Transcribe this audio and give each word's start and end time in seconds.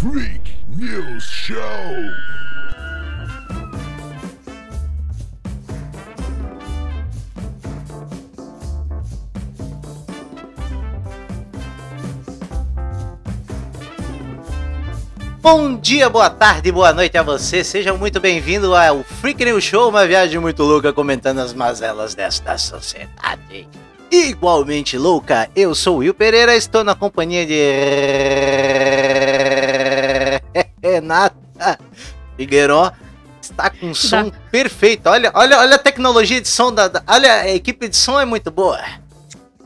Freak 0.00 0.54
News 0.76 1.24
Show. 1.24 1.56
Bom 15.42 15.76
dia, 15.80 16.08
boa 16.08 16.30
tarde, 16.30 16.70
boa 16.70 16.92
noite 16.92 17.18
a 17.18 17.24
você. 17.24 17.64
Seja 17.64 17.92
muito 17.92 18.20
bem-vindo 18.20 18.76
ao 18.76 19.02
Freak 19.02 19.44
News 19.44 19.64
Show, 19.64 19.88
uma 19.88 20.06
viagem 20.06 20.38
muito 20.38 20.62
louca 20.62 20.92
comentando 20.92 21.40
as 21.40 21.52
mazelas 21.52 22.14
desta 22.14 22.56
sociedade. 22.56 23.66
Igualmente 24.12 24.96
louca, 24.96 25.50
eu 25.56 25.74
sou 25.74 25.98
Will 25.98 26.14
Pereira, 26.14 26.54
estou 26.54 26.84
na 26.84 26.94
companhia 26.94 27.44
de 27.44 27.58
Renata 30.92 31.78
Figueiró. 32.36 32.90
Está 33.40 33.70
com 33.70 33.94
som 33.94 34.30
perfeito. 34.50 35.08
Olha, 35.08 35.30
olha, 35.34 35.58
olha 35.58 35.76
a 35.76 35.78
tecnologia 35.78 36.40
de 36.40 36.48
som 36.48 36.72
da, 36.72 36.86
da- 36.88 37.02
olha 37.06 37.32
a 37.32 37.48
equipe 37.50 37.88
de 37.88 37.96
som 37.96 38.20
é 38.20 38.24
muito 38.24 38.50
boa. 38.50 38.78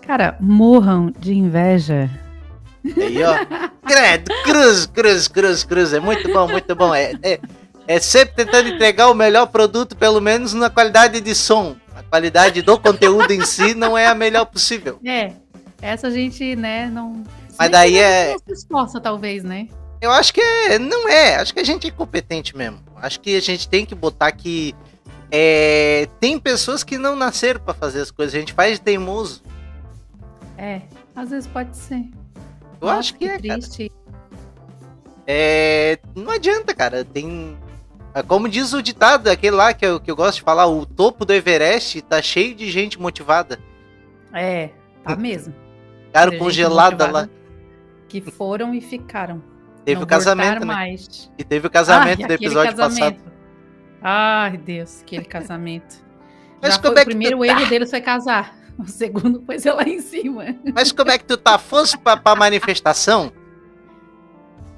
Cara, 0.07 0.37
morram 0.41 1.13
de 1.19 1.35
inveja. 1.35 2.09
Aí, 2.97 3.23
ó. 3.23 3.35
Credo, 3.87 4.33
cruz, 4.45 4.87
cruz, 4.87 5.29
cruz, 5.29 5.65
cruz. 5.65 5.93
É 5.93 6.01
muito 6.01 6.33
bom, 6.33 6.49
muito 6.49 6.75
bom. 6.77 6.95
É, 6.95 7.13
é, 7.23 7.41
é 7.87 7.99
sempre 8.01 8.45
tentando 8.45 8.69
entregar 8.69 9.09
o 9.11 9.15
melhor 9.15 9.47
produto, 9.47 9.97
pelo 9.97 10.21
menos 10.21 10.53
na 10.53 10.71
qualidade 10.71 11.21
de 11.21 11.35
som. 11.35 11.77
A 11.95 12.03
qualidade 12.03 12.63
do 12.63 12.79
conteúdo 12.79 13.33
em 13.33 13.45
si 13.45 13.75
não 13.75 13.97
é 13.99 14.07
a 14.07 14.15
melhor 14.15 14.47
possível. 14.47 14.99
É, 15.05 15.33
essa 15.81 16.07
a 16.07 16.11
gente, 16.11 16.55
né, 16.57 16.89
não. 16.93 17.23
Mas 17.59 17.71
daí 17.71 17.99
é- 17.99 18.33
não 18.33 18.39
se 18.39 18.53
esforça, 18.53 19.01
talvez, 19.01 19.43
né? 19.45 19.67
Eu 20.03 20.11
acho 20.11 20.35
que 20.35 20.41
é, 20.41 20.81
não 20.81 21.09
é. 21.09 21.37
Acho 21.37 21.55
que 21.55 21.61
a 21.61 21.65
gente 21.65 21.87
é 21.87 21.91
competente 21.93 22.57
mesmo. 22.57 22.81
Acho 22.97 23.21
que 23.21 23.37
a 23.37 23.41
gente 23.41 23.69
tem 23.69 23.87
que 23.87 23.95
botar 23.95 24.33
que 24.33 24.75
é, 25.31 26.09
tem 26.19 26.41
pessoas 26.41 26.83
que 26.83 26.99
não 26.99 27.15
nasceram 27.15 27.61
pra 27.61 27.73
fazer 27.73 28.01
as 28.01 28.11
coisas. 28.11 28.35
A 28.35 28.41
gente 28.41 28.53
faz 28.53 28.81
de 28.81 28.81
teimoso. 28.81 29.45
É, 30.59 30.83
às 31.15 31.31
vezes 31.31 31.47
pode 31.47 31.77
ser. 31.77 32.05
Eu 32.81 32.89
Nossa, 32.89 32.99
acho 32.99 33.15
que, 33.15 33.27
é, 33.27 33.39
cara. 33.39 33.43
triste. 33.43 33.93
É, 35.25 36.01
não 36.17 36.33
adianta, 36.33 36.75
cara. 36.75 37.05
Tem. 37.05 37.57
é 38.13 38.25
Como 38.25 38.49
diz 38.49 38.73
o 38.73 38.83
ditado, 38.83 39.29
aquele 39.29 39.55
lá 39.55 39.73
que 39.73 39.87
eu, 39.87 40.01
que 40.01 40.11
eu 40.11 40.17
gosto 40.17 40.39
de 40.39 40.43
falar, 40.43 40.67
o 40.67 40.85
topo 40.85 41.25
do 41.25 41.33
Everest 41.33 42.03
tá 42.03 42.21
cheio 42.21 42.57
de 42.57 42.69
gente 42.73 43.01
motivada. 43.01 43.57
É, 44.35 44.71
tá 45.05 45.15
mesmo. 45.15 45.55
Gente 46.13 46.39
congelada 46.39 47.09
lá. 47.09 47.29
Que 48.09 48.21
foram 48.21 48.75
e 48.75 48.81
ficaram. 48.81 49.52
Teve 49.85 49.97
não 49.97 50.05
o 50.05 50.07
casamento, 50.07 50.61
né? 50.61 50.65
mais. 50.67 51.31
E 51.39 51.45
teve 51.45 51.67
o 51.67 51.71
casamento 51.71 52.21
Ai, 52.23 52.27
do 52.29 52.33
episódio 52.35 52.77
passado. 52.77 52.99
casamento. 53.01 53.33
Ai, 54.01 54.57
Deus, 54.57 55.01
aquele 55.03 55.25
casamento. 55.25 55.97
Mas 56.61 56.75
Já 56.75 56.81
como 56.81 56.93
foi, 56.95 57.03
é 57.03 57.05
que 57.05 57.11
o 57.11 57.13
primeiro 57.13 57.39
tu 57.39 57.45
erro 57.45 57.61
tá? 57.63 57.69
deles 57.69 57.91
foi 57.91 58.01
casar. 58.01 58.57
O 58.79 58.87
segundo 58.87 59.43
foi 59.45 59.59
ser 59.59 59.73
lá 59.73 59.83
em 59.83 60.01
cima. 60.01 60.45
Mas 60.75 60.91
como 60.93 61.11
é 61.11 61.19
que 61.19 61.25
tu 61.25 61.37
tá? 61.37 61.59
Fosse 61.59 61.97
pra, 61.99 62.17
pra 62.17 62.35
manifestação? 62.35 63.31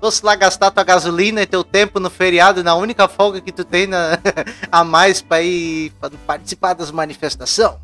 Fosse 0.01 0.25
lá 0.27 0.35
gastar 0.35 0.71
tua 0.71 0.83
gasolina 0.85 1.41
e 1.43 1.47
teu 1.47 1.63
tempo 1.63 2.01
no 2.01 2.11
feriado, 2.11 2.63
na 2.65 2.75
única 2.75 3.07
folga 3.09 3.41
que 3.41 3.53
tu 3.53 3.65
tem 3.65 3.87
na- 3.87 4.19
a 4.71 4.83
mais 4.85 5.23
pra 5.23 5.41
ir 5.43 5.91
pra 6.01 6.11
participar 6.27 6.75
das 6.75 6.91
manifestações? 6.91 7.77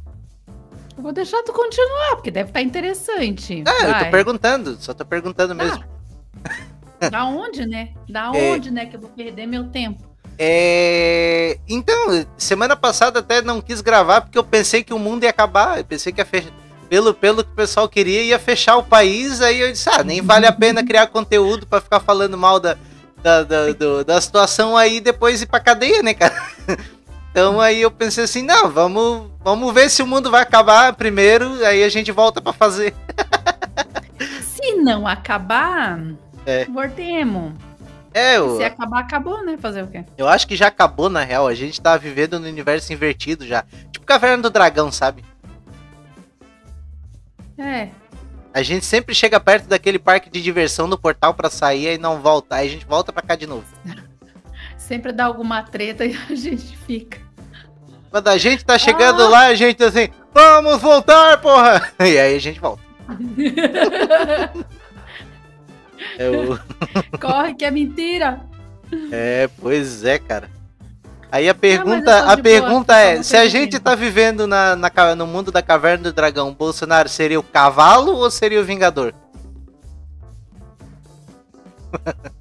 Eu 0.96 1.02
vou 1.02 1.12
deixar 1.12 1.42
tu 1.44 1.52
continuar, 1.52 2.16
porque 2.16 2.30
deve 2.30 2.50
estar 2.50 2.60
interessante. 2.60 3.62
Ah, 3.66 3.70
eu 3.82 3.92
tô 3.94 4.00
Vai. 4.00 4.10
perguntando, 4.10 4.76
só 4.80 4.92
tô 4.92 5.04
perguntando 5.04 5.54
Tá. 5.54 5.64
mesmo. 5.64 5.84
Da 7.08 7.24
onde, 7.24 7.64
né? 7.66 7.90
Da 8.08 8.30
É. 8.34 8.52
onde, 8.52 8.70
né, 8.70 8.86
que 8.86 8.96
eu 8.96 9.00
vou 9.00 9.10
perder 9.10 9.46
meu 9.46 9.64
tempo? 9.70 10.02
É... 10.38 11.58
Então, 11.68 12.26
semana 12.36 12.74
passada 12.76 13.20
até 13.20 13.40
não 13.42 13.60
quis 13.60 13.80
gravar 13.80 14.22
porque 14.22 14.38
eu 14.38 14.44
pensei 14.44 14.82
que 14.82 14.92
o 14.94 14.98
mundo 14.98 15.24
ia 15.24 15.30
acabar. 15.30 15.78
Eu 15.78 15.84
pensei 15.84 16.12
que 16.12 16.20
ia 16.20 16.24
fechar. 16.26 16.50
Pelo, 16.88 17.14
pelo 17.14 17.44
que 17.44 17.50
o 17.52 17.54
pessoal 17.54 17.88
queria, 17.88 18.22
ia 18.22 18.38
fechar 18.38 18.76
o 18.76 18.82
país. 18.82 19.40
Aí 19.40 19.60
eu 19.60 19.70
disse: 19.70 19.88
ah, 19.88 20.02
nem 20.02 20.20
vale 20.20 20.46
a 20.46 20.52
pena 20.52 20.84
criar 20.84 21.06
conteúdo 21.06 21.66
pra 21.66 21.80
ficar 21.80 22.00
falando 22.00 22.36
mal 22.36 22.58
da, 22.58 22.76
da, 23.22 23.42
da, 23.44 23.72
do- 23.72 24.04
da 24.04 24.20
situação 24.20 24.76
aí 24.76 24.96
e 24.96 25.00
depois 25.00 25.40
ir 25.40 25.46
pra 25.46 25.60
cadeia, 25.60 26.02
né, 26.02 26.14
cara? 26.14 26.34
Então 27.32 27.60
aí 27.60 27.80
eu 27.82 27.92
pensei 27.92 28.24
assim: 28.24 28.42
não, 28.42 28.68
vamos, 28.68 29.28
vamos 29.44 29.72
ver 29.72 29.88
se 29.88 30.02
o 30.02 30.06
mundo 30.06 30.32
vai 30.32 30.42
acabar 30.42 30.92
primeiro. 30.94 31.64
Aí 31.64 31.84
a 31.84 31.88
gente 31.88 32.10
volta 32.10 32.40
pra 32.42 32.52
fazer. 32.52 32.92
Se 34.42 34.74
não 34.74 35.06
acabar, 35.06 35.98
É. 36.46 36.66
É, 38.12 38.38
eu, 38.38 38.56
Se 38.56 38.64
acabar, 38.64 39.00
acabou, 39.00 39.44
né? 39.44 39.56
Fazer 39.56 39.82
o 39.82 39.86
quê? 39.86 40.04
eu 40.18 40.28
acho 40.28 40.46
que 40.46 40.56
já 40.56 40.66
acabou 40.66 41.08
na 41.08 41.22
real. 41.22 41.46
A 41.46 41.54
gente 41.54 41.80
tá 41.80 41.96
vivendo 41.96 42.40
no 42.40 42.46
universo 42.48 42.92
invertido 42.92 43.46
já. 43.46 43.64
Tipo 43.92 44.04
Caverna 44.04 44.42
do 44.42 44.50
Dragão, 44.50 44.90
sabe? 44.90 45.24
É. 47.56 47.88
A 48.52 48.62
gente 48.62 48.84
sempre 48.84 49.14
chega 49.14 49.38
perto 49.38 49.68
daquele 49.68 49.98
parque 49.98 50.28
de 50.28 50.42
diversão 50.42 50.88
do 50.88 50.98
portal 50.98 51.34
pra 51.34 51.48
sair 51.48 51.94
e 51.94 51.98
não 51.98 52.20
volta. 52.20 52.56
Aí 52.56 52.66
a 52.66 52.70
gente 52.70 52.84
volta 52.84 53.12
pra 53.12 53.22
cá 53.22 53.36
de 53.36 53.46
novo. 53.46 53.64
Sempre 54.76 55.12
dá 55.12 55.26
alguma 55.26 55.62
treta 55.62 56.04
e 56.04 56.16
a 56.28 56.34
gente 56.34 56.76
fica. 56.78 57.20
Quando 58.10 58.26
a 58.26 58.36
gente 58.36 58.64
tá 58.64 58.76
chegando 58.76 59.22
Ah. 59.22 59.28
lá, 59.28 59.46
a 59.46 59.54
gente 59.54 59.84
assim, 59.84 60.08
vamos 60.34 60.80
voltar, 60.82 61.40
porra! 61.40 61.92
E 62.00 62.18
aí 62.18 62.34
a 62.34 62.38
gente 62.40 62.58
volta. 62.58 62.82
Eu- 66.18 66.58
Corre 67.20 67.54
que 67.54 67.64
é 67.64 67.70
mentira. 67.70 68.40
É, 69.10 69.48
pois 69.60 70.04
é, 70.04 70.18
cara. 70.18 70.50
Aí 71.32 71.48
a 71.48 71.52
eu 71.52 71.54
pergunta, 71.54 72.22
tô 72.24 72.30
a 72.30 72.34
de 72.34 72.42
boa, 72.42 72.60
pergunta 72.60 72.92
só 72.92 72.98
é, 72.98 73.22
se 73.22 73.36
a 73.36 73.46
gente 73.46 73.78
tá 73.78 73.94
vivendo 73.94 74.48
na, 74.48 74.74
na 74.74 74.90
no 75.14 75.26
mundo 75.28 75.52
da 75.52 75.62
caverna 75.62 76.04
do 76.04 76.12
dragão, 76.12 76.52
Bolsonaro 76.52 77.08
seria 77.08 77.38
o 77.38 77.42
cavalo 77.42 78.16
ou 78.16 78.28
seria 78.30 78.60
o 78.60 78.64
vingador? 78.64 79.14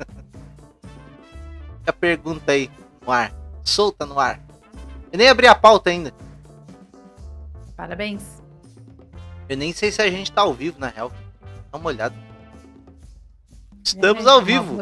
a 1.85 1.93
pergunta 1.93 2.51
aí, 2.51 2.71
no 3.05 3.11
ar. 3.11 3.31
Solta 3.63 4.05
no 4.07 4.19
ar. 4.19 4.39
Eu 5.11 5.17
nem 5.19 5.29
abri 5.29 5.45
a 5.47 5.53
pauta 5.53 5.91
ainda. 5.91 6.11
Parabéns. 7.75 8.41
Eu 9.47 9.57
nem 9.57 9.71
sei 9.73 9.91
se 9.91 10.01
a 10.01 10.09
gente 10.09 10.31
tá 10.31 10.41
ao 10.41 10.53
vivo, 10.53 10.79
na 10.79 10.87
real. 10.87 11.11
Dá 11.71 11.77
uma 11.77 11.87
olhada. 11.89 12.15
Estamos 13.95 14.25
É, 14.25 14.29
ao 14.29 14.37
uma 14.37 14.45
vivo. 14.45 14.77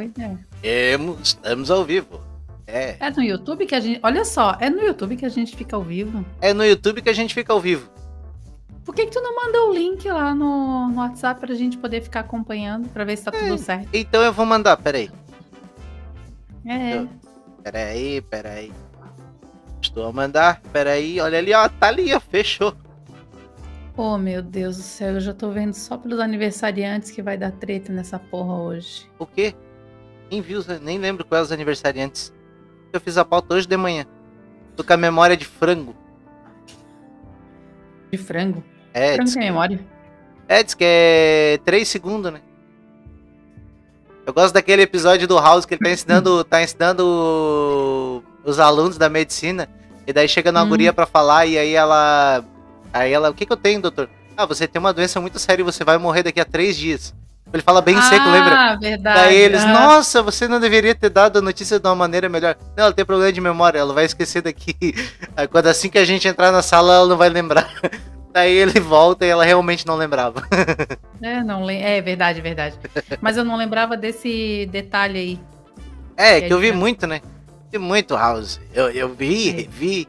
Temos- 0.62 1.20
Estamos 1.30 1.72
ao 1.72 1.84
vivo. 1.86 2.22
É. 2.66 2.98
É 3.00 3.10
no 3.12 3.24
YouTube 3.24 3.66
que 3.66 3.74
a 3.76 3.80
gente. 3.80 4.00
Olha 4.04 4.26
só, 4.26 4.58
é 4.60 4.70
no 4.70 4.82
YouTube 4.82 5.16
que 5.16 5.26
a 5.26 5.30
gente 5.30 5.56
fica 5.56 5.76
ao 5.76 5.82
vivo. 5.84 6.26
É 6.42 6.54
no 6.54 6.66
YouTube 6.66 7.02
que 7.02 7.10
a 7.10 7.14
gente 7.14 7.34
fica 7.34 7.54
ao 7.54 7.62
vivo. 7.62 7.90
Por 8.84 8.94
que, 8.96 9.06
que 9.06 9.12
tu 9.12 9.22
não 9.22 9.36
manda 9.36 9.64
o 9.66 9.74
link 9.74 10.08
lá 10.10 10.34
no, 10.34 10.88
no 10.90 10.98
WhatsApp 11.02 11.40
pra 11.40 11.54
gente 11.56 11.78
poder 11.78 12.02
ficar 12.02 12.22
acompanhando, 12.22 12.88
pra 12.90 13.04
ver 13.04 13.18
se 13.18 13.24
tá 13.26 13.32
tudo 13.32 13.58
certo? 13.58 13.90
Então 13.94 14.22
eu 14.22 14.32
vou 14.34 14.46
mandar, 14.46 14.78
peraí. 14.78 15.10
É. 16.66 16.98
Eu- 16.98 17.10
Peraí, 17.64 18.22
peraí. 18.22 18.72
Estou 19.82 20.06
a 20.08 20.12
mandar, 20.14 20.62
peraí. 20.72 21.20
Olha 21.20 21.38
ali, 21.38 21.54
ó. 21.54 21.68
Tá 21.68 21.88
ali, 21.88 22.14
ó. 22.14 22.20
Fechou. 22.20 22.74
Oh, 24.00 24.16
meu 24.18 24.44
Deus 24.44 24.78
do 24.78 24.84
céu, 24.84 25.16
eu 25.16 25.20
já 25.20 25.34
tô 25.34 25.50
vendo 25.50 25.74
só 25.74 25.98
pelos 25.98 26.20
aniversariantes 26.20 27.10
que 27.10 27.22
vai 27.22 27.36
dar 27.36 27.52
treta 27.52 27.92
nessa 27.92 28.20
porra 28.20 28.54
hoje. 28.56 29.10
O 29.18 29.26
quê? 29.26 29.56
Nem 30.30 30.40
viu, 30.40 30.62
nem 30.82 31.00
lembro 31.00 31.26
quais 31.26 31.48
os 31.48 31.52
aniversariantes. 31.52 32.32
Eu 32.94 33.02
fiz 33.02 33.18
a 33.18 33.26
pauta 33.26 33.56
hoje 33.56 33.68
de 33.68 33.76
manhã. 33.76 34.06
Tô 34.76 34.84
com 34.84 34.94
a 34.94 34.98
memória 34.98 35.36
de 35.36 35.46
frango. 35.46 35.96
De 38.12 38.18
frango. 38.18 38.64
É, 38.94 39.16
frango 39.16 39.30
sem 39.30 39.42
memória. 39.42 39.80
é, 40.48 40.62
diz 40.62 40.74
que 40.76 40.84
é 40.86 41.60
3 41.66 41.88
segundos, 41.88 42.32
né? 42.32 42.42
Eu 44.28 44.34
gosto 44.34 44.54
daquele 44.54 44.84
episódio 44.84 45.28
do 45.28 45.40
House 45.40 45.66
que 45.66 45.74
ele 45.74 45.82
tá 45.84 45.90
ensinando, 45.90 46.44
tá 46.46 46.62
ensinando 46.62 48.24
os 48.44 48.60
alunos 48.60 48.98
da 48.98 49.10
medicina. 49.10 49.68
E 50.06 50.14
daí 50.14 50.28
chega 50.28 50.52
na 50.52 50.64
Hum. 50.64 50.70
guria 50.70 50.94
pra 50.94 51.08
falar 51.08 51.48
e 51.48 51.58
aí 51.58 51.74
ela. 51.74 52.46
Aí 52.94 53.12
ela, 53.12 53.30
o 53.30 53.34
que 53.34 53.46
que 53.46 53.54
eu 53.54 53.58
tenho, 53.58 53.82
doutor? 53.82 54.10
Ah, 54.36 54.46
você 54.46 54.68
tem 54.68 54.80
uma 54.80 54.94
doença 54.94 55.20
muito 55.20 55.40
séria 55.40 55.62
e 55.62 55.66
você 55.66 55.84
vai 55.84 55.98
morrer 55.98 56.24
daqui 56.24 56.40
a 56.40 56.46
três 56.46 56.78
dias. 56.78 57.14
Ele 57.52 57.64
fala 57.64 57.82
bem 57.82 58.00
seco, 58.02 58.30
lembra? 58.30 58.54
Ah, 58.56 58.76
verdade. 58.76 59.20
Daí 59.20 59.36
eles, 59.38 59.64
ah. 59.64 59.68
nossa, 59.68 60.22
você 60.22 60.48
não 60.50 60.60
deveria 60.60 60.94
ter 60.94 61.10
dado 61.10 61.40
a 61.40 61.42
notícia 61.42 61.80
de 61.80 61.88
uma 61.88 61.96
maneira 61.96 62.28
melhor. 62.28 62.58
Não, 62.76 62.84
ela 62.86 62.94
tem 62.94 63.06
problema 63.06 63.32
de 63.32 63.40
memória, 63.40 63.80
ela 63.80 63.94
vai 63.94 64.04
esquecer 64.06 64.42
daqui. 64.42 64.76
Aí 65.36 65.48
quando 65.48 65.68
assim 65.68 65.90
que 65.90 65.98
a 65.98 66.04
gente 66.06 66.28
entrar 66.28 66.52
na 66.52 66.62
sala, 66.62 66.94
ela 66.94 67.08
não 67.08 67.18
vai 67.18 67.30
lembrar. 67.30 67.70
Daí 68.34 68.52
ele 68.54 68.80
volta 68.80 69.26
e 69.26 69.30
ela 69.30 69.46
realmente 69.46 69.88
não 69.88 69.96
lembrava. 69.96 70.44
É, 71.20 71.42
não, 71.44 71.64
lem- 71.66 71.82
é 71.84 72.00
verdade, 72.00 72.40
verdade. 72.42 72.78
Mas 73.20 73.38
eu 73.38 73.44
não 73.44 73.56
lembrava 73.58 73.98
desse 73.98 74.68
detalhe 74.72 75.18
aí. 75.18 75.40
É, 76.16 76.38
E 76.38 76.42
que 76.44 76.54
eu 76.54 76.60
vi 76.60 76.72
né? 76.72 76.78
muito, 76.78 77.08
né? 77.08 77.22
Vi 77.72 77.80
muito 77.80 78.16
House. 78.16 78.62
Eu, 78.72 78.92
eu 78.92 79.10
vi, 79.16 79.50
É. 79.50 79.52
revi, 79.54 80.08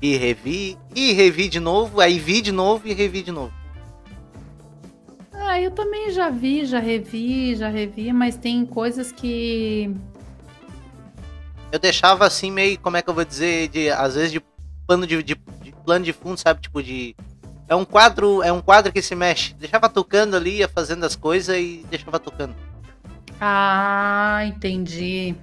e 0.00 0.16
revi, 0.16 0.78
e 0.94 1.12
revi 1.12 1.48
de 1.48 1.58
novo, 1.60 2.00
aí 2.00 2.18
vi 2.18 2.40
de 2.40 2.52
novo 2.52 2.86
e 2.86 2.92
revi 2.92 3.22
de 3.22 3.32
novo. 3.32 3.52
Ah, 5.32 5.60
eu 5.60 5.70
também 5.70 6.10
já 6.10 6.28
vi, 6.30 6.64
já 6.66 6.78
revi, 6.78 7.56
já 7.56 7.68
revi, 7.68 8.12
mas 8.12 8.36
tem 8.36 8.64
coisas 8.66 9.10
que. 9.10 9.94
Eu 11.72 11.78
deixava 11.78 12.26
assim 12.26 12.50
meio, 12.50 12.78
como 12.78 12.96
é 12.96 13.02
que 13.02 13.08
eu 13.10 13.14
vou 13.14 13.24
dizer, 13.24 13.68
de 13.68 13.90
às 13.90 14.14
vezes 14.14 14.32
de 14.32 14.40
pano 14.86 15.06
de, 15.06 15.22
de, 15.22 15.34
de 15.62 15.72
plano 15.84 16.04
de 16.04 16.12
fundo, 16.12 16.38
sabe? 16.38 16.60
Tipo 16.60 16.82
de. 16.82 17.14
É 17.68 17.74
um 17.74 17.84
quadro, 17.84 18.42
é 18.42 18.50
um 18.52 18.60
quadro 18.62 18.92
que 18.92 19.02
se 19.02 19.14
mexe. 19.14 19.52
Deixava 19.54 19.88
tocando 19.88 20.34
ali, 20.36 20.58
ia 20.58 20.68
fazendo 20.68 21.04
as 21.04 21.14
coisas 21.14 21.54
e 21.56 21.84
deixava 21.90 22.18
tocando. 22.18 22.54
Ah, 23.40 24.40
entendi. 24.46 25.34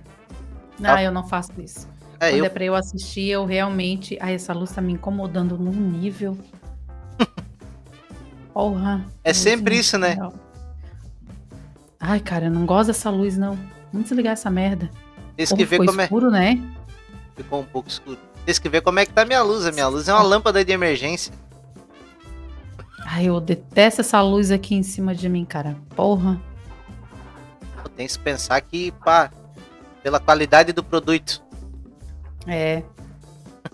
Não, 0.79 0.95
Ah. 0.95 1.03
eu 1.03 1.11
não 1.11 1.27
faço 1.27 1.51
isso. 1.59 1.87
É, 2.19 2.31
Quando 2.31 2.39
eu 2.39 2.45
é 2.45 2.50
pra 2.50 2.63
eu 2.63 2.75
assistir, 2.75 3.29
eu 3.29 3.45
realmente. 3.45 4.17
Ai, 4.21 4.35
essa 4.35 4.53
luz 4.53 4.71
tá 4.71 4.81
me 4.81 4.94
incomodando 4.94 5.57
num 5.57 5.71
nível. 5.71 6.38
Porra. 8.53 9.06
É 9.23 9.33
sempre 9.33 9.77
isso, 9.77 9.97
né? 9.97 10.17
Ai, 12.00 12.19
cara, 12.19 12.45
eu 12.45 12.51
não 12.51 12.65
gosto 12.65 12.88
dessa 12.88 13.09
luz, 13.09 13.38
não. 13.38 13.57
Vamos 13.91 14.09
desligar 14.09 14.33
essa 14.33 14.50
merda. 14.50 14.89
Tens 15.35 15.50
Como 15.50 15.65
que 15.65 15.77
como 15.77 16.01
é. 16.01 16.03
escuro, 16.03 16.31
né? 16.31 16.62
Ficou 17.35 17.62
um 17.62 17.65
pouco 17.65 17.89
escuro. 17.89 18.17
Tens 18.45 18.59
que 18.59 18.69
ver 18.69 18.81
como 18.81 19.00
é 19.00 19.06
que 19.06 19.13
tá 19.13 19.25
minha 19.25 19.41
luz. 19.41 19.65
A 19.65 19.71
minha 19.71 19.88
luz 19.88 20.07
é 20.07 20.13
uma 20.13 20.23
lâmpada 20.23 20.63
de 20.63 20.71
emergência. 20.71 21.33
Ai, 23.06 23.25
eu 23.25 23.39
detesto 23.39 24.01
essa 24.01 24.21
luz 24.21 24.51
aqui 24.51 24.75
em 24.75 24.83
cima 24.83 25.13
de 25.13 25.27
mim, 25.27 25.45
cara. 25.45 25.75
Porra. 25.95 26.41
Tem 27.95 28.07
que 28.07 28.19
pensar 28.19 28.59
que, 28.59 28.91
pá, 28.91 29.31
pela 30.03 30.19
qualidade 30.19 30.73
do 30.73 30.83
produto. 30.83 31.41
É. 32.47 32.83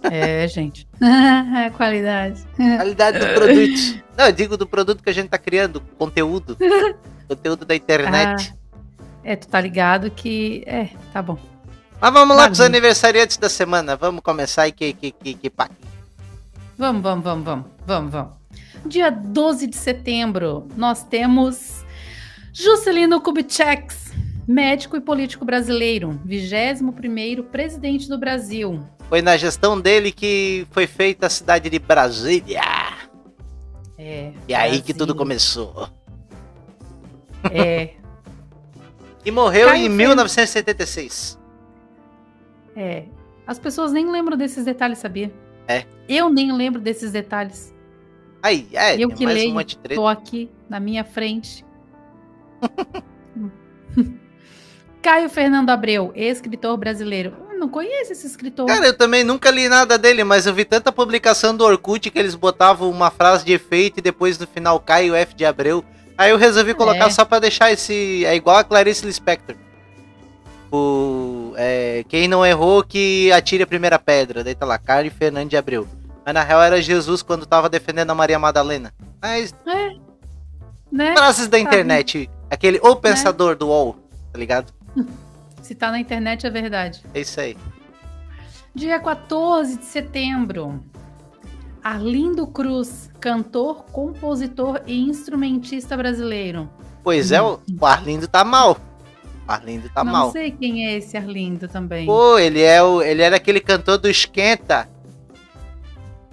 É, 0.03 0.47
gente. 0.47 0.87
É 1.01 1.69
qualidade. 1.71 2.43
Qualidade 2.55 3.19
do 3.19 3.25
produto. 3.33 4.03
Não, 4.17 4.25
eu 4.25 4.31
digo 4.31 4.57
do 4.57 4.67
produto 4.67 5.03
que 5.03 5.09
a 5.09 5.13
gente 5.13 5.29
tá 5.29 5.37
criando, 5.37 5.81
conteúdo. 5.97 6.57
conteúdo 7.27 7.65
da 7.65 7.75
internet. 7.75 8.53
É, 9.23 9.35
tu 9.35 9.47
tá 9.47 9.59
ligado 9.61 10.09
que. 10.09 10.63
É, 10.65 10.89
tá 11.13 11.21
bom. 11.21 11.37
Mas 11.99 12.13
vamos 12.13 12.35
lá 12.35 12.45
com 12.47 12.53
os 12.53 12.57
Bagulho. 12.57 12.75
aniversariantes 12.75 13.37
da 13.37 13.49
semana. 13.49 13.95
Vamos 13.95 14.21
começar 14.21 14.63
aí 14.63 14.71
que, 14.71 14.93
que, 14.93 15.11
que, 15.11 15.33
que 15.35 15.49
pá. 15.49 15.69
Vamos, 16.77 17.03
vamos, 17.03 17.23
vamos, 17.23 17.45
vamos, 17.45 17.65
vamos, 17.85 18.11
vamos. 18.11 18.33
Dia 18.85 19.11
12 19.11 19.67
de 19.67 19.77
setembro, 19.77 20.67
nós 20.75 21.03
temos 21.03 21.85
Juscelino 22.51 23.21
Kubitschek, 23.21 23.93
médico 24.47 24.97
e 24.97 25.01
político 25.01 25.45
brasileiro, 25.45 26.19
21º 26.25 27.43
presidente 27.43 28.07
do 28.09 28.17
Brasil. 28.17 28.79
Foi 29.09 29.21
na 29.21 29.37
gestão 29.37 29.79
dele 29.79 30.11
que 30.11 30.65
foi 30.71 30.87
feita 30.87 31.27
a 31.27 31.29
cidade 31.29 31.69
de 31.69 31.79
Brasília. 31.79 32.61
É, 33.97 34.31
E 34.47 34.53
aí 34.53 34.81
que 34.81 34.93
tudo 34.93 35.13
começou. 35.13 35.89
É, 37.51 37.91
E 39.23 39.29
morreu 39.29 39.67
Caio 39.67 39.77
em 39.85 39.89
Fernandes. 39.95 40.33
1976. 40.35 41.39
é. 42.75 43.05
As 43.45 43.59
pessoas 43.59 43.91
nem 43.91 44.09
lembram 44.09 44.37
desses 44.37 44.63
detalhes, 44.63 44.99
sabia? 44.99 45.31
É. 45.67 45.83
Eu 46.07 46.29
nem 46.29 46.51
lembro 46.53 46.79
desses 46.79 47.11
detalhes. 47.11 47.73
Aí, 48.41 48.67
é, 48.71 48.95
Eu 48.95 49.09
que 49.09 49.25
leio, 49.25 49.51
um 49.51 49.55
monte 49.55 49.69
de 49.69 49.77
treta. 49.79 49.99
Tô 49.99 50.07
aqui 50.07 50.49
na 50.69 50.79
minha 50.79 51.03
frente. 51.03 51.65
Caio 55.01 55.29
Fernando 55.29 55.69
Abreu, 55.69 56.11
escritor 56.15 56.77
brasileiro. 56.77 57.33
Eu 57.51 57.59
não 57.59 57.67
conheço 57.69 58.11
esse 58.11 58.25
escritor. 58.27 58.67
Cara, 58.67 58.87
eu 58.87 58.97
também 58.97 59.23
nunca 59.23 59.49
li 59.51 59.67
nada 59.67 59.97
dele, 59.97 60.23
mas 60.23 60.45
eu 60.45 60.53
vi 60.53 60.63
tanta 60.65 60.91
publicação 60.91 61.55
do 61.55 61.63
Orkut 61.63 62.09
que 62.09 62.19
eles 62.19 62.35
botavam 62.35 62.89
uma 62.89 63.09
frase 63.11 63.43
de 63.45 63.53
efeito 63.53 63.99
e 63.99 64.01
depois 64.01 64.37
no 64.37 64.47
final 64.47 64.79
Caio 64.79 65.15
F 65.15 65.33
de 65.35 65.45
Abreu. 65.45 65.83
Aí 66.17 66.29
eu 66.31 66.37
resolvi 66.37 66.73
colocar 66.73 67.07
É. 67.07 67.09
só 67.09 67.25
pra 67.25 67.39
deixar 67.39 67.71
esse. 67.71 68.23
É 68.25 68.35
igual 68.35 68.57
a 68.57 68.63
Clarice 68.63 69.05
Lispector. 69.05 69.55
O, 70.71 71.53
é, 71.57 72.05
quem 72.07 72.27
não 72.27 72.45
errou 72.45 72.83
que 72.83 73.31
atire 73.31 73.63
a 73.63 73.67
primeira 73.67 73.99
pedra. 73.99 74.43
Daí 74.43 74.55
tá 74.55 74.65
lá, 74.65 74.77
Caio 74.77 75.11
Fernando 75.11 75.49
de 75.49 75.57
Abreu. 75.57 75.87
Mas 76.23 76.33
na 76.33 76.43
real 76.43 76.61
era 76.61 76.81
Jesus 76.81 77.21
quando 77.21 77.45
tava 77.45 77.67
defendendo 77.67 78.11
a 78.11 78.15
Maria 78.15 78.37
Madalena. 78.39 78.93
Mas 79.21 79.53
né? 80.91 81.13
frases 81.13 81.47
da 81.47 81.59
internet. 81.59 82.29
Aquele 82.49 82.79
o 82.83 82.95
pensador 82.95 83.55
do 83.55 83.67
UOL, 83.67 83.97
tá 84.31 84.37
ligado? 84.37 84.71
Se 85.61 85.75
tá 85.75 85.91
na 85.91 85.99
internet 85.99 86.45
é 86.45 86.49
verdade. 86.49 87.03
É 87.13 87.21
isso 87.21 87.39
aí. 87.39 87.55
Dia 88.73 88.99
14 88.99 89.77
de 89.77 89.85
setembro. 89.85 90.83
Arlindo 91.83 92.45
Cruz, 92.47 93.09
cantor, 93.19 93.85
compositor 93.85 94.81
e 94.85 94.99
instrumentista 95.01 95.97
brasileiro. 95.97 96.69
Pois 97.03 97.31
é, 97.31 97.41
o 97.41 97.59
Arlindo 97.81 98.27
tá 98.27 98.43
mal. 98.43 98.77
O 99.47 99.51
Arlindo 99.51 99.89
tá 99.89 100.03
não 100.03 100.11
mal. 100.11 100.31
sei 100.31 100.51
quem 100.51 100.87
é 100.87 100.97
esse 100.97 101.17
Arlindo 101.17 101.67
também. 101.67 102.05
Pô, 102.05 102.37
ele 102.37 102.61
é 102.61 102.81
o, 102.83 103.01
ele 103.01 103.21
era 103.21 103.35
aquele 103.35 103.59
cantor 103.59 103.97
do 103.97 104.09
Esquenta. 104.09 104.87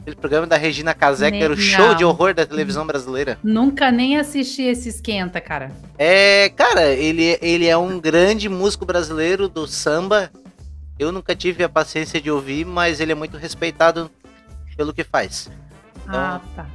Aquele 0.08 0.16
programa 0.22 0.46
da 0.46 0.56
Regina 0.56 0.94
Casé, 0.94 1.30
que 1.30 1.36
era 1.36 1.52
o 1.52 1.56
show 1.56 1.94
de 1.94 2.02
horror 2.02 2.32
da 2.32 2.46
televisão 2.46 2.86
brasileira. 2.86 3.38
Nunca 3.42 3.90
nem 3.90 4.16
assisti 4.16 4.62
esse 4.62 4.88
esquenta, 4.88 5.38
cara. 5.38 5.70
É, 5.98 6.48
cara, 6.56 6.86
ele, 6.94 7.38
ele 7.42 7.66
é 7.66 7.76
um 7.76 8.00
grande 8.00 8.48
músico 8.48 8.86
brasileiro 8.86 9.50
do 9.50 9.66
samba. 9.66 10.30
Eu 10.98 11.12
nunca 11.12 11.36
tive 11.36 11.62
a 11.62 11.68
paciência 11.68 12.22
de 12.22 12.30
ouvir, 12.30 12.64
mas 12.64 13.00
ele 13.00 13.12
é 13.12 13.14
muito 13.14 13.36
respeitado 13.36 14.10
pelo 14.78 14.94
que 14.94 15.04
faz. 15.04 15.50
Ah, 16.06 16.40
tá. 16.56 16.66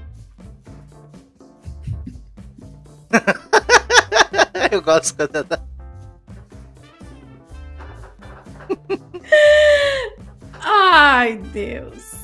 Eu 4.71 4.80
gosto 4.80 5.15
quando 5.15 5.44
tá- 5.44 5.59
Ai, 10.62 11.38
Deus. 11.51 12.22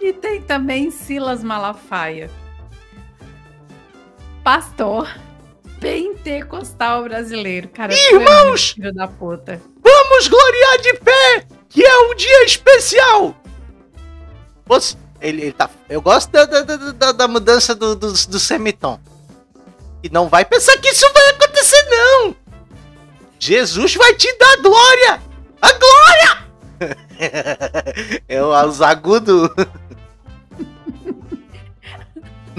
E 0.00 0.12
tem 0.12 0.40
também 0.42 0.90
Silas 0.90 1.42
Malafaia. 1.42 2.30
Pastor 4.44 5.08
pentecostal 5.80 7.04
brasileiro. 7.04 7.68
Cara, 7.68 7.92
é 7.94 8.12
Irmãos! 8.12 8.70
Filho 8.70 8.92
da 8.94 9.06
puta. 9.08 9.60
Vamos 9.82 10.28
gloriar 10.28 10.78
de 10.78 10.94
pé, 10.94 11.46
que 11.68 11.84
é 11.84 11.98
um 12.08 12.14
dia 12.14 12.44
especial. 12.44 13.34
Você, 14.66 14.96
ele, 15.20 15.42
ele 15.42 15.52
tá, 15.52 15.68
eu 15.88 16.00
gosto 16.00 16.30
da, 16.30 16.44
da, 16.44 16.62
da- 16.62 16.76
da- 16.92 17.12
da 17.12 17.28
mudança 17.28 17.74
do, 17.74 17.94
do, 17.94 18.12
do 18.12 18.38
semitom. 18.40 18.98
E 20.02 20.08
não 20.08 20.28
vai 20.28 20.44
pensar 20.44 20.76
que 20.78 20.88
isso 20.88 21.06
vai 21.12 21.28
acontecer, 21.30 21.82
não. 21.88 22.36
Jesus 23.38 23.94
vai 23.94 24.14
te 24.14 24.32
dar 24.38 24.56
glória. 24.62 25.20
A 25.60 25.72
glória. 25.72 26.46
é 28.28 28.42
os 28.42 28.80
agudos. 28.82 29.50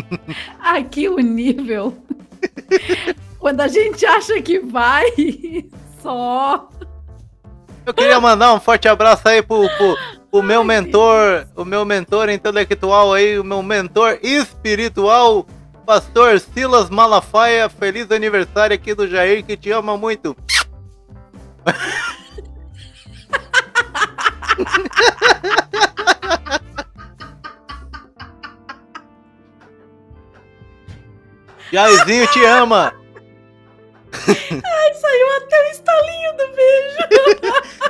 Aqui 0.59 1.09
o 1.09 1.19
nível. 1.19 1.97
Quando 3.39 3.61
a 3.61 3.67
gente 3.67 4.05
acha 4.05 4.41
que 4.41 4.59
vai, 4.59 5.05
só. 6.01 6.69
Eu 7.85 7.93
queria 7.93 8.19
mandar 8.19 8.53
um 8.53 8.59
forte 8.59 8.87
abraço 8.87 9.27
aí 9.27 9.41
pro, 9.41 9.67
pro, 9.77 9.97
pro 10.29 10.43
meu 10.43 10.63
mentor, 10.63 11.47
o 11.55 11.63
meu 11.63 11.85
mentor 11.85 12.29
intelectual 12.29 13.13
aí, 13.13 13.39
o 13.39 13.43
meu 13.43 13.63
mentor 13.63 14.19
espiritual, 14.21 15.45
pastor 15.85 16.39
Silas 16.39 16.89
Malafaia. 16.89 17.69
Feliz 17.69 18.11
aniversário 18.11 18.75
aqui 18.75 18.93
do 18.93 19.07
Jair, 19.07 19.45
que 19.45 19.55
te 19.55 19.71
ama 19.71 19.97
muito. 19.97 20.35
Jairzinho 31.71 32.27
te 32.27 32.43
ama. 32.45 32.93
Saiu 34.11 35.37
até 35.37 35.61
o 35.61 35.71
estalinho 35.71 36.31
do 36.37 36.55
beijo. 36.55 36.97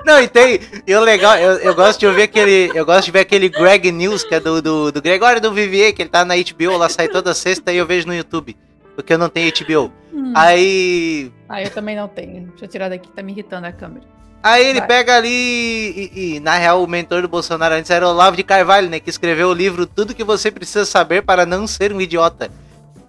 Não, 0.05 0.21
e 0.21 0.27
tem. 0.27 0.59
E 0.85 0.95
o 0.95 1.01
legal, 1.01 1.37
eu, 1.37 1.57
eu 1.59 1.75
gosto 1.75 1.99
de 1.99 2.07
ouvir 2.07 2.23
aquele. 2.23 2.71
Eu 2.73 2.85
gosto 2.85 3.05
de 3.05 3.11
ver 3.11 3.19
aquele 3.19 3.49
Greg 3.49 3.91
News, 3.91 4.23
que 4.23 4.35
é 4.35 4.39
do, 4.39 4.61
do, 4.61 4.91
do 4.91 5.01
Gregório 5.01 5.41
do 5.41 5.53
Vivier, 5.53 5.93
que 5.93 6.01
ele 6.01 6.09
tá 6.09 6.23
na 6.25 6.35
HBO, 6.35 6.77
lá 6.77 6.89
sai 6.89 7.07
toda 7.07 7.33
sexta 7.33 7.71
e 7.71 7.77
eu 7.77 7.85
vejo 7.85 8.07
no 8.07 8.15
YouTube. 8.15 8.57
Porque 8.95 9.13
eu 9.13 9.17
não 9.17 9.29
tenho 9.29 9.51
HBO. 9.51 9.91
Hum. 10.13 10.33
Aí. 10.35 11.31
Ah, 11.47 11.61
eu 11.61 11.69
também 11.69 11.95
não 11.95 12.07
tenho. 12.07 12.47
Deixa 12.47 12.65
eu 12.65 12.69
tirar 12.69 12.89
daqui, 12.89 13.09
tá 13.11 13.21
me 13.21 13.31
irritando 13.31 13.67
a 13.67 13.71
câmera. 13.71 14.05
Aí 14.41 14.65
ele 14.65 14.79
Vai. 14.79 14.87
pega 14.87 15.17
ali 15.17 15.29
e, 15.29 16.35
e, 16.35 16.39
na 16.39 16.55
real, 16.55 16.83
o 16.83 16.87
mentor 16.87 17.21
do 17.21 17.27
Bolsonaro 17.27 17.75
antes 17.75 17.91
era 17.91 18.07
o 18.07 18.09
Olavo 18.09 18.37
de 18.37 18.43
Carvalho, 18.43 18.89
né? 18.89 18.99
Que 18.99 19.09
escreveu 19.09 19.49
o 19.49 19.53
livro 19.53 19.85
Tudo 19.85 20.15
que 20.15 20.23
você 20.23 20.49
precisa 20.49 20.85
saber 20.85 21.23
para 21.23 21.45
não 21.45 21.67
ser 21.67 21.91
um 21.91 21.99
idiota. 21.99 22.49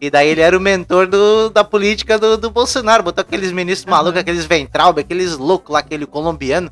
E 0.01 0.11
daí 0.11 0.29
ele 0.29 0.41
era 0.41 0.57
o 0.57 0.61
mentor 0.61 1.07
do, 1.07 1.51
da 1.51 1.65
política 1.65 2.19
do, 2.19 2.37
do 2.37 2.51
Bolsonaro. 2.51 3.03
Botou 3.03 3.23
aqueles 3.23 3.51
ministros 3.51 3.91
malucos, 3.91 4.21
aqueles 4.21 4.45
Ventralbe, 4.45 5.01
aqueles 5.01 5.37
loucos 5.37 5.73
lá, 5.73 5.81
aquele 5.81 6.07
colombiano. 6.07 6.71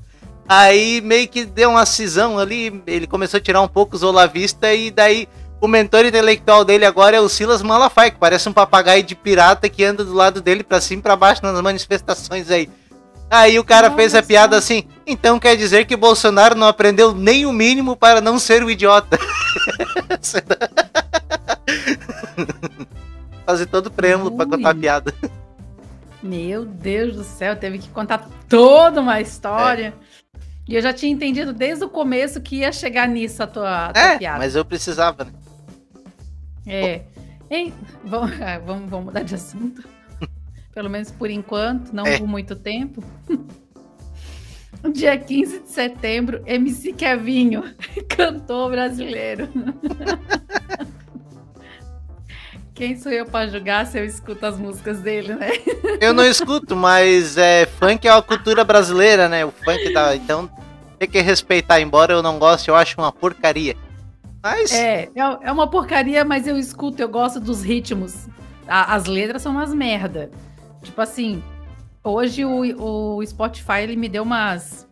Aí 0.49 1.01
meio 1.01 1.27
que 1.27 1.45
deu 1.45 1.71
uma 1.71 1.85
cisão 1.85 2.39
ali, 2.39 2.83
ele 2.87 3.07
começou 3.07 3.39
a 3.39 3.41
tirar 3.41 3.61
um 3.61 3.69
pouco 3.69 3.97
os 3.97 4.05
olavistas 4.05 4.79
e 4.79 4.93
daí 4.93 5.29
o 5.61 5.67
mentor 5.67 6.05
intelectual 6.05 6.65
dele 6.65 6.85
agora 6.85 7.17
é 7.17 7.21
o 7.21 7.29
Silas 7.29 7.63
Malafaia, 7.63 8.13
que 8.13 8.19
parece 8.19 8.49
um 8.49 8.53
papagaio 8.53 9.03
de 9.03 9.17
pirata 9.17 9.69
que 9.69 9.83
anda 9.83 10.05
do 10.05 10.15
lado 10.15 10.41
dele 10.41 10.63
pra 10.63 10.81
cima 10.81 11.01
e 11.01 11.03
pra 11.03 11.17
baixo 11.17 11.43
nas 11.43 11.61
manifestações 11.61 12.49
aí. 12.49 12.71
Aí 13.29 13.59
o 13.59 13.65
cara 13.65 13.89
Olha 13.89 13.97
fez 13.97 14.15
a 14.15 14.23
piada 14.23 14.57
assim, 14.57 14.85
então 15.05 15.41
quer 15.41 15.57
dizer 15.57 15.85
que 15.85 15.97
Bolsonaro 15.97 16.55
não 16.55 16.69
aprendeu 16.69 17.13
nem 17.13 17.45
o 17.45 17.53
mínimo 17.53 17.97
para 17.97 18.21
não 18.21 18.39
ser 18.39 18.63
o 18.63 18.71
idiota. 18.71 19.19
Fazer 23.47 23.67
todo 23.67 23.87
o 23.87 23.91
preâmbulo 23.91 24.37
pra 24.37 24.45
contar 24.45 24.71
a 24.71 24.75
piada. 24.75 25.15
Meu 26.23 26.65
Deus 26.65 27.15
do 27.15 27.23
céu, 27.25 27.55
teve 27.57 27.79
que 27.79 27.89
contar 27.91 28.29
toda 28.49 29.01
uma 29.01 29.21
história. 29.21 29.95
E 30.69 30.75
eu 30.75 30.83
já 30.83 30.93
tinha 30.93 31.13
entendido 31.13 31.53
desde 31.53 31.85
o 31.85 31.89
começo 31.89 32.41
que 32.41 32.57
ia 32.57 32.73
chegar 32.73 33.07
nisso 33.07 33.41
a 33.43 33.47
tua, 33.47 33.87
a 33.87 33.93
tua 33.93 34.03
É, 34.03 34.19
piada. 34.19 34.39
mas 34.39 34.57
eu 34.57 34.65
precisava, 34.65 35.25
né? 35.25 35.33
É. 36.67 37.03
Hein? 37.49 37.73
Vamos, 38.05 38.33
ah, 38.43 38.59
vamos, 38.59 38.91
vamos 38.91 39.07
mudar 39.07 39.23
de 39.23 39.37
assunto. 39.37 39.89
Pelo 40.75 40.91
menos 40.91 41.13
por 41.13 41.31
enquanto, 41.31 41.93
não 41.93 42.05
É. 42.05 42.19
por 42.19 42.27
muito 42.27 42.57
tempo. 42.57 43.01
Dia 44.93 45.17
15 45.17 45.61
de 45.61 45.71
setembro, 45.71 46.43
MC 46.47 46.93
Kevinho, 46.93 47.63
cantor 48.09 48.71
brasileiro. 48.73 49.49
Quem 52.77 52.95
sou 52.95 53.11
eu 53.11 53.25
pra 53.25 53.47
julgar 53.47 53.87
se 53.87 53.99
eu 53.99 54.05
escuto 54.05 54.45
as 54.45 54.59
músicas 54.59 55.01
dele, 55.01 55.35
né? 55.35 55.49
Eu 55.99 56.13
não 56.13 56.25
escuto, 56.27 56.77
mas 56.77 57.39
é, 57.39 57.65
funk 57.65 58.07
é 58.07 58.13
uma 58.13 58.21
cultura 58.21 58.63
brasileira, 58.63 59.31
né? 59.31 59.47
O 59.47 59.51
funk 59.51 59.95
da. 59.95 60.15
Então 60.15 60.49
tem 60.99 61.09
que 61.09 61.19
respeitar, 61.23 61.81
embora 61.81 62.13
eu 62.13 62.23
não 62.23 62.39
goste, 62.39 62.69
eu 62.69 62.77
acho 62.77 63.01
uma 63.01 63.11
porcaria. 63.11 63.75
Mas 64.43 64.71
É, 64.73 65.05
é, 65.05 65.39
é 65.43 65.51
uma 65.51 65.67
porcaria, 65.67 66.23
mas 66.23 66.47
eu 66.47 66.59
escuto, 66.59 67.01
eu 67.01 67.09
gosto 67.09 67.41
dos 67.41 67.63
ritmos. 67.63 68.29
A- 68.69 68.95
as 68.95 69.07
letras 69.07 69.41
são 69.41 69.53
umas 69.53 69.73
merda. 69.73 70.31
Tipo 70.83 71.01
assim, 71.01 71.43
hoje 72.05 72.45
o, 72.45 73.17
o 73.17 73.27
Spotify 73.27 73.81
ele 73.85 73.97
me 73.97 74.09
deu 74.09 74.23
umas. 74.23 74.87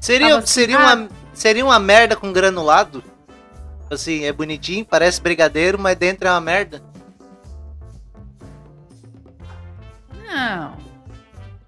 seria, 0.00 0.28
tava 0.28 0.38
assim, 0.38 0.46
seria, 0.52 0.78
ah. 0.78 0.94
uma, 0.94 1.08
seria 1.34 1.64
uma 1.64 1.80
merda 1.80 2.14
com 2.14 2.32
granulado. 2.32 3.02
Assim, 3.90 4.24
é 4.24 4.32
bonitinho, 4.32 4.84
parece 4.84 5.20
brigadeiro, 5.20 5.78
mas 5.78 5.96
dentro 5.96 6.28
é 6.28 6.30
uma 6.30 6.40
merda. 6.40 6.80
Não. 10.28 10.76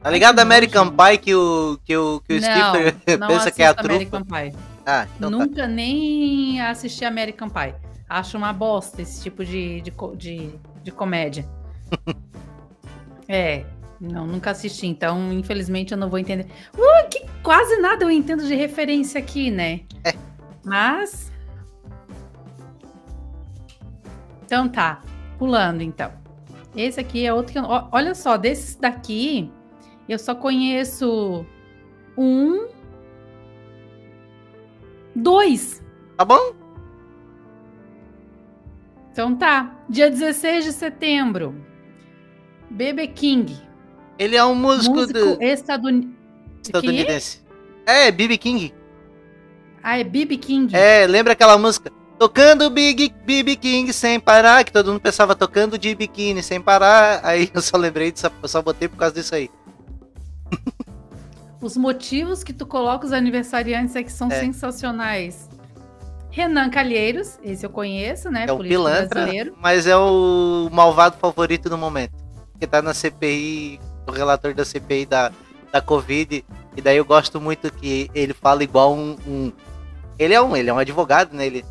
Tá 0.02 0.10
ligado 0.10 0.38
American. 0.38 0.90
Pie 0.90 1.18
que 1.18 1.34
o, 1.34 1.78
que 1.84 1.96
o, 1.96 2.20
que 2.20 2.38
o 2.38 3.18
não 3.18 3.26
pensa 3.28 3.50
que 3.50 3.62
é 3.62 3.66
a 3.66 3.70
assisto 3.70 3.82
trufa? 3.82 3.94
American 3.94 4.22
Pie. 4.22 4.56
Ah, 4.86 5.06
então 5.16 5.30
tá. 5.30 5.36
Nunca 5.36 5.66
nem 5.66 6.60
assisti 6.60 7.04
American 7.04 7.48
Pie. 7.48 7.74
Acho 8.08 8.36
uma 8.36 8.52
bosta 8.52 9.02
esse 9.02 9.22
tipo 9.22 9.44
de, 9.44 9.80
de, 9.82 9.92
de, 10.16 10.54
de 10.82 10.90
comédia. 10.90 11.48
é, 13.28 13.64
não, 14.00 14.26
nunca 14.26 14.50
assisti, 14.50 14.86
então 14.86 15.32
infelizmente 15.32 15.92
eu 15.92 15.98
não 15.98 16.08
vou 16.08 16.18
entender. 16.18 16.46
Uh, 16.74 17.08
que 17.10 17.24
quase 17.42 17.76
nada 17.76 18.04
eu 18.04 18.10
entendo 18.10 18.46
de 18.46 18.54
referência 18.54 19.18
aqui, 19.18 19.50
né? 19.50 19.80
É. 20.04 20.14
Mas. 20.64 21.30
Então 24.44 24.68
tá, 24.68 25.02
pulando 25.38 25.82
então. 25.82 26.19
Esse 26.76 27.00
aqui 27.00 27.26
é 27.26 27.32
outro 27.32 27.52
que 27.52 27.58
eu. 27.58 27.64
Olha 27.90 28.14
só, 28.14 28.36
desses 28.36 28.76
daqui, 28.76 29.50
eu 30.08 30.18
só 30.18 30.34
conheço 30.34 31.44
um. 32.16 32.68
Dois. 35.14 35.82
Tá 36.16 36.24
bom? 36.24 36.54
Então 39.12 39.34
tá. 39.36 39.74
Dia 39.88 40.10
16 40.10 40.64
de 40.64 40.72
setembro. 40.72 41.54
BB 42.70 43.08
King. 43.08 43.56
Ele 44.18 44.36
é 44.36 44.44
um 44.44 44.54
músico, 44.54 44.94
músico 44.94 45.18
do- 45.18 45.42
estaduni- 45.42 46.14
estadunidense. 46.62 47.40
É, 47.86 48.10
B.B. 48.12 48.36
King. 48.36 48.72
Ah, 49.82 49.98
é 49.98 50.04
BB 50.04 50.36
King. 50.36 50.76
É, 50.76 51.06
lembra 51.06 51.32
aquela 51.32 51.56
música? 51.58 51.90
Tocando 52.20 52.68
Big 52.68 53.14
BB 53.24 53.56
King 53.56 53.92
sem 53.94 54.20
parar, 54.20 54.62
que 54.62 54.70
todo 54.70 54.88
mundo 54.92 55.00
pensava 55.00 55.34
tocando 55.34 55.78
de 55.78 55.94
biquíni 55.94 56.42
sem 56.42 56.60
parar. 56.60 57.20
Aí 57.24 57.50
eu 57.54 57.62
só 57.62 57.78
lembrei 57.78 58.12
disso, 58.12 58.30
eu 58.42 58.46
só 58.48 58.60
botei 58.60 58.88
por 58.88 58.98
causa 58.98 59.14
disso 59.14 59.34
aí. 59.34 59.50
Os 61.62 61.78
motivos 61.78 62.44
que 62.44 62.52
tu 62.52 62.66
coloca 62.66 63.06
os 63.06 63.12
aniversariantes 63.12 63.96
é 63.96 64.02
que 64.02 64.12
são 64.12 64.30
É. 64.30 64.38
sensacionais. 64.40 65.48
Renan 66.30 66.68
Calheiros, 66.68 67.38
esse 67.42 67.64
eu 67.64 67.70
conheço, 67.70 68.30
né? 68.30 68.44
É 68.46 68.52
o 68.52 68.56
político 68.58 68.82
pilantra, 68.82 69.08
brasileiro. 69.08 69.54
mas 69.58 69.86
é 69.86 69.96
o 69.96 70.68
malvado 70.70 71.16
favorito 71.16 71.70
no 71.70 71.78
momento. 71.78 72.12
Que 72.60 72.66
tá 72.66 72.82
na 72.82 72.92
CPI, 72.92 73.80
o 74.06 74.10
relator 74.12 74.52
da 74.52 74.64
CPI 74.64 75.06
da, 75.06 75.32
da 75.72 75.80
Covid. 75.80 76.44
E 76.76 76.80
daí 76.82 76.98
eu 76.98 77.04
gosto 77.04 77.40
muito 77.40 77.72
que 77.72 78.10
ele 78.14 78.34
fala 78.34 78.62
igual 78.62 78.94
um. 78.94 79.16
um- 79.26 79.52
ele 80.18 80.34
é 80.34 80.40
um, 80.40 80.54
ele 80.54 80.68
é 80.68 80.72
um 80.72 80.78
advogado, 80.78 81.32
né? 81.34 81.46
Ele. 81.46 81.64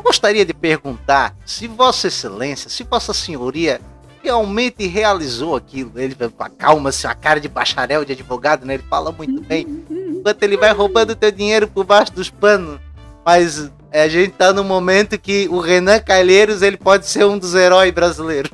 Eu 0.00 0.04
gostaria 0.04 0.46
de 0.46 0.54
perguntar 0.54 1.36
se 1.44 1.68
Vossa 1.68 2.08
Excelência, 2.08 2.70
se 2.70 2.82
Vossa 2.84 3.12
Senhoria 3.12 3.82
realmente 4.22 4.86
realizou 4.86 5.54
aquilo. 5.54 5.92
Ele 5.94 6.14
com 6.14 6.42
a 6.42 6.48
calma, 6.48 6.88
assim, 6.88 7.06
a 7.06 7.14
cara 7.14 7.38
de 7.38 7.48
bacharel 7.48 8.02
de 8.02 8.14
advogado, 8.14 8.64
né? 8.64 8.74
Ele 8.74 8.84
fala 8.88 9.12
muito 9.12 9.42
bem. 9.42 9.84
Enquanto 9.90 10.42
ele 10.42 10.56
vai 10.56 10.72
roubando 10.72 11.14
teu 11.14 11.30
dinheiro 11.30 11.68
por 11.68 11.84
baixo 11.84 12.14
dos 12.14 12.30
panos. 12.30 12.80
Mas 13.26 13.70
é, 13.92 14.00
a 14.04 14.08
gente 14.08 14.30
tá 14.30 14.54
no 14.54 14.64
momento 14.64 15.18
que 15.18 15.46
o 15.50 15.60
Renan 15.60 16.00
Calheiros 16.00 16.62
ele 16.62 16.78
pode 16.78 17.06
ser 17.06 17.26
um 17.26 17.36
dos 17.36 17.54
heróis 17.54 17.92
brasileiros. 17.92 18.50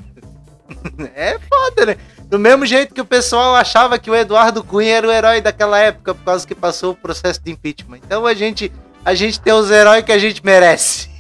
é 1.15 1.39
foda, 1.49 1.87
né? 1.87 1.97
Do 2.25 2.41
mesmo 2.41 2.67
jeito 2.67 2.93
que 2.93 3.01
o 3.01 3.07
pessoal 3.07 3.55
achava 3.55 4.01
que 4.01 4.11
o 4.11 4.17
Eduardo 4.17 4.65
Cunha 4.65 4.97
era 4.97 5.07
o 5.07 5.13
herói 5.13 5.41
daquela 5.41 5.79
época 5.79 6.13
por 6.13 6.25
causa 6.25 6.45
que 6.45 6.57
passou 6.57 6.91
o 6.91 6.97
processo 6.97 7.41
de 7.41 7.53
impeachment. 7.53 7.99
Então 7.99 8.27
a 8.27 8.35
gente, 8.35 8.73
a 9.05 9.15
gente 9.15 9.39
tem 9.39 9.53
os 9.53 9.71
heróis 9.71 10.05
que 10.05 10.11
a 10.11 10.19
gente 10.19 10.45
merece. 10.45 11.15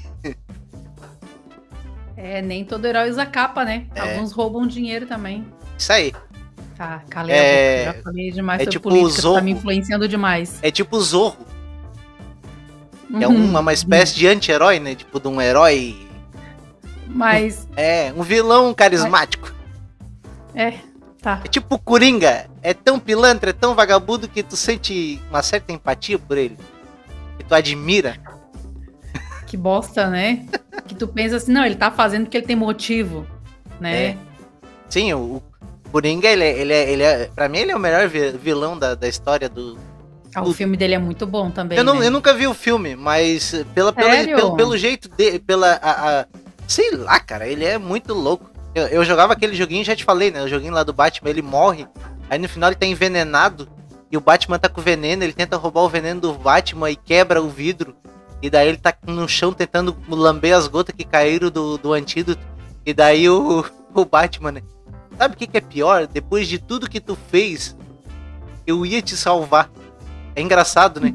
É, 2.26 2.42
nem 2.42 2.64
todo 2.64 2.84
herói 2.84 3.08
usa 3.10 3.24
capa, 3.24 3.64
né? 3.64 3.86
É. 3.94 4.00
Alguns 4.00 4.32
roubam 4.32 4.66
dinheiro 4.66 5.06
também. 5.06 5.46
Isso 5.78 5.92
aí. 5.92 6.12
Tá, 6.76 7.02
calei 7.08 7.34
É, 7.34 7.82
a 7.82 7.86
boca. 7.86 7.96
Já 7.98 8.02
falei 8.04 8.30
demais 8.32 8.60
é 8.60 8.64
sobre 8.64 8.72
tipo 8.72 8.88
política, 8.88 9.10
o 9.12 9.14
tu 9.14 9.34
tá 9.34 9.40
me 9.40 9.50
Zorro. 9.52 9.58
influenciando 9.58 10.08
demais. 10.08 10.58
É 10.62 10.70
tipo 10.70 10.96
o 10.96 11.00
Zorro. 11.00 11.46
É 13.20 13.26
Uhum. 13.28 13.44
uma, 13.46 13.60
uma 13.60 13.72
espécie 13.72 14.14
de 14.16 14.26
anti-herói, 14.26 14.80
né? 14.80 14.94
Tipo 14.94 15.20
de 15.20 15.28
um 15.28 15.40
herói. 15.40 15.96
Mas, 17.06 17.66
É, 17.76 18.12
um 18.16 18.22
vilão 18.22 18.74
carismático. 18.74 19.52
é, 20.54 20.74
tá. 21.22 21.40
É 21.44 21.48
tipo 21.48 21.76
o 21.76 21.78
Coringa. 21.78 22.46
É 22.62 22.74
tão 22.74 22.98
pilantra, 22.98 23.50
é 23.50 23.52
tão 23.52 23.74
vagabundo 23.74 24.28
que 24.28 24.42
tu 24.42 24.56
sente 24.56 25.20
uma 25.30 25.42
certa 25.42 25.72
empatia 25.72 26.18
por 26.18 26.36
ele. 26.36 26.58
Que 27.38 27.44
tu 27.44 27.54
admira. 27.54 28.18
Que 29.56 29.62
bosta, 29.62 30.08
né? 30.10 30.44
que 30.86 30.94
tu 30.94 31.08
pensa 31.08 31.36
assim, 31.36 31.50
não, 31.50 31.64
ele 31.64 31.76
tá 31.76 31.90
fazendo 31.90 32.24
porque 32.24 32.36
ele 32.36 32.46
tem 32.46 32.54
motivo, 32.54 33.26
né? 33.80 34.04
É. 34.10 34.16
Sim, 34.88 35.14
o, 35.14 35.18
o 35.36 35.42
Coringa, 35.90 36.28
ele 36.28 36.44
é, 36.44 36.58
ele, 36.58 36.72
é, 36.74 36.90
ele 36.92 37.02
é. 37.02 37.30
Pra 37.34 37.48
mim, 37.48 37.58
ele 37.58 37.72
é 37.72 37.76
o 37.76 37.78
melhor 37.80 38.06
vi- 38.06 38.32
vilão 38.32 38.78
da, 38.78 38.94
da 38.94 39.08
história 39.08 39.48
do. 39.48 39.78
Ah, 40.34 40.42
o 40.42 40.52
filme 40.52 40.76
dele 40.76 40.92
é 40.94 40.98
muito 40.98 41.26
bom 41.26 41.50
também, 41.50 41.78
Eu, 41.78 41.82
não, 41.84 41.98
né? 41.98 42.06
eu 42.06 42.10
nunca 42.10 42.34
vi 42.34 42.46
o 42.46 42.52
filme, 42.52 42.94
mas 42.94 43.64
pela, 43.74 43.90
pela, 43.94 44.10
pelo, 44.24 44.56
pelo 44.56 44.76
jeito 44.76 45.08
dele, 45.08 45.38
pela. 45.38 45.72
A, 45.82 46.20
a- 46.20 46.26
sei 46.68 46.90
lá, 46.90 47.18
cara, 47.18 47.48
ele 47.48 47.64
é 47.64 47.78
muito 47.78 48.12
louco. 48.12 48.50
Eu, 48.74 48.86
eu 48.88 49.04
jogava 49.06 49.32
aquele 49.32 49.54
joguinho, 49.56 49.82
já 49.84 49.96
te 49.96 50.04
falei, 50.04 50.30
né? 50.30 50.42
O 50.42 50.48
joguinho 50.48 50.74
lá 50.74 50.82
do 50.82 50.92
Batman, 50.92 51.30
ele 51.30 51.40
morre. 51.40 51.86
Aí 52.28 52.38
no 52.38 52.48
final 52.48 52.68
ele 52.68 52.76
tá 52.76 52.84
envenenado. 52.84 53.66
E 54.12 54.16
o 54.16 54.20
Batman 54.20 54.58
tá 54.58 54.68
com 54.68 54.80
veneno, 54.82 55.24
ele 55.24 55.32
tenta 55.32 55.56
roubar 55.56 55.80
o 55.80 55.88
veneno 55.88 56.20
do 56.20 56.32
Batman 56.34 56.90
e 56.90 56.96
quebra 56.96 57.42
o 57.42 57.48
vidro. 57.48 57.96
E 58.42 58.50
daí 58.50 58.68
ele 58.68 58.76
tá 58.76 58.94
no 59.06 59.28
chão 59.28 59.52
tentando 59.52 59.96
lamber 60.08 60.54
as 60.54 60.68
gotas 60.68 60.94
que 60.94 61.04
caíram 61.04 61.50
do, 61.50 61.78
do 61.78 61.92
antídoto. 61.92 62.44
E 62.84 62.92
daí 62.92 63.28
o, 63.28 63.64
o 63.94 64.04
Batman, 64.04 64.52
né? 64.52 64.62
Sabe 65.18 65.34
o 65.34 65.38
que, 65.38 65.46
que 65.46 65.56
é 65.56 65.60
pior? 65.60 66.06
Depois 66.06 66.46
de 66.46 66.58
tudo 66.58 66.90
que 66.90 67.00
tu 67.00 67.16
fez, 67.30 67.76
eu 68.66 68.84
ia 68.84 69.00
te 69.00 69.16
salvar. 69.16 69.70
É 70.34 70.42
engraçado, 70.42 71.00
né? 71.00 71.14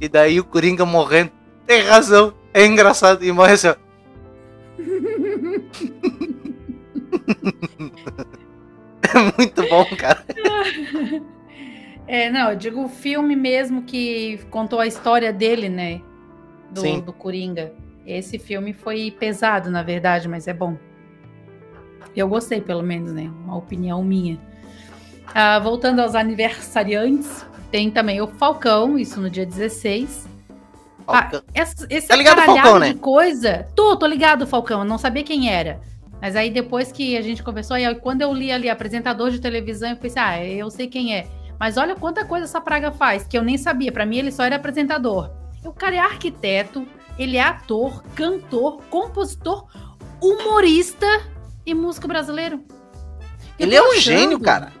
E 0.00 0.08
daí 0.08 0.40
o 0.40 0.44
Coringa 0.44 0.84
morrendo. 0.84 1.30
Tem 1.64 1.82
razão, 1.82 2.34
é 2.52 2.66
engraçado. 2.66 3.24
E 3.24 3.30
morre 3.30 3.52
assim, 3.52 3.68
ó. 3.68 3.76
É 9.14 9.18
muito 9.38 9.62
bom, 9.68 9.84
cara. 9.96 10.24
É, 12.06 12.30
não, 12.30 12.50
eu 12.50 12.56
digo 12.56 12.84
o 12.84 12.88
filme 12.88 13.34
mesmo 13.34 13.82
que 13.82 14.38
contou 14.50 14.80
a 14.80 14.86
história 14.86 15.32
dele, 15.32 15.68
né? 15.68 16.00
Do, 16.96 17.00
do 17.02 17.12
Coringa. 17.12 17.72
Esse 18.06 18.38
filme 18.38 18.72
foi 18.72 19.10
pesado, 19.10 19.70
na 19.70 19.82
verdade, 19.82 20.28
mas 20.28 20.46
é 20.46 20.52
bom. 20.54 20.76
Eu 22.14 22.28
gostei, 22.28 22.60
pelo 22.60 22.82
menos, 22.82 23.12
né? 23.12 23.30
Uma 23.44 23.56
opinião 23.56 24.02
minha. 24.02 24.38
Ah, 25.34 25.58
voltando 25.58 26.00
aos 26.00 26.14
aniversariantes, 26.14 27.44
tem 27.70 27.90
também 27.90 28.20
o 28.20 28.26
Falcão, 28.26 28.98
isso 28.98 29.20
no 29.20 29.28
dia 29.28 29.44
16. 29.44 30.26
Falcão. 31.04 31.42
Essa- 31.52 31.86
esse 31.90 32.08
Tá 32.08 32.16
ligado, 32.16 32.40
Falcão, 32.42 32.78
né? 32.78 32.92
de 32.92 32.98
coisa. 32.98 33.66
Tô, 33.74 33.96
tô 33.96 34.06
ligado, 34.06 34.46
Falcão. 34.46 34.80
Eu 34.80 34.84
não 34.84 34.98
sabia 34.98 35.22
quem 35.22 35.50
era. 35.52 35.80
Mas 36.20 36.34
aí 36.34 36.48
depois 36.50 36.90
que 36.90 37.16
a 37.16 37.22
gente 37.22 37.42
conversou, 37.42 37.76
aí 37.76 37.94
quando 37.96 38.22
eu 38.22 38.32
li 38.32 38.50
ali 38.50 38.70
apresentador 38.70 39.30
de 39.30 39.38
televisão, 39.40 39.90
eu 39.90 39.96
pensei, 39.96 40.22
ah, 40.22 40.42
eu 40.44 40.70
sei 40.70 40.86
quem 40.86 41.14
é. 41.14 41.26
Mas 41.60 41.76
olha 41.76 41.94
quanta 41.94 42.24
coisa 42.24 42.44
essa 42.44 42.60
praga 42.60 42.90
faz, 42.90 43.26
que 43.26 43.36
eu 43.36 43.42
nem 43.42 43.58
sabia. 43.58 43.92
Pra 43.92 44.06
mim 44.06 44.16
ele 44.18 44.32
só 44.32 44.44
era 44.44 44.56
apresentador. 44.56 45.30
O 45.66 45.72
cara 45.72 45.96
é 45.96 45.98
arquiteto, 45.98 46.86
ele 47.18 47.36
é 47.36 47.42
ator, 47.42 48.02
cantor, 48.14 48.80
compositor, 48.88 49.66
humorista 50.22 51.06
e 51.64 51.74
músico 51.74 52.06
brasileiro. 52.06 52.60
Eu 53.58 53.66
Ele 53.66 53.74
é 53.74 53.82
um 53.82 53.86
achando- 53.86 54.00
gênio, 54.00 54.40
cara. 54.40 54.72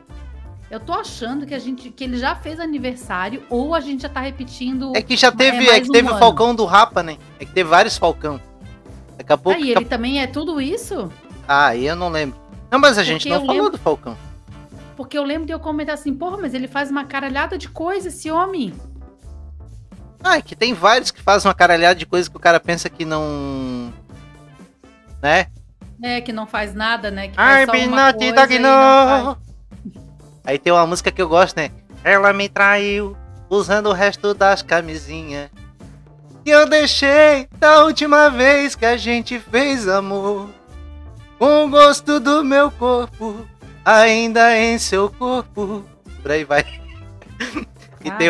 Eu 0.70 0.80
tô 0.80 0.92
achando 0.92 1.46
que 1.46 1.54
a 1.54 1.58
gente 1.58 1.90
que 1.90 2.04
ele 2.04 2.18
já 2.18 2.34
fez 2.34 2.58
aniversário 2.58 3.42
ou 3.48 3.74
a 3.74 3.80
gente 3.80 4.02
já 4.02 4.08
tá 4.08 4.20
repetindo. 4.20 4.92
É 4.96 5.00
que 5.02 5.16
já 5.16 5.30
teve, 5.30 5.64
é, 5.64 5.70
mais 5.70 5.82
que 5.84 5.88
um 5.88 5.92
teve 5.92 6.10
o. 6.10 6.18
Falcão 6.18 6.54
do 6.54 6.64
Rapa, 6.64 7.02
né? 7.02 7.18
É 7.38 7.44
que 7.44 7.52
teve 7.52 7.68
vários 7.70 7.96
Falcão. 7.96 8.40
Daqui 9.16 9.32
a 9.32 9.36
pouco. 9.38 9.58
Aí 9.58 9.70
ele 9.70 9.84
também 9.84 10.20
é 10.20 10.26
tudo 10.26 10.60
isso? 10.60 11.10
Ah, 11.48 11.76
eu 11.76 11.94
não 11.94 12.08
lembro. 12.08 12.38
Não, 12.70 12.78
mas 12.80 12.98
a 12.98 13.04
gente 13.04 13.22
Porque 13.22 13.30
não 13.30 13.40
falou 13.46 13.54
lembro- 13.54 13.70
do 13.72 13.78
Falcão. 13.78 14.16
Porque 14.96 15.16
eu 15.16 15.22
lembro 15.24 15.46
de 15.46 15.52
eu 15.52 15.60
comentar 15.60 15.94
assim, 15.94 16.12
porra, 16.12 16.36
mas 16.36 16.52
ele 16.54 16.66
faz 16.66 16.90
uma 16.90 17.04
caralhada 17.04 17.56
de 17.56 17.68
coisa, 17.68 18.08
esse 18.08 18.30
homem. 18.30 18.72
Ah, 20.22 20.38
é 20.38 20.42
que 20.42 20.56
tem 20.56 20.74
vários 20.74 21.10
que 21.10 21.22
fazem 21.22 21.48
uma 21.48 21.54
caralhada 21.54 21.94
de 21.94 22.06
coisa 22.06 22.28
que 22.28 22.36
o 22.36 22.40
cara 22.40 22.58
pensa 22.58 22.88
que 22.88 23.04
não. 23.04 23.92
Né? 25.22 25.46
É, 26.02 26.20
que 26.20 26.32
não 26.32 26.46
faz 26.46 26.74
nada, 26.74 27.10
né? 27.10 27.28
Que 27.28 27.36
faz 27.36 27.70
Pinati 27.70 28.32
coisa 28.32 28.54
e 28.54 28.58
não. 28.58 29.38
Aí 30.44 30.58
tem 30.58 30.72
uma 30.72 30.86
música 30.86 31.10
que 31.10 31.20
eu 31.20 31.28
gosto, 31.28 31.56
né? 31.56 31.70
Ela 32.04 32.32
me 32.32 32.48
traiu 32.48 33.16
usando 33.48 33.88
o 33.88 33.92
resto 33.92 34.34
das 34.34 34.62
camisinhas. 34.62 35.50
E 36.44 36.50
eu 36.50 36.68
deixei 36.68 37.48
da 37.58 37.84
última 37.84 38.30
vez 38.30 38.76
que 38.76 38.86
a 38.86 38.96
gente 38.96 39.40
fez 39.40 39.88
amor. 39.88 40.48
Com 41.38 41.66
o 41.66 41.68
gosto 41.68 42.20
do 42.20 42.44
meu 42.44 42.70
corpo, 42.70 43.46
ainda 43.84 44.56
em 44.56 44.78
seu 44.78 45.10
corpo. 45.10 45.84
Por 46.22 46.30
aí 46.30 46.44
vai. 46.44 46.64
E 48.04 48.10
tem, 48.12 48.28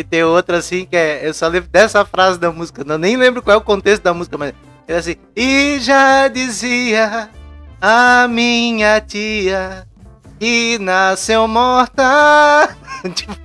o- 0.00 0.04
Caralho. 0.04 0.04
e 0.04 0.04
tem 0.04 0.24
outra 0.24 0.58
assim 0.58 0.84
que 0.84 0.96
é. 0.96 1.26
Eu 1.26 1.34
só 1.34 1.48
lembro 1.48 1.68
dessa 1.70 2.04
frase 2.04 2.38
da 2.38 2.50
música. 2.52 2.84
Eu 2.86 2.98
nem 2.98 3.16
lembro 3.16 3.42
qual 3.42 3.54
é 3.54 3.58
o 3.58 3.62
contexto 3.64 4.02
da 4.02 4.14
música, 4.14 4.36
mas 4.38 4.52
é 4.86 4.96
assim. 4.96 5.16
E 5.36 5.78
já 5.80 6.28
dizia 6.28 7.28
a 7.80 8.26
minha 8.28 9.00
tia 9.00 9.86
que 10.38 10.78
nasceu 10.78 11.46
morta. 11.48 12.76
tipo, 13.14 13.36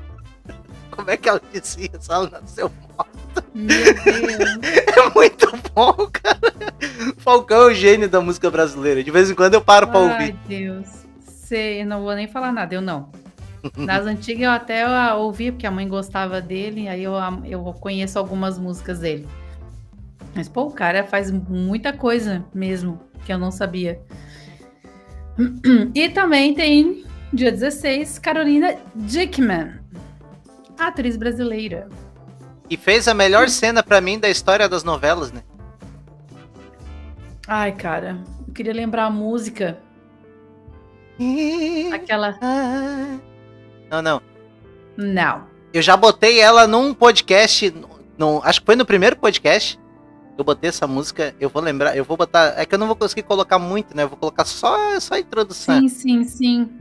como 0.92 1.10
é 1.10 1.18
que 1.18 1.28
ela 1.30 1.42
dizia 1.52 1.90
se 2.00 2.12
ela 2.12 2.30
nasceu 2.30 2.72
morta? 2.96 3.44
Meu 3.54 3.68
Deus. 3.94 4.60
É 4.96 5.10
muito 5.16 5.52
bom, 5.74 5.94
cara. 6.12 6.40
Falcão 7.18 7.64
é 7.64 7.66
o 7.66 7.74
gênio 7.74 8.08
da 8.08 8.22
música 8.22 8.50
brasileira. 8.52 9.04
De 9.04 9.10
vez 9.12 9.30
em 9.30 9.36
quando 9.36 9.56
eu 9.56 9.62
paro 9.62 9.88
pra 9.88 10.00
Ai, 10.00 10.12
ouvir. 10.12 10.36
Deus. 10.48 10.88
Sei, 11.46 11.82
eu 11.82 11.86
não 11.86 12.04
vou 12.04 12.14
nem 12.16 12.28
falar 12.28 12.52
nada, 12.52 12.74
eu 12.76 12.82
não. 12.82 13.10
Das 13.86 14.05
antigas 14.05 14.43
eu 14.43 14.51
até 14.51 14.84
ah, 14.84 15.15
ouvi, 15.15 15.51
porque 15.51 15.65
a 15.65 15.72
mãe 15.72 15.88
gostava 15.88 16.41
dele, 16.41 16.88
aí 16.89 17.03
eu, 17.03 17.13
eu 17.46 17.63
conheço 17.79 18.20
algumas 18.20 18.60
músicas 18.60 19.00
dele. 19.00 19.27
Mas, 20.36 20.50
pô, 20.50 20.63
o 20.63 20.72
cara 20.72 21.03
faz 21.05 21.32
muita 21.32 21.93
coisa 21.93 22.43
mesmo, 22.53 23.00
que 23.25 23.32
eu 23.32 23.38
não 23.38 23.51
sabia. 23.51 24.01
E 25.96 26.10
também 26.10 26.53
tem, 26.53 27.05
dia 27.32 27.51
16, 27.51 28.20
Carolina 28.20 28.75
Dickman, 28.96 29.79
atriz 30.77 31.15
brasileira. 31.15 31.88
E 32.70 32.75
fez 32.75 33.08
a 33.08 33.13
melhor 33.13 33.50
cena 33.50 33.82
pra 33.82 34.01
mim 34.01 34.20
da 34.20 34.29
história 34.29 34.67
das 34.67 34.84
novelas, 34.84 35.32
né? 35.32 35.41
Ai, 37.48 37.72
cara, 37.72 38.20
eu 38.48 38.53
queria 38.53 38.74
lembrar 38.74 39.05
a 39.05 39.10
música, 39.10 39.77
aquela... 41.93 42.38
Não, 43.93 44.01
não. 44.01 44.21
Não. 44.97 45.43
Eu 45.71 45.82
já 45.82 45.95
botei 45.95 46.39
ela 46.39 46.65
num 46.65 46.93
podcast. 46.95 47.71
no- 48.17 48.41
acho 48.43 48.60
que 48.60 48.65
foi 48.65 48.75
no 48.75 48.86
primeiro 48.86 49.15
podcast. 49.17 49.79
Eu 50.36 50.43
botei 50.43 50.69
essa 50.69 50.88
música. 50.88 51.36
Eu 51.39 51.47
vou 51.49 51.62
lembrar. 51.62 51.95
Eu 51.95 52.03
vou 52.03 52.17
botar. 52.17 52.56
É 52.58 52.65
que 52.65 52.73
eu 52.73 52.79
não 52.79 52.88
vou 52.88 52.95
conseguir 52.95 53.21
colocar 53.23 53.60
muito, 53.60 53.95
né? 53.95 54.01
Eu 54.03 54.10
vou 54.10 54.17
colocar 54.17 54.45
só, 54.45 54.99
só 54.99 55.13
a 55.13 55.19
introdução. 55.19 55.79
Sim, 55.82 55.88
sim, 55.89 56.23
sim. 56.23 56.71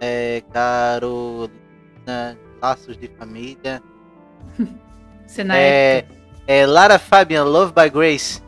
É, 0.00 0.42
Carolina. 0.52 1.50
Laços 2.62 2.96
de 2.96 3.08
família. 3.08 3.82
Você 5.26 5.44
na 5.44 5.56
época. 5.56 6.14
É, 6.48 6.60
é 6.62 6.66
Lara 6.66 6.98
Fabian, 6.98 7.44
Love 7.44 7.72
by 7.74 7.90
Grace. 7.90 8.42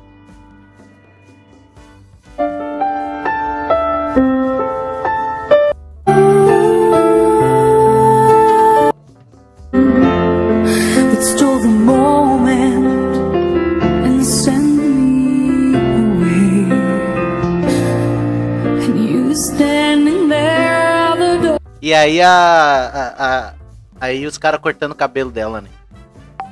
E 21.88 21.94
aí 21.94 22.20
a. 22.20 22.29
a- 22.31 23.24
a- 23.27 23.53
aí 23.98 24.27
os 24.27 24.37
caras 24.37 24.61
cortando 24.61 24.92
o 24.92 24.94
cabelo 24.94 25.31
dela, 25.31 25.62
né? 25.62 25.70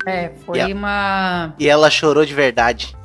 É, 0.07 0.31
foi 0.47 0.57
Yeah. 0.57 0.75
uma. 0.75 1.55
E 1.59 1.69
ela 1.69 1.91
chorou 1.91 2.25
de 2.25 2.33
verdade. 2.33 2.97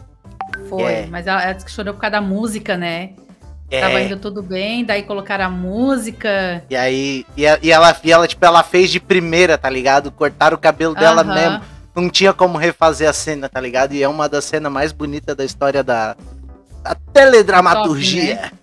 Foi, 0.70 0.84
É. 0.84 1.08
mas 1.08 1.28
ela, 1.28 1.44
ela 1.44 1.60
chorou 1.68 1.94
por 1.94 2.00
causa 2.00 2.12
da 2.14 2.22
música, 2.22 2.78
né? 2.78 3.10
É. 3.70 3.82
Tava 3.82 4.00
indo 4.00 4.16
tudo 4.16 4.42
bem, 4.42 4.86
daí 4.86 5.04
colocaram 5.04 5.44
a 5.46 5.50
música. 5.50 6.64
E 6.70 6.76
aí, 6.76 7.26
e, 7.36 7.46
a- 7.46 7.60
e 7.62 7.70
ela, 7.70 7.94
e 8.02 8.12
ela, 8.14 8.26
tipo, 8.26 8.46
ela 8.46 8.64
fez 8.64 8.90
de 8.90 9.02
primeira, 9.02 9.58
tá 9.58 9.70
ligado? 9.70 10.10
Cortaram 10.10 10.56
o 10.56 10.60
cabelo 10.60 10.96
dela 10.96 11.24
Aham. 11.24 11.34
mesmo. 11.34 11.62
Não 11.94 12.10
tinha 12.10 12.32
como 12.32 12.58
refazer 12.58 13.10
a 13.10 13.14
cena, 13.14 13.50
tá 13.50 13.60
ligado? 13.60 13.92
E 13.94 14.02
é 14.02 14.08
uma 14.08 14.30
das 14.30 14.46
cenas 14.46 14.72
mais 14.72 14.94
bonitas 14.94 15.36
da 15.36 15.44
história 15.44 15.84
da, 15.84 16.16
da 16.82 16.96
teledramaturgia. 17.12 18.54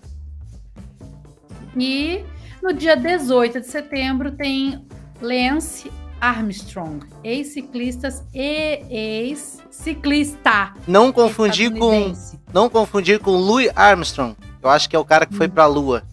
E 1.77 2.23
no 2.61 2.73
dia 2.73 2.95
18 2.95 3.61
de 3.61 3.67
setembro 3.67 4.31
tem 4.31 4.85
Lance 5.21 5.91
Armstrong, 6.19 7.05
ex-ciclistas 7.23 8.23
e 8.33 8.81
ex-ciclista. 8.89 10.73
Não 10.87 11.11
confundir 11.11 11.71
com, 11.71 12.13
não 12.53 12.69
confundir 12.69 13.19
com 13.19 13.31
Louis 13.31 13.69
Armstrong. 13.75 14.35
Eu 14.61 14.69
acho 14.69 14.89
que 14.89 14.95
é 14.95 14.99
o 14.99 15.05
cara 15.05 15.25
que 15.25 15.33
foi 15.35 15.47
pra 15.47 15.65
lua. 15.65 16.03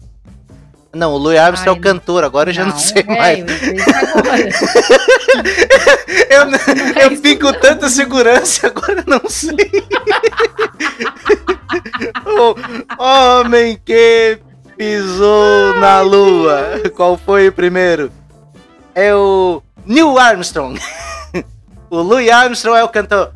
Não, 0.93 1.13
o 1.13 1.17
Louis 1.17 1.37
Armstrong 1.37 1.69
é 1.69 1.73
Ai, 1.73 1.77
o 1.77 1.81
cantor, 1.81 2.23
agora 2.23 2.49
eu 2.49 2.53
já 2.53 2.65
não, 2.65 2.77
sei 2.77 3.03
é, 3.05 3.17
mais. 3.17 3.39
eu. 6.29 6.37
Eu, 6.37 6.45
não 6.45 6.57
é 6.95 7.05
eu 7.05 7.17
fico 7.17 7.45
com 7.45 7.59
tanta 7.59 7.89
segurança, 7.89 8.67
agora 8.67 9.03
eu 9.05 9.19
não 9.19 9.29
sei. 9.29 9.57
o 12.25 12.55
homem 13.03 13.79
que 13.83 14.39
pisou 14.77 15.73
na 15.79 16.01
lua. 16.01 16.81
Qual 16.95 17.17
foi 17.17 17.47
o 17.47 17.51
primeiro? 17.51 18.11
É 18.93 19.13
o 19.13 19.61
Neil 19.85 20.17
Armstrong. 20.17 20.79
o 21.89 22.01
Louis 22.01 22.29
Armstrong 22.29 22.77
é 22.77 22.83
o 22.83 22.89
cantor. 22.89 23.33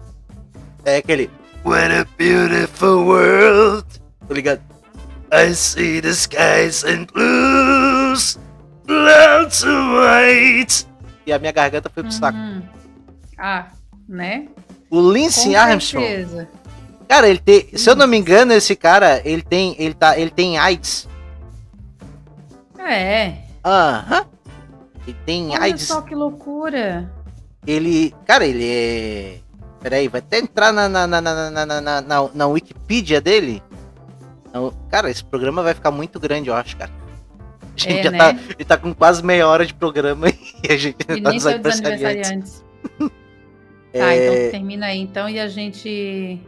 É 0.86 0.97
aquele. 0.97 1.30
What 1.65 1.91
a 1.91 2.06
beautiful 2.17 3.06
world. 3.06 3.86
Tá 4.27 4.34
ligado? 4.34 4.62
I 5.34 5.54
see 5.54 6.01
the 6.01 6.10
skies 6.10 6.84
and 6.84 7.08
blues, 7.13 8.38
clouds 8.86 9.63
white. 9.63 10.86
E 11.25 11.32
a 11.32 11.39
minha 11.39 11.51
garganta 11.54 11.89
foi 11.89 12.04
pro 12.04 12.12
saco. 12.12 12.38
Uhum. 12.38 12.62
Ah, 13.38 13.67
né? 14.10 14.47
O 14.89 14.99
Lindsay 14.99 15.54
Com 15.54 15.60
Armstrong. 15.60 16.47
Cara, 17.08 17.30
ele 17.30 17.39
tem, 17.39 17.69
se 17.75 17.89
eu 17.89 17.95
não 17.95 18.08
me 18.08 18.17
engano, 18.17 18.51
esse 18.54 18.75
cara, 18.75 19.21
ele 19.23 19.41
tem, 19.41 19.75
ele 19.80 19.93
tá, 19.93 20.17
ele 20.17 20.32
tem 20.32 20.58
AIDS. 20.58 21.08
É. 22.88 23.38
Aham. 23.63 24.26
Ele 25.08 25.17
tem 25.26 25.50
Olha 25.52 25.62
AIDS. 25.62 25.84
só 25.88 26.02
que 26.02 26.15
loucura. 26.15 27.12
Ele, 27.65 28.13
cara, 28.26 28.46
ele 28.46 28.65
é 28.65 29.38
Peraí, 29.82 30.08
vai 30.08 30.20
até 30.20 30.38
entrar 30.38 30.72
na 30.72 30.88
na, 30.88 31.08
na, 31.08 31.22
na, 31.22 31.50
na, 31.50 31.65
na, 31.65 31.82
na, 31.82 32.02
na, 32.02 32.30
na 32.34 32.48
Wikipedia 32.48 33.20
dele. 33.20 33.63
Não, 34.54 34.72
Cara, 34.89 35.10
esse 35.10 35.24
programa 35.24 35.63
vai 35.63 35.74
ficar 35.74 35.89
muito 35.91 36.20
grande, 36.20 36.50
eu 36.50 36.56
acho, 36.56 36.78
cara. 36.78 36.91
A 37.62 37.80
gente 37.80 38.00
É, 38.00 38.04
já 38.04 38.12
né? 38.12 38.17
tá, 38.17 38.30
ele 38.32 38.65
tá 38.65 38.78
com 38.78 38.94
quase 38.94 39.24
meia 39.24 39.48
hora 39.48 39.65
de 39.65 39.74
programa 39.74 40.28
e 40.30 40.72
a 40.72 40.78
gente 40.78 40.98
E 41.10 41.22
tá 41.22 41.30
nem 41.32 41.39
foi 41.39 41.58
dos 41.58 41.80
aniversariantes. 41.80 42.63
Tá, 43.00 43.10
É, 43.94 44.15
então 44.15 44.52
termina 44.52 44.86
aí 44.86 45.00
então 45.00 45.28
e 45.28 45.38
a 45.38 45.50
gente. 45.50 46.39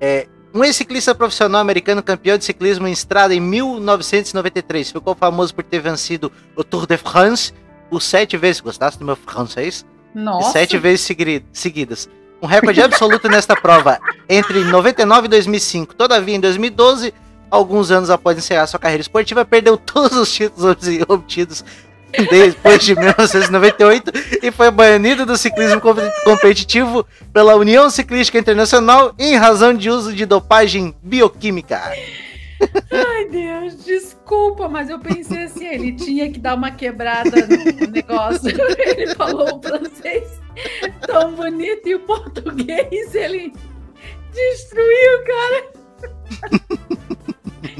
É, 0.00 0.26
um 0.56 0.64
ex-ciclista 0.64 1.14
profissional 1.14 1.60
americano 1.60 2.02
campeão 2.02 2.38
de 2.38 2.44
ciclismo 2.44 2.86
em 2.88 2.92
estrada 2.92 3.34
em 3.34 3.40
1993. 3.40 4.90
Ficou 4.92 5.14
famoso 5.14 5.54
por 5.54 5.64
ter 5.64 5.80
vencido 5.80 6.30
o 6.54 6.64
Tour 6.64 6.86
de 6.86 6.96
France 6.96 7.52
por 7.90 8.00
sete 8.02 8.36
vezes. 8.36 8.60
Gostasse 8.60 8.98
do 8.98 9.04
meu 9.04 9.16
francês? 9.16 9.84
Nossa! 10.14 10.52
Sete 10.52 10.78
vezes 10.78 11.02
segui- 11.02 11.44
seguidas. 11.52 12.08
um 12.42 12.46
recorde 12.46 12.82
absoluto 12.82 13.28
nesta 13.28 13.54
prova 13.56 13.98
entre 14.28 14.60
99 14.64 15.26
e 15.26 15.28
2005. 15.28 15.94
Todavia, 15.94 16.34
em 16.36 16.40
2012, 16.40 17.12
alguns 17.50 17.90
anos 17.90 18.10
após 18.10 18.36
encerrar 18.38 18.66
sua 18.66 18.78
carreira 18.78 19.00
esportiva, 19.00 19.44
perdeu 19.44 19.76
todos 19.76 20.16
os 20.16 20.32
títulos 20.32 20.64
obti- 20.64 21.02
obtidos 21.08 21.64
depois 22.12 22.82
de 22.84 22.94
1998 22.94 24.12
e 24.42 24.50
foi 24.50 24.70
banido 24.70 25.26
do 25.26 25.36
ciclismo 25.36 25.80
com- 25.80 25.94
competitivo 26.24 27.06
pela 27.32 27.54
União 27.56 27.90
Ciclística 27.90 28.38
Internacional 28.38 29.14
em 29.18 29.36
razão 29.36 29.74
de 29.74 29.90
uso 29.90 30.14
de 30.14 30.24
dopagem 30.24 30.94
bioquímica. 31.02 31.80
Ai, 32.90 33.24
Deus, 33.30 33.84
desculpa, 33.84 34.66
mas 34.68 34.88
eu 34.88 34.98
pensei 34.98 35.42
assim, 35.44 35.66
ele 35.66 35.92
tinha 35.92 36.30
que 36.30 36.38
dar 36.38 36.54
uma 36.54 36.70
quebrada 36.70 37.30
no 37.46 37.86
negócio. 37.90 38.48
Ele 38.78 39.14
falou 39.14 39.56
o 39.58 39.62
francês 39.62 40.40
tão 41.06 41.32
bonito 41.34 41.86
e 41.86 41.94
o 41.96 42.00
português 42.00 43.14
ele 43.14 43.52
destruiu, 44.32 45.24
cara. 45.26 45.66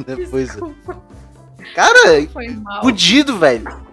Depois, 0.07 0.49
Desculpa, 0.49 1.03
cara, 1.75 2.27
fudido, 2.83 3.39
velho. 3.39 3.86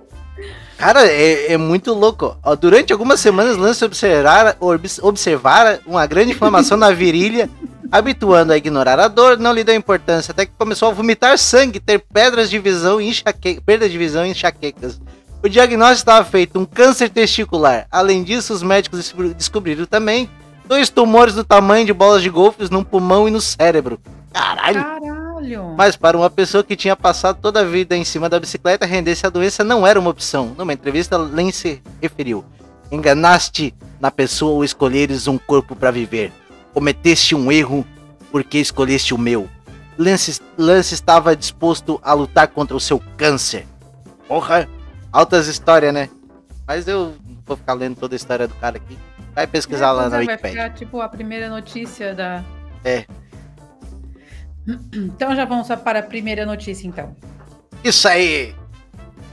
Cara, 0.78 1.06
é, 1.06 1.54
é 1.54 1.58
muito 1.58 1.94
louco. 1.94 2.36
Ó, 2.44 2.56
durante 2.56 2.92
algumas 2.92 3.20
semanas, 3.20 3.56
Lance 3.58 3.84
observara, 3.86 4.58
obs- 4.60 5.00
observara 5.02 5.80
uma 5.86 6.06
grande 6.06 6.32
inflamação 6.32 6.78
na 6.78 6.92
virilha, 6.92 7.50
habituando 7.92 8.52
a 8.54 8.58
ignorar 8.58 9.00
a 9.00 9.08
dor, 9.08 9.38
não 9.38 9.54
lhe 9.54 9.64
deu 9.64 9.76
importância, 9.76 10.32
até 10.32 10.46
que 10.46 10.52
começou 10.58 10.90
a 10.90 10.94
vomitar 10.94 11.38
sangue, 11.38 11.80
ter 11.80 12.00
pedras 12.12 12.50
de 12.50 12.58
visão 12.60 13.00
e 13.00 13.08
enxaque... 13.10 13.62
perda 13.66 13.88
de 13.88 13.98
visão 13.98 14.26
e 14.26 14.30
enxaquecas. 14.32 15.00
O 15.44 15.50
diagnóstico 15.50 16.00
estava 16.00 16.26
feito 16.26 16.58
um 16.60 16.66
câncer 16.66 17.10
testicular. 17.10 17.86
Além 17.92 18.24
disso, 18.24 18.54
os 18.54 18.64
médicos 18.64 19.00
descobri- 19.00 19.34
descobriram 19.34 19.86
também 19.86 20.30
dois 20.66 20.90
tumores 20.90 21.36
do 21.36 21.44
tamanho 21.44 21.86
de 21.86 21.94
bolas 21.94 22.22
de 22.24 22.30
golfes 22.30 22.70
no 22.70 22.84
pulmão 22.84 23.28
e 23.28 23.32
no 23.32 23.42
cérebro. 23.42 24.00
Caralho! 24.34 24.82
Caralho. 24.82 25.23
Mas 25.78 25.96
para 25.96 26.18
uma 26.18 26.30
pessoa 26.30 26.64
que 26.64 26.76
tinha 26.76 26.96
passado 26.96 27.40
toda 27.42 27.60
a 27.62 27.64
vida 27.64 27.96
em 27.96 28.04
cima 28.04 28.30
da 28.30 28.40
bicicleta, 28.40 28.86
render-se 28.86 29.26
à 29.26 29.30
doença 29.30 29.64
não 29.64 29.86
era 29.86 30.00
uma 30.00 30.10
opção. 30.10 30.54
Numa 30.58 30.74
entrevista, 30.74 31.18
Lance 31.18 31.82
referiu: 32.02 32.44
Enganaste 32.92 33.74
na 34.00 34.10
pessoa 34.12 34.56
ao 34.56 34.64
escolheres 34.64 35.28
um 35.28 35.38
corpo 35.38 35.76
para 35.76 35.92
viver. 35.92 36.32
Cometeste 36.74 37.36
um 37.36 37.52
erro 37.52 37.86
porque 38.32 38.58
escolheste 38.60 39.14
o 39.14 39.18
meu. 39.18 39.50
Lance, 39.98 40.42
Lance 40.58 40.94
estava 40.94 41.36
disposto 41.36 42.00
a 42.04 42.14
lutar 42.14 42.48
contra 42.48 42.76
o 42.76 42.80
seu 42.80 43.02
câncer. 43.18 43.66
Porra, 44.28 44.68
altas 45.12 45.48
histórias, 45.48 45.94
né? 45.94 46.10
Mas 46.66 46.88
eu 46.88 47.14
vou 47.46 47.58
ficar 47.58 47.74
lendo 47.74 47.96
toda 47.96 48.16
a 48.16 48.18
história 48.18 48.48
do 48.48 48.56
cara 48.56 48.78
aqui. 48.78 48.98
Vai 49.36 49.46
pesquisar 49.48 49.92
lá 49.92 50.04
Pois 50.04 50.12
na 50.12 50.18
é, 50.18 50.26
vai 50.26 50.36
Wikipedia. 50.36 50.64
ficar 50.64 50.76
tipo 50.76 51.02
a 51.02 51.10
primeira 51.10 51.50
notícia 51.50 52.14
da. 52.16 52.44
É. 52.84 53.06
Então 54.94 55.36
já 55.36 55.46
vamos 55.46 55.68
para 55.84 56.00
a 56.00 56.04
primeira 56.04 56.46
notícia, 56.46 56.88
então. 56.88 57.16
Isso 57.84 58.08
aí! 58.08 58.56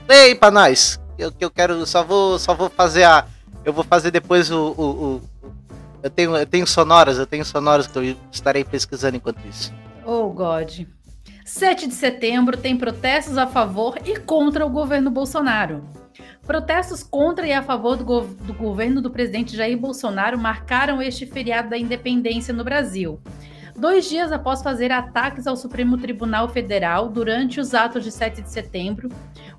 Aí 0.08 0.34
pra 0.34 0.50
nós. 0.50 0.98
Eu, 1.18 1.30
que 1.30 1.44
eu 1.44 1.50
quero. 1.50 1.86
Só 1.86 2.02
vou, 2.02 2.38
só 2.38 2.54
vou 2.54 2.68
fazer 2.68 3.04
a. 3.04 3.26
Eu 3.64 3.72
vou 3.72 3.84
fazer 3.84 4.10
depois 4.10 4.50
o. 4.50 4.74
o, 4.76 4.82
o- 4.84 5.22
eu, 6.02 6.08
tenho, 6.10 6.34
eu 6.36 6.46
tenho 6.46 6.66
sonoras, 6.66 7.18
eu 7.18 7.26
tenho 7.26 7.44
sonoras 7.44 7.86
que 7.86 7.96
eu 7.98 8.16
estarei 8.32 8.64
pesquisando 8.64 9.16
enquanto 9.18 9.38
isso. 9.46 9.72
Oh, 10.04 10.30
God. 10.30 10.86
7 11.44 11.86
de 11.86 11.94
setembro 11.94 12.56
tem 12.56 12.76
protestos 12.76 13.36
a 13.36 13.46
favor 13.46 13.98
e 14.06 14.16
contra 14.18 14.64
o 14.64 14.70
governo 14.70 15.10
Bolsonaro. 15.10 15.84
Protestos 16.46 17.02
contra 17.02 17.46
e 17.46 17.52
a 17.52 17.62
favor 17.62 17.96
do, 17.96 18.04
gov- 18.04 18.34
do 18.42 18.54
governo 18.54 19.02
do 19.02 19.10
presidente 19.10 19.56
Jair 19.56 19.76
Bolsonaro 19.76 20.38
marcaram 20.38 21.02
este 21.02 21.26
feriado 21.26 21.68
da 21.70 21.76
independência 21.78 22.52
no 22.54 22.64
Brasil. 22.64 23.20
Dois 23.76 24.08
dias 24.08 24.32
após 24.32 24.62
fazer 24.62 24.90
ataques 24.90 25.46
ao 25.46 25.56
Supremo 25.56 25.96
Tribunal 25.96 26.48
Federal 26.48 27.08
durante 27.08 27.60
os 27.60 27.74
atos 27.74 28.04
de 28.04 28.10
7 28.10 28.42
de 28.42 28.50
setembro, 28.50 29.08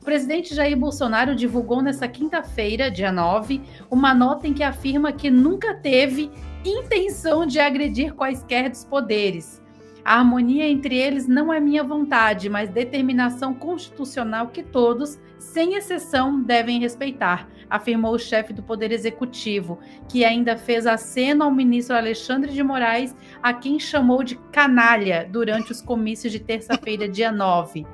o 0.02 0.04
presidente 0.04 0.54
Jair 0.54 0.78
Bolsonaro 0.78 1.36
divulgou 1.36 1.82
nesta 1.82 2.08
quinta-feira, 2.08 2.92
dia 2.92 3.12
9, 3.12 3.62
uma 3.90 4.14
nota 4.14 4.48
em 4.48 4.54
que 4.54 4.64
afirma 4.64 5.12
que 5.12 5.30
nunca 5.30 5.74
teve 5.74 6.32
intenção 6.66 7.46
de 7.46 7.60
agredir 7.60 8.14
quaisquer 8.14 8.70
dos 8.70 8.84
poderes. 8.84 9.61
A 10.04 10.16
harmonia 10.18 10.68
entre 10.68 10.96
eles 10.98 11.28
não 11.28 11.54
é 11.54 11.60
minha 11.60 11.84
vontade, 11.84 12.50
mas 12.50 12.70
determinação 12.70 13.54
constitucional 13.54 14.48
que 14.48 14.64
todos, 14.64 15.20
sem 15.38 15.76
exceção, 15.76 16.42
devem 16.42 16.80
respeitar, 16.80 17.48
afirmou 17.70 18.14
o 18.16 18.20
chefe 18.20 18.52
do 18.52 18.64
Poder 18.64 18.92
Executivo, 18.92 19.78
que 20.10 20.26
ainda 20.26 20.58
fez 20.58 20.88
aceno 20.88 21.44
ao 21.44 21.52
ministro 21.52 21.96
Alexandre 21.96 22.52
de 22.52 22.64
Moraes, 22.64 23.16
a 23.44 23.54
quem 23.54 23.80
chamou 23.80 24.24
de 24.24 24.36
canalha 24.52 25.28
durante 25.30 25.72
os 25.72 25.82
comícios 25.82 26.32
de 26.32 26.40
terça-feira, 26.40 27.08
dia 27.08 27.32
9. 27.32 27.86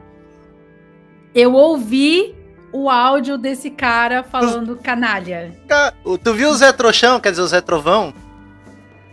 Eu 1.35 1.53
ouvi 1.53 2.33
o 2.71 2.89
áudio 2.89 3.37
desse 3.37 3.69
cara 3.69 4.23
falando 4.23 4.75
canalha. 4.77 5.53
Ca- 5.67 5.93
Tu 6.23 6.33
viu 6.33 6.49
o 6.49 6.53
Zé 6.55 6.71
Trouxão, 6.71 7.19
quer 7.19 7.31
dizer, 7.31 7.41
o 7.43 7.47
Zé 7.47 7.61
Trovão? 7.61 8.13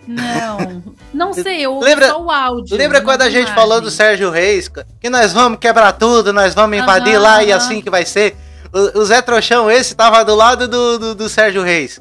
Não, 0.07 0.83
não 1.13 1.33
sei, 1.33 1.63
eu 1.63 1.73
ouvi 1.75 1.87
Lembra- 1.87 2.09
só 2.09 2.23
o 2.23 2.31
áudio. 2.31 2.77
Lembra 2.77 3.01
quando 3.01 3.23
a 3.23 3.31
gente 3.31 3.53
falou 3.53 3.81
do 3.81 3.91
Sérgio 3.91 4.31
Reis? 4.31 4.71
Que 5.01 5.09
nós 5.09 5.33
vamos 5.33 5.59
quebrar 5.59 5.93
tudo, 5.93 6.33
nós 6.33 6.55
vamos 6.55 6.77
invadir 6.79 7.15
Aham, 7.15 7.23
lá 7.23 7.43
e 7.45 7.53
assim 7.53 7.81
que 7.81 7.91
vai 7.91 8.05
ser. 8.05 8.37
O, 8.73 9.01
o 9.01 9.05
Zé 9.05 9.23
Trouxão, 9.23 9.71
esse, 9.71 9.95
tava 9.95 10.25
do 10.25 10.35
lado 10.35 10.67
do, 10.69 10.99
do, 10.99 11.15
do 11.15 11.29
Sérgio 11.29 11.63
Reis. 11.63 12.01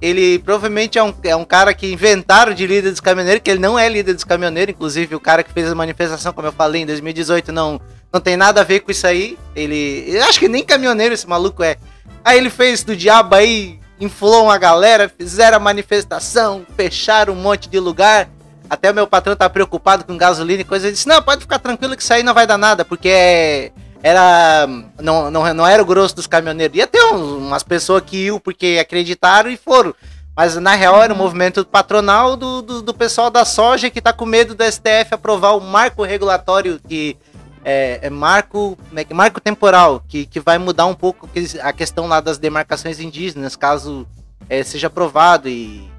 Ele 0.00 0.38
provavelmente 0.38 0.98
é 0.98 1.02
um, 1.02 1.14
é 1.22 1.34
um 1.34 1.44
cara 1.44 1.72
que 1.72 1.90
inventaram 1.90 2.52
de 2.52 2.66
líder 2.66 2.90
dos 2.90 3.00
caminhoneiros, 3.00 3.42
que 3.42 3.50
ele 3.50 3.60
não 3.60 3.78
é 3.78 3.88
líder 3.88 4.12
dos 4.14 4.24
caminhoneiros. 4.24 4.74
Inclusive, 4.74 5.14
o 5.14 5.20
cara 5.20 5.42
que 5.42 5.52
fez 5.52 5.70
a 5.70 5.74
manifestação, 5.74 6.32
como 6.32 6.46
eu 6.46 6.52
falei, 6.52 6.82
em 6.82 6.86
2018, 6.86 7.50
não, 7.52 7.80
não 8.12 8.20
tem 8.20 8.36
nada 8.36 8.60
a 8.60 8.64
ver 8.64 8.80
com 8.80 8.90
isso 8.90 9.06
aí. 9.06 9.38
Ele. 9.56 10.04
Eu 10.08 10.24
acho 10.24 10.38
que 10.38 10.48
nem 10.48 10.62
caminhoneiro 10.62 11.14
esse 11.14 11.26
maluco 11.26 11.62
é. 11.62 11.76
Aí 12.24 12.38
ele 12.38 12.50
fez 12.50 12.82
do 12.84 12.94
diabo 12.94 13.34
aí, 13.34 13.78
inflou 14.04 14.44
uma 14.44 14.58
galera, 14.58 15.08
fizeram 15.08 15.56
a 15.56 15.60
manifestação, 15.60 16.64
fecharam 16.76 17.32
um 17.32 17.36
monte 17.36 17.68
de 17.68 17.78
lugar. 17.80 18.28
Até 18.68 18.90
o 18.90 18.94
meu 18.94 19.06
patrão 19.06 19.36
tá 19.36 19.48
preocupado 19.48 20.04
com 20.04 20.16
gasolina 20.16 20.62
e 20.62 20.64
coisa. 20.64 20.86
Ele 20.86 20.94
disse: 20.94 21.08
Não, 21.08 21.22
pode 21.22 21.42
ficar 21.42 21.58
tranquilo 21.58 21.96
que 21.96 22.02
isso 22.02 22.12
aí 22.12 22.22
não 22.22 22.34
vai 22.34 22.46
dar 22.46 22.58
nada, 22.58 22.84
porque. 22.84 23.72
Era. 24.02 24.66
Não, 25.00 25.30
não, 25.30 25.54
não 25.54 25.66
era 25.66 25.82
o 25.82 25.86
grosso 25.86 26.14
dos 26.16 26.26
caminhoneiros. 26.26 26.76
Ia 26.76 26.86
ter 26.86 27.02
umas 27.04 27.62
pessoas 27.62 28.02
que 28.04 28.26
iam 28.26 28.38
porque 28.38 28.78
acreditaram 28.80 29.50
e 29.50 29.56
foram. 29.56 29.94
Mas 30.36 30.56
na 30.56 30.74
real 30.74 31.02
era 31.02 31.14
o 31.14 31.16
movimento 31.16 31.64
patronal 31.64 32.36
do, 32.36 32.60
do, 32.60 32.82
do 32.82 32.92
pessoal 32.92 33.30
da 33.30 33.44
soja 33.44 33.88
que 33.88 34.00
tá 34.00 34.12
com 34.12 34.26
medo 34.26 34.54
do 34.54 34.64
STF 34.64 35.12
aprovar 35.14 35.56
o 35.56 35.60
marco 35.60 36.02
regulatório 36.02 36.80
que. 36.86 37.16
É, 37.64 37.98
é 38.02 38.10
marco, 38.10 38.76
é 38.94 39.14
marco 39.14 39.40
temporal, 39.40 40.02
que, 40.06 40.26
que 40.26 40.38
vai 40.38 40.58
mudar 40.58 40.86
um 40.86 40.94
pouco 40.94 41.28
a 41.62 41.72
questão 41.72 42.06
lá 42.06 42.20
das 42.20 42.36
demarcações 42.36 43.00
indígenas, 43.00 43.56
caso 43.56 44.06
é, 44.48 44.62
seja 44.62 44.88
aprovado. 44.88 45.48
E, 45.48 45.90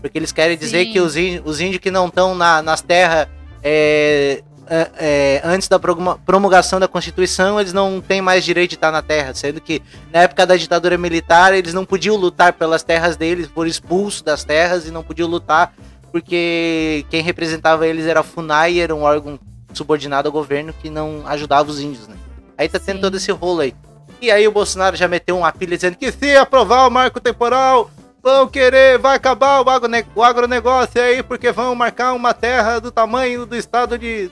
porque 0.00 0.18
eles 0.18 0.32
querem 0.32 0.58
dizer 0.58 0.86
Sim. 0.86 0.92
que 0.92 1.00
os 1.00 1.16
índios, 1.16 1.42
os 1.44 1.60
índios 1.60 1.80
que 1.80 1.90
não 1.90 2.08
estão 2.08 2.34
na, 2.34 2.60
nas 2.60 2.80
terras 2.80 3.28
é, 3.62 5.40
antes 5.44 5.68
da 5.68 5.78
promulga- 5.78 6.18
promulgação 6.24 6.80
da 6.80 6.88
Constituição, 6.88 7.60
eles 7.60 7.72
não 7.72 8.00
têm 8.00 8.20
mais 8.20 8.44
direito 8.44 8.70
de 8.70 8.76
estar 8.76 8.90
na 8.90 9.02
terra, 9.02 9.34
sendo 9.34 9.60
que 9.60 9.82
na 10.12 10.22
época 10.22 10.46
da 10.46 10.56
ditadura 10.56 10.98
militar 10.98 11.54
eles 11.54 11.74
não 11.74 11.84
podiam 11.84 12.16
lutar 12.16 12.52
pelas 12.52 12.82
terras 12.82 13.16
deles, 13.16 13.48
foram 13.54 13.68
expulsos 13.68 14.22
das 14.22 14.44
terras 14.44 14.86
e 14.86 14.90
não 14.90 15.02
podiam 15.02 15.28
lutar 15.28 15.72
porque 16.10 17.06
quem 17.08 17.22
representava 17.22 17.86
eles 17.86 18.06
era 18.06 18.20
a 18.20 18.22
FUNAI, 18.22 18.78
era 18.78 18.94
um 18.94 19.02
órgão 19.02 19.38
subordinado 19.78 20.28
ao 20.28 20.32
governo 20.32 20.72
que 20.72 20.90
não 20.90 21.22
ajudava 21.26 21.70
os 21.70 21.80
índios, 21.80 22.08
né? 22.08 22.16
Aí 22.56 22.68
tá 22.68 22.78
tendo 22.78 22.96
Sim. 22.96 23.02
todo 23.02 23.16
esse 23.16 23.32
rolo 23.32 23.60
aí. 23.60 23.74
E 24.20 24.30
aí 24.30 24.46
o 24.46 24.52
Bolsonaro 24.52 24.96
já 24.96 25.08
meteu 25.08 25.36
uma 25.36 25.50
pilha 25.52 25.76
dizendo 25.76 25.96
que 25.96 26.12
se 26.12 26.36
aprovar 26.36 26.86
o 26.86 26.90
marco 26.90 27.20
temporal, 27.20 27.90
vão 28.22 28.46
querer, 28.46 28.98
vai 28.98 29.16
acabar 29.16 29.60
o, 29.60 29.68
agrone- 29.68 30.06
o 30.14 30.22
agronegócio 30.22 31.02
aí, 31.02 31.22
porque 31.22 31.50
vão 31.50 31.74
marcar 31.74 32.12
uma 32.12 32.32
terra 32.32 32.78
do 32.78 32.90
tamanho 32.92 33.44
do 33.44 33.56
estado 33.56 33.98
de. 33.98 34.30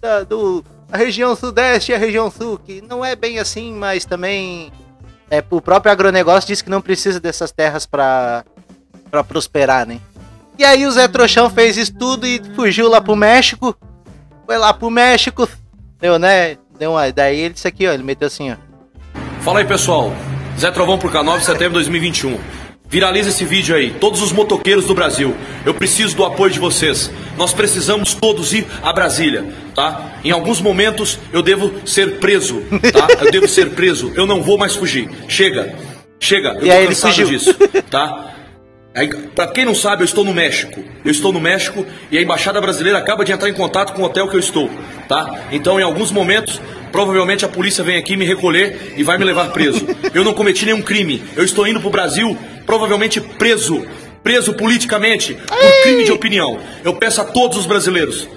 Da, 0.00 0.22
do, 0.24 0.64
a 0.90 0.96
região 0.98 1.34
sudeste 1.34 1.92
e 1.92 1.94
a 1.94 1.98
região 1.98 2.30
sul, 2.30 2.58
que 2.58 2.82
não 2.82 3.02
é 3.02 3.16
bem 3.16 3.38
assim, 3.38 3.72
mas 3.72 4.04
também. 4.04 4.70
É, 5.30 5.42
o 5.48 5.62
próprio 5.62 5.90
agronegócio 5.90 6.46
diz 6.48 6.60
que 6.60 6.68
não 6.68 6.82
precisa 6.82 7.18
dessas 7.18 7.50
terras 7.50 7.86
para 7.86 8.44
pra 9.10 9.24
prosperar, 9.24 9.86
né? 9.86 9.98
E 10.58 10.64
aí 10.64 10.86
o 10.86 10.90
Zé 10.90 11.08
Trouxão 11.08 11.48
fez 11.48 11.78
isso 11.78 11.94
tudo 11.94 12.26
e 12.26 12.40
fugiu 12.54 12.88
lá 12.88 13.00
pro 13.00 13.16
México. 13.16 13.74
Foi 14.46 14.56
lá 14.58 14.72
pro 14.72 14.90
México. 14.90 15.48
Deu, 16.00 16.18
né? 16.18 16.56
Deu 16.78 16.92
uma. 16.92 17.10
Daí 17.12 17.40
ele 17.40 17.54
disse 17.54 17.68
aqui, 17.68 17.86
ó. 17.86 17.92
Ele 17.92 18.02
meteu 18.02 18.26
assim, 18.26 18.50
ó. 18.52 18.56
Fala 19.42 19.58
aí 19.60 19.64
pessoal, 19.64 20.12
Zé 20.58 20.70
Trovão 20.70 20.98
por 20.98 21.10
K9 21.10 21.38
de 21.38 21.44
setembro 21.44 21.68
de 21.70 21.74
2021. 21.90 22.38
Viraliza 22.88 23.30
esse 23.30 23.44
vídeo 23.46 23.74
aí, 23.74 23.90
todos 23.98 24.20
os 24.20 24.32
motoqueiros 24.32 24.84
do 24.84 24.94
Brasil. 24.94 25.34
Eu 25.64 25.72
preciso 25.72 26.14
do 26.14 26.24
apoio 26.26 26.52
de 26.52 26.58
vocês. 26.60 27.10
Nós 27.38 27.54
precisamos 27.54 28.12
todos 28.12 28.52
ir 28.52 28.66
a 28.82 28.92
Brasília, 28.92 29.46
tá? 29.74 30.12
Em 30.22 30.30
alguns 30.30 30.60
momentos 30.60 31.18
eu 31.32 31.42
devo 31.42 31.72
ser 31.88 32.18
preso, 32.20 32.60
tá? 32.92 33.08
Eu 33.24 33.30
devo 33.30 33.48
ser 33.48 33.70
preso. 33.70 34.12
Eu 34.14 34.26
não 34.26 34.42
vou 34.42 34.58
mais 34.58 34.74
fugir. 34.76 35.08
Chega, 35.26 35.74
chega. 36.20 36.50
Eu 36.60 36.66
E 36.66 36.82
tô 36.82 36.88
cansado 36.88 37.10
fugiu. 37.14 37.26
disso, 37.28 37.54
tá? 37.90 38.30
Pra 39.34 39.46
quem 39.46 39.64
não 39.64 39.74
sabe, 39.74 40.02
eu 40.02 40.04
estou 40.04 40.24
no 40.24 40.34
México. 40.34 40.84
Eu 41.04 41.10
estou 41.10 41.32
no 41.32 41.40
México 41.40 41.84
e 42.10 42.18
a 42.18 42.22
embaixada 42.22 42.60
brasileira 42.60 42.98
acaba 42.98 43.24
de 43.24 43.32
entrar 43.32 43.48
em 43.48 43.54
contato 43.54 43.94
com 43.94 44.02
o 44.02 44.04
hotel 44.04 44.28
que 44.28 44.36
eu 44.36 44.40
estou, 44.40 44.70
tá? 45.08 45.46
Então, 45.50 45.80
em 45.80 45.82
alguns 45.82 46.12
momentos, 46.12 46.60
provavelmente 46.90 47.44
a 47.44 47.48
polícia 47.48 47.82
vem 47.82 47.96
aqui 47.96 48.16
me 48.16 48.26
recolher 48.26 48.94
e 48.96 49.02
vai 49.02 49.16
me 49.16 49.24
levar 49.24 49.50
preso. 49.50 49.86
Eu 50.12 50.22
não 50.22 50.34
cometi 50.34 50.66
nenhum 50.66 50.82
crime. 50.82 51.22
Eu 51.34 51.44
estou 51.44 51.66
indo 51.66 51.80
pro 51.80 51.88
Brasil, 51.88 52.36
provavelmente 52.66 53.20
preso, 53.20 53.82
preso 54.22 54.52
politicamente 54.52 55.34
por 55.34 55.82
crime 55.82 56.04
de 56.04 56.12
opinião. 56.12 56.60
Eu 56.84 56.94
peço 56.94 57.22
a 57.22 57.24
todos 57.24 57.56
os 57.56 57.66
brasileiros, 57.66 58.28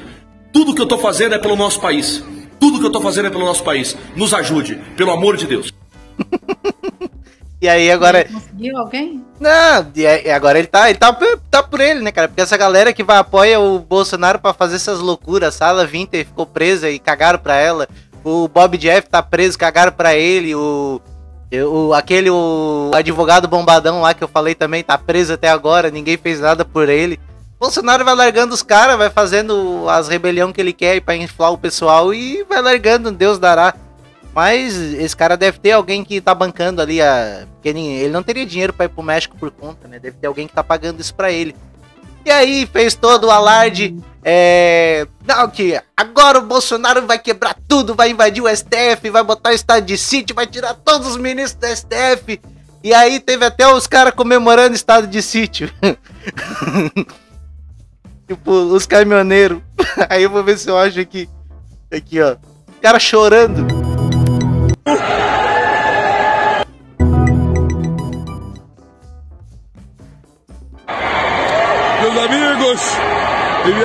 tudo 0.56 0.74
que 0.74 0.80
eu 0.80 0.86
estou 0.86 0.98
fazendo 0.98 1.36
é 1.36 1.38
pelo 1.38 1.58
nosso 1.58 1.82
país. 1.82 2.24
Tudo 2.58 2.80
que 2.80 2.86
eu 2.86 2.88
estou 2.88 3.02
fazendo 3.02 3.28
é 3.28 3.30
pelo 3.30 3.44
nosso 3.44 3.62
país. 3.62 3.94
Nos 4.16 4.34
ajude, 4.34 4.80
pelo 4.96 5.12
amor 5.12 5.36
de 5.36 5.46
Deus. 5.46 5.74
E 7.66 7.70
aí 7.70 7.90
agora. 7.92 8.26
Conseguiu 8.26 8.78
alguém? 8.78 9.26
Não, 9.40 9.92
e 9.96 10.30
agora 10.30 10.60
ele 10.60 10.68
tá, 10.68 10.88
ele 10.88 11.00
tá, 11.00 11.12
por- 11.12 11.40
tá 11.50 11.64
por 11.64 11.80
ele, 11.80 12.00
né, 12.02 12.12
cara? 12.12 12.28
Porque 12.28 12.42
essa 12.42 12.56
galera 12.56 12.94
que 12.94 13.04
vai 13.04 13.18
apoia 13.18 13.60
o 13.60 13.80
Bolsonaro 13.80 14.38
pra 14.38 14.54
fazer 14.54 14.76
essas 14.76 15.00
loucuras, 15.00 15.50
a 15.50 15.58
Sala 15.58 15.84
Winter 15.84 16.24
ficou 16.26 16.46
presa 16.46 16.92
e 16.92 17.00
cagaram 17.00 17.40
pra 17.40 17.56
ela. 17.56 17.88
O 18.24 18.48
Bob 18.48 18.78
Jeff 18.78 19.10
tá 19.10 19.24
preso, 19.24 19.58
cagaram 19.58 19.92
pra 19.92 20.14
ele. 20.16 20.54
O, 20.54 21.02
o 21.52 21.92
aquele 21.96 22.30
o 22.30 22.92
advogado 22.94 23.48
bombadão 23.48 24.02
lá 24.02 24.14
que 24.14 24.24
eu 24.24 24.28
falei 24.28 24.54
também 24.54 24.84
tá 24.84 24.96
preso 24.96 25.34
até 25.34 25.50
agora, 25.50 25.90
ninguém 25.90 26.18
fez 26.18 26.40
nada 26.40 26.64
por 26.64 26.88
ele. 26.88 27.20
Bolsonaro 27.60 28.06
vai 28.06 28.14
largando 28.14 28.54
os 28.54 28.62
caras, 28.62 28.96
vai 28.96 29.10
fazendo 29.10 29.90
as 29.90 30.08
rebelião 30.08 30.54
que 30.54 30.62
ele 30.62 30.72
quer 30.74 31.02
pra 31.02 31.16
inflar 31.16 31.52
o 31.52 31.58
pessoal 31.58 32.14
e 32.14 32.44
vai 32.48 32.62
largando, 32.62 33.12
Deus 33.12 33.40
dará. 33.40 33.74
Mas 34.36 34.76
esse 34.76 35.16
cara 35.16 35.38
deve 35.38 35.60
ter 35.60 35.72
alguém 35.72 36.04
que 36.04 36.20
tá 36.20 36.36
bancando 36.36 36.82
ali 36.82 37.02
a. 37.02 37.48
Porque 37.54 37.70
ele 37.70 38.10
não 38.10 38.22
teria 38.22 38.46
dinheiro 38.46 38.74
pra 38.74 38.86
ir 38.86 38.90
pro 38.90 39.02
México 39.02 39.38
por 39.38 39.50
conta, 39.50 39.88
né? 39.88 39.98
Deve 39.98 40.18
ter 40.18 40.28
alguém 40.28 40.46
que 40.46 40.54
tá 40.54 40.62
pagando 40.62 41.00
isso 41.00 41.16
pra 41.16 41.32
ele. 41.32 41.56
E 42.26 42.30
aí 42.30 42.66
fez 42.66 42.96
todo 42.96 43.28
o 43.28 43.32
alarde. 43.32 43.96
É. 44.22 45.08
Não, 45.26 45.50
que 45.50 45.82
agora 45.96 46.40
o 46.40 46.46
Bolsonaro 46.46 47.08
vai 47.08 47.18
quebrar 47.18 47.56
tudo, 47.66 47.96
vai 47.96 48.10
invadir 48.10 48.44
o 48.44 48.54
STF, 48.54 49.10
vai 49.10 49.24
botar 49.24 49.52
o 49.52 49.54
estado 49.54 49.86
de 49.86 49.98
sítio, 49.98 50.36
vai 50.36 50.46
tirar 50.46 50.74
todos 50.74 51.08
os 51.08 51.18
ministros 51.18 51.56
do 51.56 51.74
STF. 51.74 52.42
E 52.84 52.94
aí 52.94 53.22
teve 53.22 53.46
até 53.46 53.66
os 53.66 53.88
caras 53.88 54.14
comemorando 54.14 54.76
estado 54.76 55.08
de 55.08 55.22
sítio. 55.22 55.72
tipo, 58.28 58.52
os 58.52 58.86
caminhoneiros. 58.86 59.62
Aí 60.10 60.24
eu 60.24 60.30
vou 60.30 60.44
ver 60.44 60.58
se 60.58 60.70
eu 60.70 60.78
acho 60.78 61.00
aqui. 61.00 61.30
Aqui, 61.92 62.22
ó. 62.22 62.34
O 62.34 62.82
cara 62.82 63.00
chorando. 63.00 63.85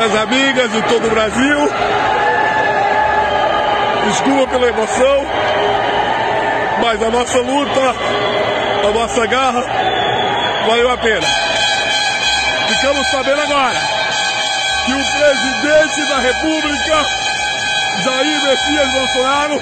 Minhas 0.00 0.16
amigas 0.16 0.72
de 0.72 0.82
todo 0.82 1.06
o 1.06 1.10
Brasil, 1.10 1.58
desculpa 4.08 4.46
pela 4.46 4.68
emoção, 4.68 5.26
mas 6.82 7.02
a 7.02 7.10
nossa 7.10 7.38
luta, 7.40 7.94
a 8.88 8.92
nossa 8.94 9.26
garra, 9.26 9.62
valeu 10.66 10.90
a 10.90 10.96
pena. 10.96 11.26
Ficamos 12.68 13.06
sabendo 13.08 13.42
agora 13.42 13.78
que 14.86 14.92
o 14.92 15.04
presidente 15.18 16.08
da 16.08 16.18
República, 16.18 17.04
Jair 18.02 18.42
Messias 18.42 18.92
Bolsonaro, 18.92 19.60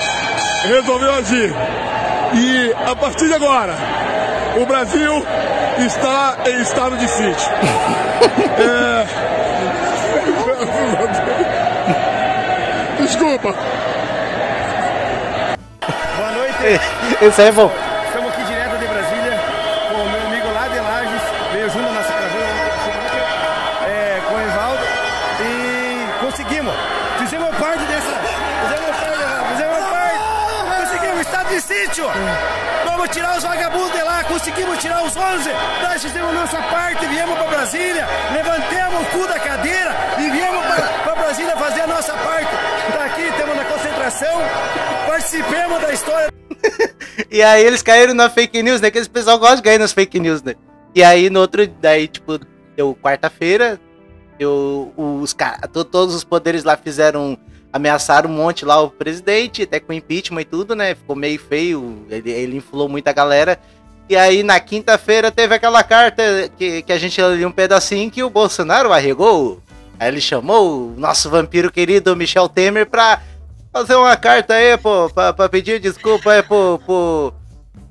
resolveu 0.69 1.15
agir. 1.15 1.55
E 2.35 2.75
a 2.89 2.95
partir 2.95 3.27
de 3.27 3.35
agora, 3.35 3.75
o 4.57 4.67
Brasil 4.67 5.27
está 5.79 6.37
em 6.47 6.63
estado 6.63 6.97
de 6.97 7.09
sítio. 7.09 7.51
É... 8.61 9.38
Desculpa. 13.09 13.55
Boa 16.17 16.31
noite, 16.33 16.81
Esse 17.23 17.43
é 17.43 17.53
bom. 17.53 17.88
Conseguimos 34.59 34.79
tirar 34.79 35.05
os 35.05 35.17
11. 35.17 35.51
Nós 35.83 36.03
fizemos 36.03 36.35
nossa 36.35 36.57
parte, 36.63 37.07
viemos 37.07 37.39
para 37.39 37.47
Brasília, 37.49 38.07
levantemos 38.33 39.03
o 39.03 39.07
cu 39.07 39.29
da 39.29 39.39
cadeira 39.39 39.95
e 40.19 40.31
viemos 40.31 40.67
para 41.05 41.15
Brasília 41.15 41.57
fazer 41.57 41.81
a 41.83 41.87
nossa 41.87 42.13
parte. 42.13 42.51
Tá 42.93 43.05
aqui, 43.05 43.23
estamos 43.23 43.57
na 43.57 43.65
concentração, 43.65 44.41
participemos 45.07 45.83
da 45.83 45.93
história. 45.93 46.29
E 47.31 47.43
aí 47.43 47.65
eles 47.65 47.83
caíram 47.83 48.15
na 48.15 48.31
fake 48.31 48.63
news, 48.63 48.81
né? 48.81 48.91
Que 48.91 48.99
esse 48.99 49.11
pessoal 49.11 49.39
gosta 49.39 49.57
de 49.57 49.63
cair 49.63 49.79
nas 49.79 49.93
fake 49.93 50.21
news, 50.21 50.41
né? 50.43 50.55
E 50.95 51.03
aí 51.03 51.29
no 51.29 51.41
outro, 51.41 51.67
daí, 51.67 52.07
tipo, 52.07 52.39
deu 52.77 52.95
quarta-feira, 52.95 53.79
deu 54.39 54.93
os 54.97 55.33
caras, 55.35 55.69
todos 55.73 56.15
os 56.15 56.25
poderes 56.25 56.63
lá 56.63 56.77
fizeram, 56.77 57.37
ameaçaram 57.73 58.31
um 58.31 58.33
monte 58.33 58.65
lá 58.65 58.81
o 58.81 58.89
presidente, 58.89 59.65
até 59.65 59.79
com 59.81 59.93
impeachment 59.93 60.41
e 60.43 60.45
tudo, 60.45 60.77
né? 60.77 60.95
Ficou 60.95 61.17
meio 61.17 61.39
feio, 61.39 62.07
ele, 62.09 62.31
ele 62.31 62.57
inflou 62.57 62.89
muita 62.89 63.13
galera. 63.13 63.59
E 64.09 64.17
aí 64.17 64.43
na 64.43 64.59
quinta-feira 64.59 65.31
teve 65.31 65.55
aquela 65.55 65.83
carta 65.83 66.23
que, 66.57 66.83
que 66.83 66.93
a 66.93 66.99
gente 66.99 67.21
leu 67.21 67.49
um 67.49 67.53
pedacinho 67.53 68.11
que 68.11 68.23
o 68.23 68.31
Bolsonaro 68.31 68.93
arregou. 68.93 69.61
Aí 70.01 70.09
ele 70.09 70.21
chamou 70.21 70.89
o 70.89 70.95
nosso 70.97 71.29
vampiro 71.29 71.71
querido 71.71 72.17
Michel 72.17 72.49
Temer 72.49 72.87
pra 72.87 73.21
fazer 73.73 73.97
uma 73.97 74.17
carta 74.17 74.55
aí, 74.55 74.77
pô, 74.79 75.11
pra, 75.11 75.33
pra 75.33 75.49
pedir 75.49 75.81
desculpa 75.81 76.33
aí 76.33 76.43
pro, 76.43 76.81
pro, 76.87 77.35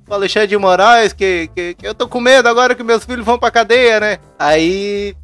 pro 0.06 0.16
Alexandre 0.16 0.48
de 0.48 0.58
Moraes, 0.58 1.14
que, 1.14 1.50
que, 1.54 1.74
que 1.76 1.88
eu 1.88 1.94
tô 1.94 2.08
com 2.08 2.20
medo 2.20 2.48
agora 2.48 2.74
que 2.74 2.84
meus 2.84 3.04
filhos 3.06 3.26
vão 3.26 3.38
pra 3.38 3.52
cadeia, 3.52 4.00
né? 4.00 4.18
Aí. 4.40 5.16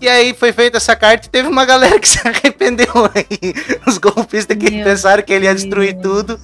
E 0.00 0.08
aí 0.08 0.32
foi 0.32 0.50
feita 0.50 0.78
essa 0.78 0.96
carta 0.96 1.26
e 1.26 1.30
teve 1.30 1.46
uma 1.46 1.66
galera 1.66 2.00
que 2.00 2.08
se 2.08 2.26
arrependeu 2.26 2.86
aí. 3.14 3.54
Os 3.86 3.98
golpistas 3.98 4.56
que 4.56 4.70
Meu 4.70 4.84
pensaram 4.84 5.22
que 5.22 5.32
ele 5.32 5.44
ia 5.44 5.54
destruir 5.54 5.92
Deus. 5.92 6.02
tudo. 6.02 6.40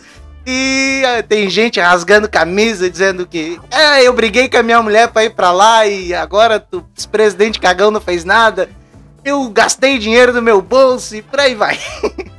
E 0.48 1.02
ah, 1.04 1.22
tem 1.24 1.50
gente 1.50 1.80
rasgando 1.80 2.28
camisa, 2.28 2.88
dizendo 2.88 3.26
que 3.26 3.61
é, 3.68 4.06
eu 4.06 4.12
briguei 4.12 4.48
com 4.48 4.59
a 4.59 4.62
minha 4.62 4.80
mulher 4.80 5.09
pra 5.09 5.24
ir 5.24 5.30
pra 5.35 5.50
lá 5.50 5.85
e 5.87 6.14
agora 6.14 6.61
tu, 6.61 6.87
esse 6.96 7.09
presidente 7.09 7.59
cagão 7.59 7.90
não 7.90 8.00
fez 8.00 8.24
nada. 8.24 8.68
Eu 9.24 9.50
gastei 9.50 9.98
dinheiro 9.98 10.32
do 10.32 10.40
meu 10.40 10.62
bolso 10.62 11.16
e 11.16 11.22
por 11.22 11.40
aí 11.40 11.56
vai. 11.56 11.76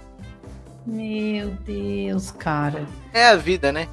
Meu 0.87 1.49
Deus, 1.65 2.31
cara. 2.31 2.87
É 3.11 3.27
a 3.27 3.35
vida, 3.35 3.73
né? 3.73 3.89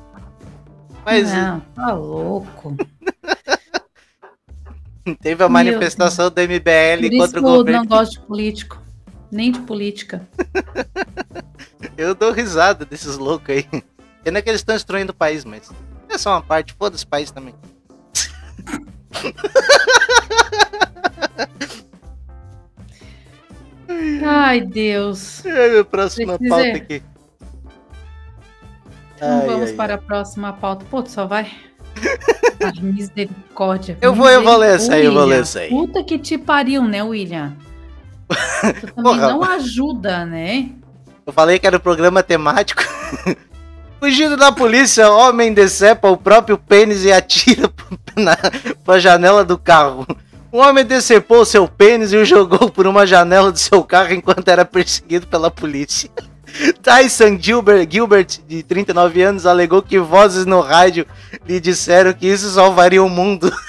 Mas 1.05 1.33
Não, 1.33 1.59
tá 1.75 1.93
louco. 1.93 2.77
teve 5.21 5.43
a 5.43 5.49
Meu 5.49 5.53
manifestação 5.53 6.31
do 6.31 6.41
MBL 6.41 7.11
Por 7.11 7.19
contra 7.19 7.41
o 7.41 7.45
eu 7.45 7.57
governo. 7.57 7.81
não 7.81 7.87
gosto 7.87 8.13
de 8.13 8.21
político. 8.21 8.81
Nem 9.29 9.51
de 9.51 9.59
política. 9.59 10.27
Eu 11.99 12.15
dou 12.15 12.33
risada 12.33 12.85
desses 12.85 13.19
loucos 13.19 13.51
aí. 13.51 13.67
Pena 14.25 14.41
que 14.43 14.49
eles 14.49 14.61
estão 14.63 14.75
destruindo 14.75 15.13
o 15.13 15.15
país, 15.15 15.45
mas 15.45 15.71
é 16.09 16.17
só 16.19 16.31
uma 16.33 16.43
parte. 16.43 16.73
Foda-se 16.73 17.05
o 17.05 17.09
país 17.09 17.31
também. 17.31 17.55
Ai, 24.25 24.61
Deus. 24.61 25.43
É 25.47 25.79
a 25.81 25.85
próxima 25.85 26.39
pauta 26.39 26.77
aqui. 26.77 27.03
Então 29.17 29.41
Ai, 29.41 29.47
vamos 29.47 29.71
ai, 29.71 29.77
para 29.77 29.95
a 29.95 29.99
próxima 29.99 30.53
pauta. 30.53 30.85
Pô, 30.91 31.03
tu 31.03 31.11
só 31.11 31.27
vai. 31.27 31.51
Ai, 32.63 32.73
misericórdia. 32.83 33.97
Eu 34.01 34.15
vou- 34.15 34.29
eu 34.29 34.43
vou 34.43 34.57
ler 34.57 34.75
essa 34.77 34.95
aí, 34.95 35.05
eu 35.05 35.13
vou 35.13 35.25
ler 35.25 35.43
essa 35.43 35.61
aí. 35.61 35.69
Puta 35.71 36.03
que 36.03 36.19
te 36.19 36.37
pariu, 36.37 36.83
né, 36.85 37.03
William? 37.03 37.55
Tu 38.81 38.87
também 38.95 39.03
Porra. 39.05 39.29
não 39.29 39.43
ajuda, 39.43 40.25
né? 40.25 40.71
Eu 41.27 41.33
falei 41.33 41.59
que 41.59 41.67
era 41.67 41.77
um 41.77 41.81
programa 41.81 42.23
temático. 42.23 42.83
Fugindo 44.05 44.37
da 44.37 44.53
polícia, 44.53 45.09
homem 45.11 45.55
decepa 45.55 46.11
o 46.11 46.17
próprio 46.19 46.59
pênis 46.59 47.07
e 47.07 47.11
atira 47.11 47.73
na, 48.15 48.37
pra 48.85 48.99
janela 48.99 49.43
do 49.43 49.57
carro. 49.57 50.07
O 50.53 50.59
homem 50.59 50.85
decepou 50.85 51.43
seu 51.47 51.67
pênis 51.67 52.13
e 52.13 52.19
o 52.19 52.25
jogou 52.25 52.71
por 52.71 52.87
uma 52.87 53.07
janela 53.07 53.51
do 53.51 53.59
seu 53.59 53.83
carro 53.83 54.13
enquanto 54.13 54.47
era 54.47 54.63
perseguido 54.63 55.27
pela 55.27 55.51
polícia. 55.51 56.11
Tyson 56.85 57.39
Gilbert, 57.41 57.89
Gilbert, 57.91 58.27
de 58.47 58.63
39 58.63 59.23
anos, 59.23 59.47
alegou 59.47 59.81
que 59.81 59.99
vozes 59.99 60.45
no 60.45 60.61
rádio 60.61 61.07
lhe 61.49 61.59
disseram 61.59 62.13
que 62.13 62.27
isso 62.27 62.51
salvaria 62.51 63.03
o 63.03 63.09
mundo. 63.09 63.51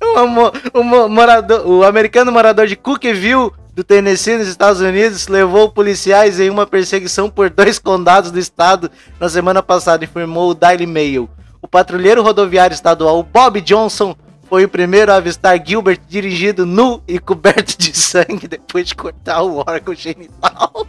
O, 0.00 0.80
o 0.80 0.82
mo- 0.82 1.08
morador, 1.08 1.64
o 1.64 1.84
americano 1.84 2.32
morador 2.32 2.66
de 2.66 2.74
Cookeville, 2.74 3.52
do 3.78 3.84
Tennessee, 3.84 4.36
nos 4.36 4.48
Estados 4.48 4.80
Unidos, 4.80 5.28
levou 5.28 5.70
policiais 5.70 6.40
em 6.40 6.50
uma 6.50 6.66
perseguição 6.66 7.30
por 7.30 7.48
dois 7.48 7.78
condados 7.78 8.32
do 8.32 8.38
estado 8.40 8.90
na 9.20 9.28
semana 9.28 9.62
passada, 9.62 10.04
informou 10.04 10.50
o 10.50 10.54
Daily 10.54 10.84
Mail. 10.84 11.30
O 11.62 11.68
patrulheiro 11.68 12.20
rodoviário 12.20 12.74
estadual 12.74 13.22
Bob 13.22 13.60
Johnson 13.60 14.16
foi 14.48 14.64
o 14.64 14.68
primeiro 14.68 15.12
a 15.12 15.14
avistar 15.14 15.64
Gilbert 15.64 16.00
dirigindo 16.08 16.66
nu 16.66 17.00
e 17.06 17.20
coberto 17.20 17.78
de 17.78 17.96
sangue 17.96 18.48
depois 18.50 18.88
de 18.88 18.96
cortar 18.96 19.42
o 19.42 19.58
órgão 19.58 19.94
genital. 19.94 20.84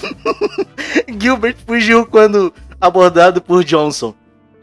Gilbert 1.20 1.56
fugiu 1.66 2.06
quando 2.06 2.50
abordado 2.80 3.42
por 3.42 3.62
Johnson. 3.62 4.14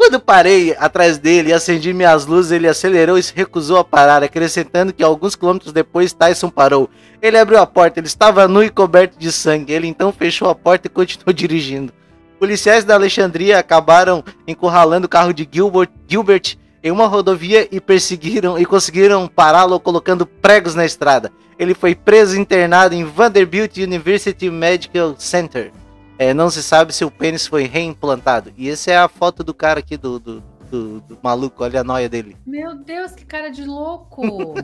Quando 0.04 0.20
parei 0.20 0.76
atrás 0.78 1.18
dele 1.18 1.50
e 1.50 1.54
acendi 1.54 1.94
minhas 1.94 2.26
luzes, 2.26 2.52
ele 2.52 2.68
acelerou 2.68 3.18
e 3.18 3.24
se 3.24 3.34
recusou 3.34 3.78
a 3.78 3.86
parar, 3.86 4.22
acrescentando 4.22 4.92
que 4.92 5.02
alguns 5.02 5.34
quilômetros 5.34 5.72
depois 5.72 6.12
Tyson 6.12 6.50
parou. 6.50 6.90
Ele 7.22 7.38
abriu 7.38 7.58
a 7.58 7.66
porta, 7.66 8.02
ele 8.02 8.08
estava 8.08 8.46
nu 8.46 8.62
e 8.62 8.70
coberto 8.70 9.18
de 9.18 9.32
sangue. 9.32 9.72
Ele 9.72 9.88
então 9.88 10.12
fechou 10.12 10.50
a 10.50 10.56
porta 10.56 10.88
e 10.88 10.90
continuou 10.90 11.32
dirigindo. 11.32 11.94
Policiais 12.38 12.84
da 12.84 12.96
Alexandria 12.96 13.58
acabaram 13.58 14.22
encurralando 14.46 15.06
o 15.06 15.10
carro 15.10 15.34
de 15.34 15.48
Gilbert, 15.50 15.90
Gilbert 16.06 16.58
em 16.84 16.92
uma 16.92 17.08
rodovia 17.08 17.66
e 17.72 17.80
perseguiram 17.80 18.60
e 18.60 18.66
conseguiram 18.66 19.26
pará-lo 19.26 19.80
colocando 19.80 20.26
pregos 20.26 20.76
na 20.76 20.84
estrada. 20.86 21.32
Ele 21.58 21.74
foi 21.74 21.96
preso 21.96 22.36
e 22.36 22.40
internado 22.40 22.94
em 22.94 23.06
Vanderbilt 23.06 23.78
University 23.78 24.50
Medical 24.50 25.16
Center. 25.18 25.72
É, 26.18 26.34
não 26.34 26.50
se 26.50 26.64
sabe 26.64 26.94
se 26.94 27.04
o 27.04 27.12
pênis 27.12 27.48
foi 27.48 27.66
reimplantado. 27.66 28.54
E 28.58 28.70
essa 28.70 28.92
é 28.92 28.98
a 28.98 29.08
foto 29.08 29.44
do 29.44 29.54
cara 29.54 29.80
aqui, 29.80 29.98
do, 29.98 30.20
do, 30.20 30.44
do, 30.70 31.02
do 31.02 31.20
maluco, 31.22 31.64
olha 31.64 31.82
a 31.82 31.84
noia 31.84 32.08
dele. 32.08 32.38
Meu 32.46 32.76
Deus, 32.76 33.14
que 33.14 33.26
cara 33.26 33.50
de 33.50 33.66
louco! 33.66 34.54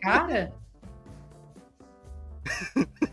cara, 0.00 0.52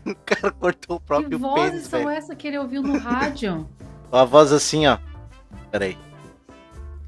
O 0.06 0.14
cara 0.24 0.50
cortou 0.52 0.96
o 0.96 1.00
que 1.00 1.06
próprio 1.06 1.38
vozes 1.38 1.70
pênis, 1.70 1.86
são 1.86 1.98
velho. 2.00 2.10
essas 2.10 2.36
que 2.36 2.48
ele 2.48 2.58
ouviu 2.58 2.82
no 2.82 2.98
rádio? 2.98 3.68
A 4.10 4.24
voz 4.24 4.52
assim, 4.52 4.86
ó. 4.86 4.98
Peraí. 5.70 5.98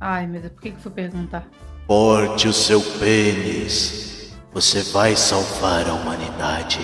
Ai, 0.00 0.26
meu 0.26 0.40
Deus, 0.40 0.52
por 0.52 0.62
que 0.62 0.72
que 0.72 0.80
fui 0.80 0.92
perguntar? 0.92 1.46
Corte 1.86 2.48
o 2.48 2.52
seu 2.52 2.80
pênis. 2.98 4.36
Você 4.52 4.82
vai 4.92 5.16
salvar 5.16 5.88
a 5.88 5.94
humanidade. 5.94 6.80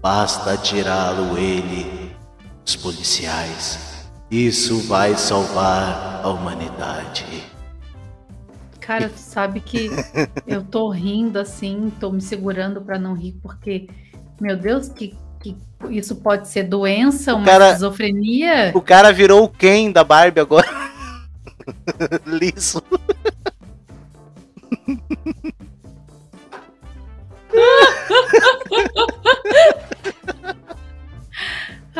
Basta 0.00 0.56
tirá-lo 0.56 1.36
ele, 1.36 2.14
os 2.64 2.76
policiais. 2.76 4.06
Isso 4.30 4.78
vai 4.82 5.16
salvar 5.16 6.20
a 6.22 6.28
humanidade. 6.28 7.24
Cara, 8.80 9.08
tu 9.08 9.18
sabe 9.18 9.60
que 9.60 9.90
eu 10.46 10.62
tô 10.62 10.88
rindo 10.90 11.38
assim, 11.38 11.92
tô 11.98 12.10
me 12.10 12.20
segurando 12.20 12.80
pra 12.80 12.98
não 12.98 13.14
rir, 13.14 13.38
porque, 13.42 13.88
meu 14.40 14.56
Deus, 14.56 14.88
que, 14.88 15.16
que 15.40 15.56
isso 15.90 16.16
pode 16.16 16.48
ser 16.48 16.64
doença, 16.64 17.34
uma 17.34 17.44
cara- 17.44 17.68
esquizofrenia? 17.68 18.72
O 18.74 18.80
cara 18.80 19.12
virou 19.12 19.44
o 19.44 19.48
Ken 19.48 19.90
da 19.90 20.04
Barbie 20.04 20.40
agora. 20.40 20.68
Liso. 22.24 22.82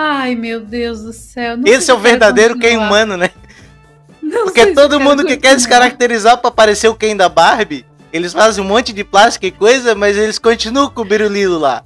Ai, 0.01 0.37
meu 0.37 0.61
Deus 0.61 1.01
do 1.03 1.13
céu. 1.13 1.57
não 1.57 1.67
Esse 1.67 1.91
é 1.91 1.95
o 1.95 1.99
verdadeiro 1.99 2.55
Ken 2.55 2.69
continuar. 2.69 2.87
humano, 2.87 3.17
né? 3.17 3.31
Não 4.23 4.45
Porque 4.45 4.67
todo 4.75 5.01
mundo 5.01 5.25
que 5.25 5.37
quer 5.39 5.59
se 5.59 5.65
continuar. 5.67 5.81
caracterizar 5.81 6.39
pra 6.39 6.51
parecer 6.51 6.87
o 6.89 6.95
Ken 6.95 7.17
da 7.17 7.29
Barbie, 7.31 7.85
eles 8.13 8.33
fazem 8.35 8.63
um 8.63 8.67
monte 8.67 8.93
de 8.93 9.03
plástico 9.03 9.47
e 9.47 9.51
coisa, 9.51 9.95
mas 9.95 10.17
eles 10.19 10.39
continuam 10.39 10.91
com 10.91 11.01
o 11.01 11.05
birulilo 11.05 11.59
lá. 11.59 11.83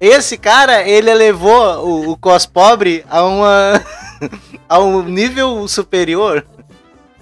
Esse 0.00 0.38
cara, 0.38 0.88
ele 0.88 1.10
elevou 1.10 1.84
o, 1.86 2.10
o 2.12 2.16
cos 2.16 2.46
pobre 2.46 3.04
a 3.10 3.24
uma 3.24 3.84
a 4.68 4.78
um 4.80 5.02
nível 5.02 5.68
superior. 5.68 6.46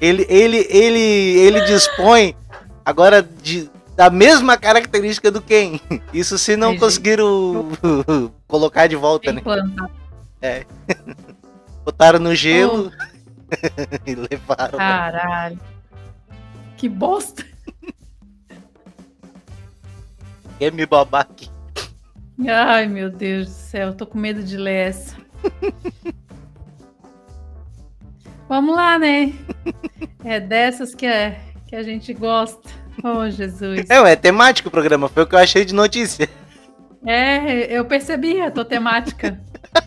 Ele 0.00 0.24
ele 0.28 0.66
ele 0.70 1.38
ele 1.38 1.60
dispõe 1.62 2.36
agora 2.84 3.26
de 3.42 3.68
da 3.96 4.10
mesma 4.10 4.58
característica 4.58 5.30
do 5.30 5.40
Ken. 5.40 5.80
Isso 6.12 6.38
se 6.38 6.56
não 6.56 6.72
gente. 6.72 6.80
conseguiram 6.80 7.70
colocar 8.46 8.86
de 8.86 8.94
volta, 8.94 9.32
né? 9.32 9.40
Implanta. 9.40 9.90
Botaram 11.84 12.18
no 12.18 12.34
gelo 12.34 12.92
e 14.06 14.14
levaram. 14.14 14.78
Caralho. 14.78 15.58
Que 16.76 16.88
bosta. 16.88 17.44
Quer 20.58 20.72
me 20.72 20.84
babar 20.84 21.22
aqui. 21.22 21.48
Ai, 22.46 22.86
meu 22.86 23.10
Deus 23.10 23.46
do 23.46 23.52
céu, 23.52 23.94
tô 23.94 24.06
com 24.06 24.18
medo 24.18 24.42
de 24.42 24.56
ler 24.56 24.88
essa. 24.88 25.16
Vamos 28.48 28.76
lá, 28.76 28.98
né? 28.98 29.32
É 30.24 30.38
dessas 30.38 30.94
que, 30.94 31.06
é, 31.06 31.40
que 31.66 31.74
a 31.74 31.82
gente 31.82 32.12
gosta. 32.12 32.68
Oh, 33.02 33.28
Jesus. 33.30 33.88
É, 33.90 33.96
é 34.12 34.16
temático 34.16 34.68
o 34.68 34.72
programa, 34.72 35.08
foi 35.08 35.22
o 35.22 35.26
que 35.26 35.34
eu 35.34 35.38
achei 35.38 35.64
de 35.64 35.74
notícia. 35.74 36.28
É, 37.04 37.76
eu 37.76 37.84
percebi 37.84 38.40
a 38.40 38.50
tua 38.50 38.64
temática. 38.64 39.40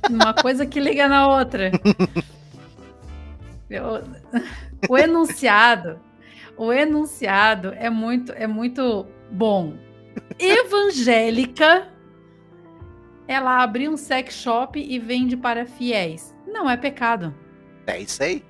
Uma 0.10 0.34
coisa 0.34 0.66
que 0.66 0.80
liga 0.80 1.08
na 1.08 1.28
outra. 1.28 1.72
Eu- 3.70 4.04
o 4.90 4.98
enunciado, 4.98 6.00
o 6.58 6.72
enunciado 6.72 7.74
é 7.78 7.90
muito, 7.90 8.32
é 8.32 8.48
muito 8.48 9.06
bom. 9.32 9.74
Evangélica, 10.40 11.88
ela 13.28 13.62
abriu 13.62 13.92
um 13.92 13.98
sex 13.98 14.34
shop 14.36 14.80
e 14.80 14.98
vende 14.98 15.36
para 15.38 15.66
fiéis. 15.66 16.36
Não 16.48 16.70
é 16.70 16.76
pecado. 16.78 17.34
É 17.86 18.00
isso 18.00 18.24
aí. 18.24 18.44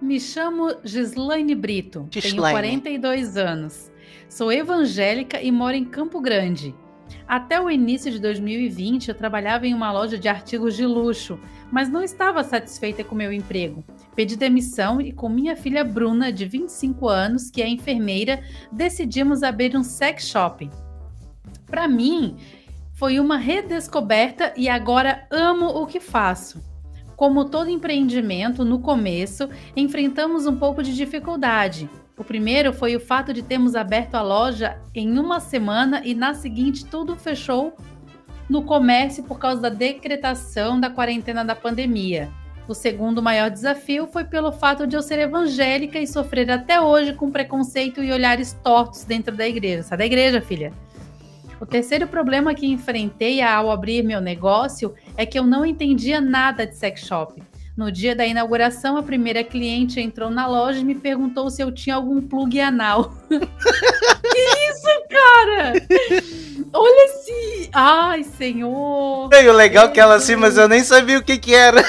Me 0.00 0.20
chamo 0.20 0.76
Gislaine 0.84 1.54
Brito, 1.54 2.06
tenho 2.10 2.22
Gislaine. 2.22 2.54
42 2.54 3.36
anos. 3.36 3.90
Sou 4.28 4.52
evangélica 4.52 5.40
e 5.40 5.50
moro 5.50 5.74
em 5.74 5.84
Campo 5.84 6.20
Grande. 6.20 6.74
Até 7.26 7.60
o 7.60 7.70
início 7.70 8.10
de 8.10 8.18
2020, 8.18 9.08
eu 9.08 9.14
trabalhava 9.14 9.66
em 9.66 9.74
uma 9.74 9.92
loja 9.92 10.18
de 10.18 10.28
artigos 10.28 10.76
de 10.76 10.84
luxo, 10.84 11.38
mas 11.70 11.88
não 11.88 12.02
estava 12.02 12.44
satisfeita 12.44 13.02
com 13.02 13.14
meu 13.14 13.32
emprego. 13.32 13.84
Pedi 14.14 14.36
demissão 14.36 15.00
e, 15.00 15.12
com 15.12 15.28
minha 15.28 15.56
filha 15.56 15.84
Bruna, 15.84 16.32
de 16.32 16.44
25 16.44 17.08
anos, 17.08 17.50
que 17.50 17.62
é 17.62 17.68
enfermeira, 17.68 18.42
decidimos 18.70 19.42
abrir 19.42 19.76
um 19.76 19.82
sex 19.82 20.28
shop. 20.28 20.70
Para 21.66 21.88
mim, 21.88 22.36
foi 22.92 23.18
uma 23.18 23.36
redescoberta 23.36 24.52
e 24.56 24.68
agora 24.68 25.26
amo 25.30 25.66
o 25.66 25.86
que 25.86 26.00
faço. 26.00 26.62
Como 27.16 27.46
todo 27.46 27.70
empreendimento, 27.70 28.62
no 28.62 28.78
começo, 28.78 29.48
enfrentamos 29.74 30.46
um 30.46 30.54
pouco 30.54 30.82
de 30.82 30.94
dificuldade. 30.94 31.88
O 32.14 32.22
primeiro 32.22 32.74
foi 32.74 32.94
o 32.94 33.00
fato 33.00 33.32
de 33.32 33.42
termos 33.42 33.74
aberto 33.74 34.16
a 34.16 34.22
loja 34.22 34.78
em 34.94 35.18
uma 35.18 35.40
semana 35.40 36.02
e 36.04 36.14
na 36.14 36.34
seguinte 36.34 36.84
tudo 36.84 37.16
fechou 37.16 37.74
no 38.48 38.62
comércio 38.62 39.24
por 39.24 39.38
causa 39.38 39.62
da 39.62 39.68
decretação 39.70 40.78
da 40.78 40.90
quarentena 40.90 41.42
da 41.42 41.54
pandemia. 41.54 42.30
O 42.68 42.74
segundo 42.74 43.22
maior 43.22 43.50
desafio 43.50 44.06
foi 44.06 44.24
pelo 44.24 44.52
fato 44.52 44.86
de 44.86 44.96
eu 44.96 45.02
ser 45.02 45.18
evangélica 45.18 45.98
e 45.98 46.06
sofrer 46.06 46.50
até 46.50 46.80
hoje 46.80 47.14
com 47.14 47.30
preconceito 47.30 48.02
e 48.02 48.12
olhares 48.12 48.52
tortos 48.62 49.04
dentro 49.04 49.34
da 49.34 49.48
igreja. 49.48 49.82
Sai 49.84 49.98
da 49.98 50.06
igreja, 50.06 50.40
filha. 50.40 50.72
O 51.60 51.64
terceiro 51.64 52.06
problema 52.06 52.54
que 52.54 52.66
enfrentei 52.66 53.40
ao 53.40 53.70
abrir 53.70 54.02
meu 54.02 54.20
negócio 54.20 54.94
é 55.16 55.24
que 55.24 55.38
eu 55.38 55.46
não 55.46 55.64
entendia 55.64 56.20
nada 56.20 56.66
de 56.66 56.76
sex 56.76 57.00
shop. 57.00 57.42
No 57.76 57.92
dia 57.92 58.16
da 58.16 58.26
inauguração, 58.26 58.96
a 58.96 59.02
primeira 59.02 59.44
cliente 59.44 60.00
entrou 60.00 60.30
na 60.30 60.46
loja 60.46 60.78
e 60.78 60.84
me 60.84 60.94
perguntou 60.94 61.50
se 61.50 61.62
eu 61.62 61.70
tinha 61.70 61.96
algum 61.96 62.22
plug 62.22 62.58
anal. 62.58 63.12
que 63.28 64.38
isso, 64.70 65.02
cara? 65.10 65.72
Olha 66.72 67.04
assim. 67.04 67.68
Ai, 67.72 68.22
senhor. 68.24 69.28
E 69.32 69.48
o 69.48 69.52
legal 69.52 69.86
é 69.86 69.90
que 69.90 70.00
ela 70.00 70.14
assim, 70.14 70.36
mas 70.36 70.56
eu 70.56 70.68
nem 70.68 70.82
sabia 70.82 71.18
o 71.18 71.22
que 71.22 71.36
que 71.38 71.54
era. 71.54 71.82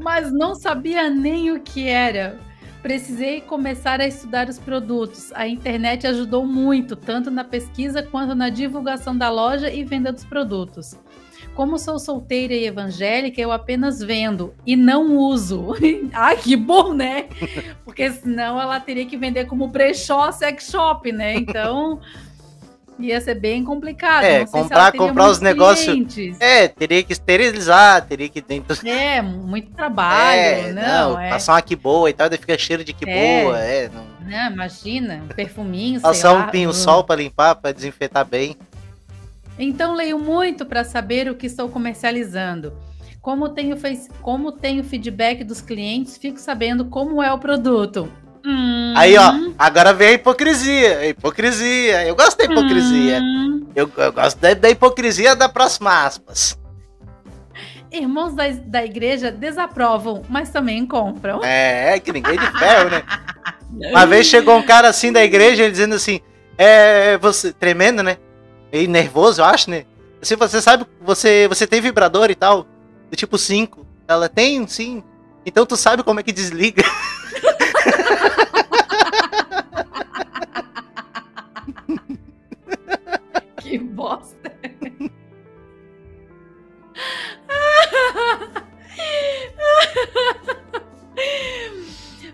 Mas 0.00 0.32
não 0.32 0.54
sabia 0.54 1.10
nem 1.10 1.50
o 1.50 1.60
que 1.60 1.86
era. 1.86 2.38
Precisei 2.82 3.40
começar 3.40 4.00
a 4.00 4.06
estudar 4.06 4.48
os 4.48 4.58
produtos. 4.58 5.32
A 5.34 5.46
internet 5.46 6.04
ajudou 6.06 6.44
muito, 6.44 6.96
tanto 6.96 7.30
na 7.30 7.44
pesquisa 7.44 8.02
quanto 8.02 8.34
na 8.34 8.48
divulgação 8.48 9.16
da 9.16 9.30
loja 9.30 9.72
e 9.72 9.84
venda 9.84 10.12
dos 10.12 10.24
produtos. 10.24 10.98
Como 11.54 11.78
sou 11.78 11.98
solteira 11.98 12.54
e 12.54 12.66
evangélica, 12.66 13.40
eu 13.40 13.52
apenas 13.52 14.00
vendo 14.00 14.54
e 14.66 14.74
não 14.74 15.16
uso. 15.16 15.74
Ai, 16.12 16.36
que 16.42 16.56
bom, 16.56 16.92
né? 16.92 17.28
Porque 17.84 18.10
senão 18.10 18.60
ela 18.60 18.80
teria 18.80 19.06
que 19.06 19.16
vender 19.16 19.44
como 19.44 19.68
brechó 19.68 20.32
sex 20.32 20.68
shop, 20.70 21.12
né? 21.12 21.36
Então 21.36 22.00
ia 23.08 23.20
ser 23.20 23.34
bem 23.34 23.64
complicado. 23.64 24.24
É, 24.24 24.40
Não 24.40 24.46
comprar- 24.46 24.92
comprar 24.92 25.28
os 25.28 25.40
negócios-. 25.40 26.16
É, 26.40 26.68
teria 26.68 27.02
que 27.02 27.12
esterilizar, 27.12 28.06
teria 28.06 28.28
que 28.28 28.40
dentro. 28.40 28.86
É, 28.86 29.20
muito 29.22 29.70
trabalho, 29.72 30.40
É, 30.40 30.72
não, 30.72 31.18
é. 31.18 31.30
passar 31.30 31.54
uma 31.54 31.62
que 31.62 31.76
boa 31.76 32.08
e 32.08 32.12
tal, 32.12 32.28
daí 32.28 32.38
fica 32.38 32.56
cheiro 32.58 32.84
de 32.84 32.92
que 32.92 33.08
É. 33.08 33.42
boa, 33.42 33.58
é. 33.58 33.88
Não... 33.88 34.04
Né, 34.26 34.50
imagina, 34.52 35.22
um 35.24 35.28
perfuminho, 35.34 36.00
Passar 36.00 36.32
um 36.32 36.48
pinho-sol 36.48 37.04
pra 37.04 37.16
limpar, 37.16 37.56
pra 37.56 37.72
desinfetar 37.72 38.24
bem. 38.24 38.56
Então 39.58 39.94
leio 39.94 40.18
muito 40.18 40.64
para 40.64 40.84
saber 40.84 41.28
o 41.28 41.34
que 41.34 41.46
estou 41.46 41.68
comercializando. 41.68 42.72
Como 43.20 43.48
tenho, 43.48 43.76
como 44.20 44.50
tenho 44.50 44.82
feedback 44.82 45.44
dos 45.44 45.60
clientes, 45.60 46.16
fico 46.16 46.40
sabendo 46.40 46.86
como 46.86 47.22
é 47.22 47.32
o 47.32 47.38
produto. 47.38 48.10
Hum, 48.44 48.94
Aí, 48.96 49.16
ó, 49.16 49.32
agora 49.58 49.92
vem 49.92 50.08
a 50.08 50.12
hipocrisia. 50.12 50.98
a 50.98 51.06
Hipocrisia. 51.08 52.06
Eu 52.06 52.14
gosto 52.16 52.38
da 52.38 52.44
hipocrisia. 52.44 53.20
hum. 53.20 53.66
Eu, 53.74 53.90
eu 53.96 54.12
gosto 54.12 54.38
da, 54.38 54.52
da 54.54 54.68
hipocrisia 54.70 55.34
da 55.34 55.48
próxima 55.48 56.04
aspas. 56.04 56.58
Irmãos 57.90 58.34
da, 58.34 58.48
da 58.48 58.84
igreja 58.84 59.30
desaprovam, 59.30 60.22
mas 60.28 60.50
também 60.50 60.86
compram. 60.86 61.40
É, 61.44 61.98
que 62.00 62.12
ninguém 62.12 62.38
de 62.38 62.58
ferro, 62.58 62.90
né? 62.90 63.02
Uma 63.90 64.06
vez 64.06 64.26
chegou 64.26 64.56
um 64.56 64.62
cara 64.62 64.88
assim 64.88 65.12
da 65.12 65.22
igreja, 65.22 65.62
ele 65.62 65.72
dizendo 65.72 65.94
assim, 65.94 66.20
é, 66.58 67.16
você, 67.18 67.52
tremendo, 67.52 68.02
né? 68.02 68.16
E 68.72 68.86
nervoso, 68.86 69.40
eu 69.40 69.44
acho, 69.44 69.70
né? 69.70 69.84
Assim, 70.20 70.36
você 70.36 70.60
sabe, 70.60 70.86
você, 71.00 71.46
você 71.48 71.66
tem 71.66 71.80
vibrador 71.80 72.30
e 72.30 72.34
tal, 72.34 72.66
do 73.10 73.16
tipo 73.16 73.36
5. 73.36 73.86
Ela 74.08 74.28
tem, 74.28 74.66
sim. 74.66 75.02
Então 75.44 75.66
tu 75.66 75.76
sabe 75.76 76.02
como 76.02 76.20
é 76.20 76.22
que 76.22 76.32
desliga. 76.32 76.82
Que 83.58 83.78
bosta. 83.78 84.52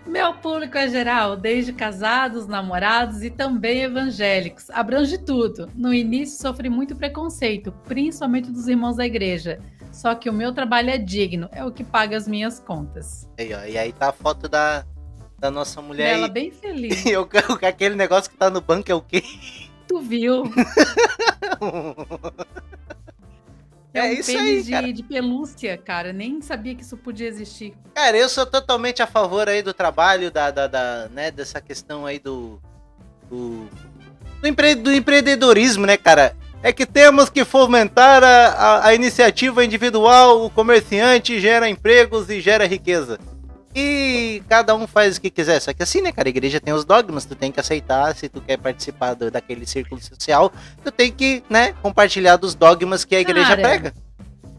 Meu 0.05 0.33
público 0.33 0.77
é 0.77 0.89
geral, 0.89 1.37
desde 1.37 1.71
casados, 1.71 2.47
namorados 2.47 3.21
e 3.21 3.29
também 3.29 3.83
evangélicos. 3.83 4.69
Abrange 4.71 5.17
tudo. 5.19 5.69
No 5.75 5.93
início 5.93 6.41
sofri 6.41 6.67
muito 6.69 6.95
preconceito, 6.95 7.71
principalmente 7.87 8.51
dos 8.51 8.67
irmãos 8.67 8.97
da 8.97 9.05
igreja. 9.05 9.59
Só 9.91 10.15
que 10.15 10.29
o 10.29 10.33
meu 10.33 10.53
trabalho 10.53 10.89
é 10.89 10.97
digno, 10.97 11.47
é 11.51 11.63
o 11.63 11.71
que 11.71 11.83
paga 11.83 12.17
as 12.17 12.27
minhas 12.27 12.59
contas. 12.59 13.29
Aí, 13.37 13.53
ó, 13.53 13.63
e 13.65 13.77
aí 13.77 13.93
tá 13.93 14.09
a 14.09 14.11
foto 14.11 14.49
da, 14.49 14.85
da 15.39 15.49
nossa 15.49 15.81
mulher 15.81 16.13
Ela 16.13 16.27
bem 16.27 16.51
feliz. 16.51 17.03
E 17.07 17.15
o- 17.17 17.27
aquele 17.61 17.95
negócio 17.95 18.29
que 18.29 18.37
tá 18.37 18.49
no 18.49 18.61
banco 18.61 18.91
é 18.91 18.95
o 18.95 19.01
quê? 19.01 19.23
Tu 19.87 19.99
viu? 20.01 20.43
É, 23.91 23.99
É 24.01 24.09
um 24.09 24.13
isso 24.13 24.37
aí, 24.37 24.61
de, 24.61 24.71
cara. 24.71 24.93
de 24.93 25.03
pelúcia, 25.03 25.75
cara. 25.77 26.13
Nem 26.13 26.41
sabia 26.43 26.75
que 26.75 26.83
isso 26.83 26.95
podia 26.95 27.27
existir. 27.27 27.73
Cara, 27.95 28.15
eu 28.15 28.29
sou 28.29 28.45
totalmente 28.45 29.01
a 29.01 29.07
favor 29.07 29.49
aí 29.49 29.63
do 29.63 29.73
trabalho, 29.73 30.29
da, 30.29 30.51
da, 30.51 30.67
da, 30.67 31.09
né, 31.09 31.31
dessa 31.31 31.59
questão 31.59 32.05
aí 32.05 32.19
do. 32.19 32.61
do, 33.27 33.65
do, 34.41 34.47
empre- 34.47 34.75
do 34.75 34.93
empreendedorismo, 34.93 35.87
né, 35.87 35.97
cara? 35.97 36.35
É 36.61 36.71
que 36.71 36.85
temos 36.85 37.29
que 37.29 37.43
fomentar 37.43 38.23
a, 38.23 38.47
a, 38.49 38.87
a 38.89 38.93
iniciativa 38.93 39.65
individual, 39.65 40.45
o 40.45 40.49
comerciante 40.51 41.39
gera 41.39 41.67
empregos 41.67 42.29
e 42.29 42.39
gera 42.41 42.67
riqueza. 42.67 43.17
E 43.75 44.41
cada 44.49 44.75
um 44.75 44.87
faz 44.87 45.17
o 45.17 45.21
que 45.21 45.29
quiser. 45.29 45.59
Só 45.59 45.71
que 45.73 45.83
assim, 45.83 46.01
né, 46.01 46.11
cara? 46.11 46.27
A 46.27 46.31
igreja 46.31 46.59
tem 46.59 46.73
os 46.73 46.83
dogmas, 46.83 47.25
tu 47.25 47.35
tem 47.35 47.51
que 47.51 47.59
aceitar. 47.59 48.15
Se 48.15 48.27
tu 48.27 48.41
quer 48.41 48.57
participar 48.57 49.13
do- 49.13 49.29
daquele 49.29 49.65
círculo 49.65 50.01
social, 50.01 50.51
tu 50.83 50.91
tem 50.91 51.11
que, 51.11 51.43
né, 51.49 51.73
compartilhar 51.81 52.35
dos 52.37 52.55
dogmas 52.55 53.05
que 53.05 53.15
a 53.15 53.19
igreja 53.21 53.49
Cara, 53.55 53.61
prega. 53.61 53.93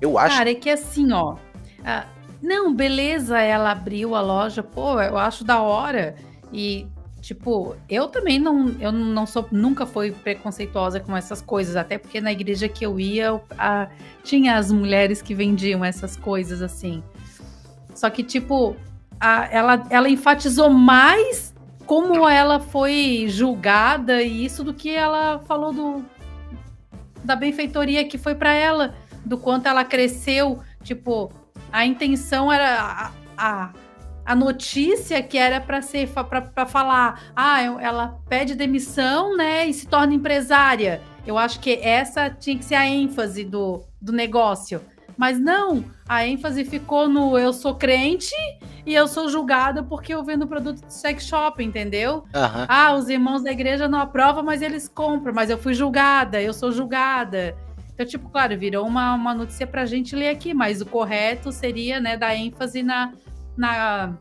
Eu 0.01 0.17
acho. 0.19 0.37
Cara, 0.37 0.51
é 0.51 0.55
que 0.55 0.71
assim, 0.71 1.13
ó. 1.13 1.37
ah, 1.85 2.07
não, 2.43 2.75
beleza, 2.75 3.39
ela 3.41 3.73
abriu 3.73 4.15
a 4.15 4.21
loja, 4.21 4.63
pô, 4.63 5.01
eu 5.01 5.19
acho 5.19 5.45
da 5.45 5.61
hora. 5.61 6.15
E, 6.53 6.87
tipo, 7.21 7.77
eu 7.89 8.07
também 8.09 8.39
não, 8.39 8.69
eu 8.81 8.91
não 8.93 9.27
sou, 9.27 9.47
nunca 9.51 9.85
fui 9.85 10.11
preconceituosa 10.13 11.01
com 11.01 11.15
essas 11.17 11.43
coisas, 11.43 11.75
até 11.77 11.99
porque 11.99 12.21
na 12.21 12.33
igreja 12.33 12.69
que 12.69 12.87
eu 12.87 12.99
ia, 12.99 13.27
eu- 13.27 13.43
a- 13.59 13.89
tinha 14.25 14.57
as 14.57 14.71
mulheres 14.71 15.21
que 15.21 15.35
vendiam 15.35 15.85
essas 15.85 16.17
coisas 16.17 16.63
assim. 16.63 17.03
Só 17.95 18.09
que, 18.09 18.23
tipo, 18.23 18.75
a- 19.21 19.49
ela, 19.51 19.87
ela 19.91 20.09
enfatizou 20.09 20.71
mais 20.71 21.55
como 21.87 22.29
ela 22.29 22.59
foi 22.61 23.27
julgada 23.29 24.23
e 24.23 24.45
isso 24.45 24.63
do 24.65 24.73
que 24.73 24.91
ela 24.95 25.41
falou 25.47 25.73
do 25.73 26.05
da 27.23 27.37
benfeitoria 27.37 28.05
que 28.09 28.17
foi 28.17 28.35
pra 28.35 28.53
ela, 28.55 28.95
do 29.27 29.37
quanto 29.37 29.67
ela 29.67 29.85
cresceu, 29.85 30.59
tipo, 30.83 31.31
a 31.71 31.85
intenção 31.85 32.51
era 32.51 32.81
a, 32.81 33.11
a, 33.37 33.71
a 34.25 34.35
notícia 34.35 35.23
que 35.23 35.37
era 35.37 35.61
pra 35.61 35.83
ser 35.83 36.09
pra 36.55 36.65
falar, 36.65 37.21
ah, 37.37 37.61
ela 37.61 38.19
pede 38.29 38.55
demissão, 38.55 39.37
né, 39.37 39.67
e 39.67 39.75
se 39.75 39.87
torna 39.87 40.15
empresária. 40.15 41.03
Eu 41.27 41.37
acho 41.37 41.61
que 41.61 41.75
essa 41.83 42.31
tinha 42.31 42.57
que 42.57 42.65
ser 42.65 42.77
a 42.77 42.87
ênfase 42.87 43.45
do, 43.45 43.83
do 44.01 44.13
negócio. 44.13 44.81
Mas 45.21 45.39
não, 45.39 45.85
a 46.09 46.27
ênfase 46.27 46.65
ficou 46.65 47.07
no 47.07 47.39
eu 47.39 47.53
sou 47.53 47.75
crente 47.75 48.35
e 48.87 48.95
eu 48.95 49.07
sou 49.07 49.29
julgada 49.29 49.83
porque 49.83 50.15
eu 50.15 50.25
vendo 50.25 50.47
produto 50.47 50.81
de 50.87 50.95
sex 50.95 51.27
shop, 51.27 51.63
entendeu? 51.63 52.25
Aham. 52.35 52.65
Ah, 52.67 52.95
os 52.95 53.07
irmãos 53.11 53.43
da 53.43 53.53
igreja 53.53 53.87
não 53.87 54.01
aprovam, 54.01 54.43
mas 54.43 54.63
eles 54.63 54.89
compram. 54.89 55.35
Mas 55.35 55.51
eu 55.51 55.59
fui 55.59 55.75
julgada, 55.75 56.41
eu 56.41 56.55
sou 56.55 56.73
julgada. 56.73 57.55
Então, 57.93 58.07
tipo, 58.07 58.31
claro, 58.31 58.59
virou 58.59 58.87
uma, 58.87 59.15
uma 59.15 59.35
notícia 59.35 59.67
pra 59.67 59.85
gente 59.85 60.17
ler 60.17 60.31
aqui, 60.31 60.55
mas 60.55 60.81
o 60.81 60.87
correto 60.87 61.53
seria, 61.53 62.01
né, 62.01 62.17
dar 62.17 62.35
ênfase 62.35 62.83
na, 62.83 63.13
na, 63.55 64.15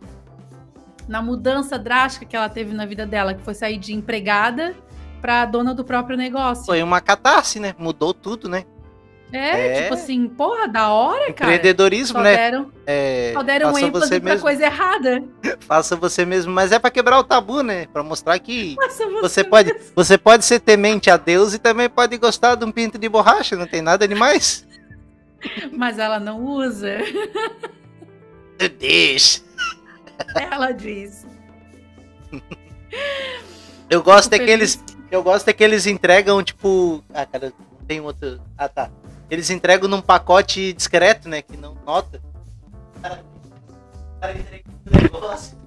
na 1.08 1.22
mudança 1.22 1.80
drástica 1.80 2.26
que 2.26 2.36
ela 2.36 2.50
teve 2.50 2.74
na 2.74 2.86
vida 2.86 3.06
dela, 3.06 3.34
que 3.34 3.42
foi 3.42 3.54
sair 3.54 3.78
de 3.78 3.94
empregada 3.94 4.76
pra 5.22 5.46
dona 5.46 5.74
do 5.74 5.86
próprio 5.86 6.18
negócio. 6.18 6.66
Foi 6.66 6.84
uma 6.84 7.00
catarse, 7.00 7.58
né? 7.58 7.74
Mudou 7.80 8.14
tudo, 8.14 8.50
né? 8.50 8.66
É, 9.32 9.78
É. 9.78 9.82
tipo 9.84 9.94
assim, 9.94 10.28
porra, 10.28 10.68
da 10.68 10.90
hora, 10.90 11.32
cara. 11.34 11.54
Empreendedorismo, 11.54 12.18
Só 12.18 12.24
né? 12.24 12.36
deram, 12.36 12.72
É, 12.88 13.32
só 13.34 13.44
deram 13.44 13.70
ênfase 13.78 13.92
você 13.92 14.20
pra 14.20 14.30
mesmo. 14.32 14.42
coisa 14.42 14.64
errada. 14.66 15.24
Faça 15.62 15.96
você 15.96 16.26
mesmo, 16.26 16.52
mas 16.52 16.72
é 16.72 16.80
pra 16.80 16.90
quebrar 16.90 17.20
o 17.20 17.24
tabu, 17.24 17.62
né? 17.62 17.86
Pra 17.94 18.02
mostrar 18.02 18.40
que 18.40 18.76
Nossa, 18.76 19.06
você 19.22 19.44
pode, 19.44 19.76
você 19.96 20.18
pode 20.18 20.44
ser 20.46 20.60
temente 20.60 21.12
a 21.12 21.18
Deus 21.18 21.54
e 21.54 21.60
também 21.60 21.88
pode 21.88 22.18
gostar 22.18 22.56
de 22.56 22.66
um 22.66 22.72
pinto 22.72 22.98
de 22.98 23.08
borracha, 23.08 23.56
não 23.56 23.68
tem 23.68 23.82
nada 23.84 24.08
demais. 24.08 24.66
Mas 25.72 26.00
ela 26.00 26.20
não 26.20 26.42
usa. 26.44 26.98
Deixa. 28.80 29.42
Ela 30.36 30.72
diz. 30.72 31.26
Eu 33.90 34.04
gosto 34.04 34.34
é 34.34 34.38
Fico 34.38 34.46
que 34.46 34.52
eles, 34.52 34.84
eu 35.12 35.24
gosto 35.24 35.48
é 35.48 35.54
que 35.54 35.64
eles 35.64 35.88
entregam 35.88 36.44
tipo, 36.44 37.04
ah, 37.14 37.26
cara, 37.26 37.54
tem 37.88 38.00
outro. 38.02 38.40
Ah, 38.58 38.68
tá. 38.68 38.90
Eles 39.30 39.50
entregam 39.50 39.88
num 39.90 40.02
pacote 40.02 40.74
discreto, 40.74 41.30
né, 41.30 41.42
que 41.42 41.56
não 41.56 41.76
nota. 41.86 42.22
Cara, 43.02 43.24
cara 44.20 44.34
entrega 44.38 44.64
um 44.92 45.02
negócio. 45.02 45.58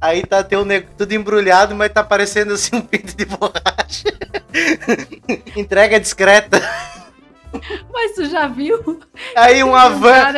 Aí 0.00 0.22
tá 0.24 0.42
teu 0.44 0.64
ne- 0.64 0.80
tudo 0.82 1.12
embrulhado, 1.12 1.74
mas 1.74 1.92
tá 1.92 2.02
parecendo 2.04 2.54
assim 2.54 2.76
um 2.76 2.80
pinto 2.82 3.16
de 3.16 3.24
borracha. 3.24 4.04
Entrega 5.56 5.98
discreta. 6.00 6.60
Mas 7.92 8.14
tu 8.14 8.26
já 8.26 8.46
viu? 8.48 9.00
Aí 9.36 9.54
Tem 9.54 9.64
um 9.64 9.68
um 9.68 9.70
um 9.70 9.76
Havan 9.76 10.32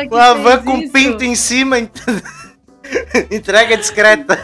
fez 0.51 0.63
com 0.63 0.77
isso. 0.77 0.93
pinto 0.93 1.23
em 1.23 1.35
cima. 1.35 1.79
ent- 1.79 2.01
Entrega 3.31 3.75
discreta. 3.75 4.39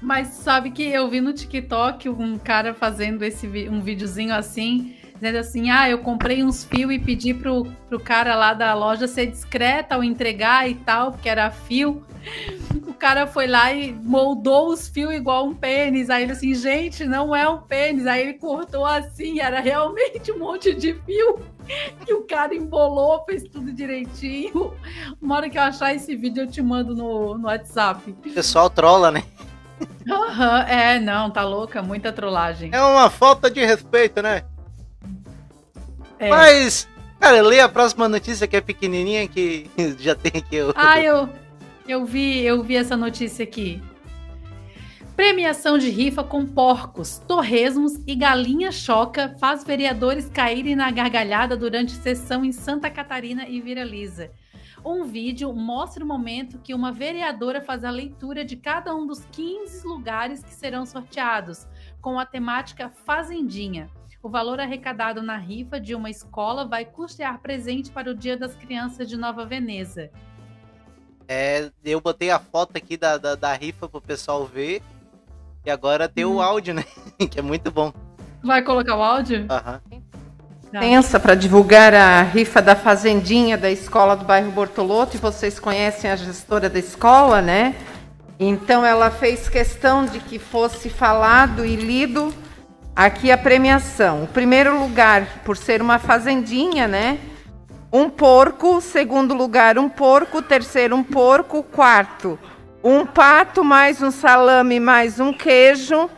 Mas 0.00 0.28
sabe 0.28 0.70
que 0.70 0.82
eu 0.88 1.08
vi 1.08 1.20
no 1.20 1.32
TikTok 1.32 2.08
um 2.08 2.36
cara 2.38 2.74
fazendo 2.74 3.24
esse 3.24 3.46
um 3.68 3.80
videozinho 3.80 4.34
assim, 4.34 4.94
dizendo 5.22 5.38
assim: 5.38 5.70
ah, 5.70 5.88
eu 5.88 5.98
comprei 5.98 6.42
uns 6.42 6.64
fios 6.64 6.92
e 6.92 6.98
pedi 6.98 7.32
pro, 7.32 7.64
pro 7.88 8.00
cara 8.00 8.34
lá 8.34 8.52
da 8.52 8.74
loja 8.74 9.06
ser 9.06 9.26
discreta 9.26 9.94
ao 9.94 10.02
entregar 10.02 10.68
e 10.68 10.74
tal, 10.74 11.12
porque 11.12 11.28
era 11.28 11.50
fio. 11.50 12.04
O 12.86 12.94
cara 13.02 13.26
foi 13.26 13.48
lá 13.48 13.72
e 13.72 13.92
moldou 13.92 14.68
os 14.68 14.86
fios 14.86 15.12
igual 15.12 15.44
um 15.44 15.52
pênis. 15.52 16.08
Aí 16.08 16.22
ele 16.22 16.32
assim, 16.32 16.54
gente, 16.54 17.04
não 17.04 17.34
é 17.34 17.48
um 17.48 17.58
pênis. 17.58 18.06
Aí 18.06 18.22
ele 18.22 18.34
cortou 18.34 18.86
assim, 18.86 19.40
era 19.40 19.58
realmente 19.58 20.30
um 20.30 20.38
monte 20.38 20.72
de 20.72 20.94
fio 20.94 21.40
que 22.06 22.14
o 22.14 22.22
cara 22.22 22.54
embolou, 22.54 23.24
fez 23.24 23.42
tudo 23.42 23.72
direitinho. 23.72 24.72
Uma 25.20 25.34
hora 25.34 25.50
que 25.50 25.58
eu 25.58 25.62
achar 25.62 25.92
esse 25.92 26.14
vídeo, 26.14 26.44
eu 26.44 26.46
te 26.46 26.62
mando 26.62 26.94
no, 26.94 27.36
no 27.36 27.48
WhatsApp. 27.48 28.08
O 28.08 28.32
pessoal 28.34 28.70
trola, 28.70 29.10
né? 29.10 29.24
Aham, 30.08 30.62
é, 30.68 31.00
não, 31.00 31.28
tá 31.28 31.42
louca, 31.42 31.82
muita 31.82 32.12
trollagem. 32.12 32.70
É 32.72 32.80
uma 32.80 33.10
falta 33.10 33.50
de 33.50 33.64
respeito, 33.64 34.22
né? 34.22 34.44
É. 36.26 36.28
Mas, 36.30 36.88
cara, 37.20 37.42
lê 37.42 37.60
a 37.60 37.68
próxima 37.68 38.08
notícia 38.08 38.46
que 38.46 38.56
é 38.56 38.60
pequenininha 38.60 39.26
que 39.28 39.70
já 39.98 40.14
tem 40.14 40.32
aqui. 40.40 40.60
o- 40.60 40.72
Ah, 40.76 41.00
eu, 41.00 41.28
eu 41.88 42.04
vi, 42.04 42.40
eu 42.40 42.62
vi 42.62 42.76
essa 42.76 42.96
notícia 42.96 43.42
aqui. 43.42 43.82
Premiação 45.14 45.76
de 45.76 45.90
rifa 45.90 46.24
com 46.24 46.46
porcos, 46.46 47.18
torresmos 47.28 47.92
e 48.06 48.14
galinha 48.14 48.72
choca 48.72 49.36
faz 49.38 49.62
vereadores 49.62 50.28
caírem 50.30 50.74
na 50.74 50.90
gargalhada 50.90 51.54
durante 51.56 51.92
sessão 51.92 52.44
em 52.44 52.50
Santa 52.50 52.88
Catarina 52.90 53.46
e 53.46 53.60
viraliza. 53.60 54.30
Um 54.84 55.04
vídeo 55.04 55.52
mostra 55.52 56.02
o 56.02 56.06
momento 56.08 56.58
que 56.58 56.74
uma 56.74 56.90
vereadora 56.90 57.60
faz 57.60 57.84
a 57.84 57.90
leitura 57.90 58.44
de 58.44 58.56
cada 58.56 58.94
um 58.96 59.06
dos 59.06 59.24
15 59.30 59.86
lugares 59.86 60.42
que 60.42 60.52
serão 60.52 60.84
sorteados, 60.86 61.68
com 62.00 62.18
a 62.18 62.24
temática 62.26 62.90
Fazendinha. 63.04 63.88
O 64.22 64.28
valor 64.28 64.60
arrecadado 64.60 65.20
na 65.20 65.36
rifa 65.36 65.80
de 65.80 65.96
uma 65.96 66.08
escola 66.08 66.64
vai 66.64 66.84
custear 66.84 67.40
presente 67.40 67.90
para 67.90 68.08
o 68.08 68.14
Dia 68.14 68.36
das 68.36 68.54
Crianças 68.54 69.08
de 69.08 69.16
Nova 69.16 69.44
Veneza. 69.44 70.10
É, 71.26 71.70
eu 71.84 72.00
botei 72.00 72.30
a 72.30 72.38
foto 72.38 72.76
aqui 72.76 72.96
da, 72.96 73.18
da, 73.18 73.34
da 73.34 73.52
rifa 73.52 73.88
pro 73.88 74.00
pessoal 74.00 74.46
ver. 74.46 74.80
E 75.64 75.70
agora 75.70 76.08
tem 76.08 76.24
Hum. 76.24 76.36
o 76.36 76.40
áudio, 76.40 76.72
né? 76.72 76.84
que 77.28 77.40
é 77.40 77.42
muito 77.42 77.70
bom. 77.72 77.92
Vai 78.44 78.62
colocar 78.62 78.96
o 78.96 79.02
áudio? 79.02 79.46
Aham. 79.50 79.80
Tá. 80.70 80.80
Pensa 80.80 81.18
para 81.20 81.34
divulgar 81.34 81.92
a 81.92 82.22
rifa 82.22 82.62
da 82.62 82.76
Fazendinha 82.76 83.58
da 83.58 83.70
escola 83.70 84.16
do 84.16 84.24
bairro 84.24 84.52
Bortoloto, 84.52 85.16
e 85.16 85.20
vocês 85.20 85.58
conhecem 85.58 86.10
a 86.10 86.16
gestora 86.16 86.70
da 86.70 86.78
escola, 86.78 87.42
né? 87.42 87.74
Então 88.40 88.86
ela 88.86 89.10
fez 89.10 89.48
questão 89.48 90.06
de 90.06 90.18
que 90.20 90.38
fosse 90.38 90.88
falado 90.88 91.64
e 91.64 91.76
lido 91.76 92.32
aqui 92.94 93.30
a 93.30 93.38
premiação. 93.38 94.24
O 94.24 94.26
primeiro 94.26 94.78
lugar, 94.78 95.26
por 95.44 95.56
ser 95.56 95.80
uma 95.80 95.98
fazendinha, 95.98 96.86
né? 96.86 97.18
Um 97.92 98.08
porco, 98.08 98.80
segundo 98.80 99.34
lugar, 99.34 99.78
um 99.78 99.88
porco, 99.88 100.40
terceiro, 100.40 100.96
um 100.96 101.02
porco, 101.02 101.62
quarto, 101.62 102.38
um 102.82 103.04
pato, 103.04 103.62
mais 103.62 104.00
um 104.00 104.10
salame, 104.10 104.80
mais 104.80 105.20
um 105.20 105.32
queijo. 105.32 106.08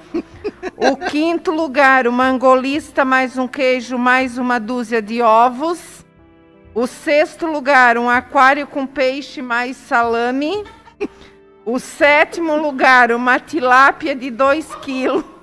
O 0.76 0.96
quinto 0.96 1.50
lugar, 1.50 2.06
uma 2.06 2.26
angolista, 2.26 3.04
mais 3.04 3.36
um 3.36 3.48
queijo, 3.48 3.98
mais 3.98 4.38
uma 4.38 4.60
dúzia 4.60 5.02
de 5.02 5.20
ovos. 5.20 6.04
O 6.74 6.86
sexto 6.86 7.46
lugar, 7.46 7.98
um 7.98 8.08
aquário 8.08 8.66
com 8.66 8.86
peixe, 8.86 9.40
mais 9.42 9.76
salame. 9.76 10.64
O 11.64 11.78
sétimo 11.78 12.56
lugar, 12.56 13.10
uma 13.10 13.40
tilápia 13.40 14.14
de 14.14 14.30
2 14.30 14.74
quilos. 14.76 15.33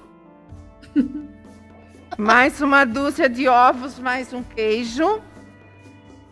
Mais 2.18 2.62
uma 2.62 2.86
dúzia 2.86 3.30
de 3.30 3.48
ovos, 3.48 3.98
mais 3.98 4.34
um 4.34 4.44
queijo. 4.44 5.22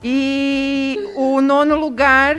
E 0.03 0.97
o 1.15 1.41
nono 1.41 1.75
lugar, 1.75 2.38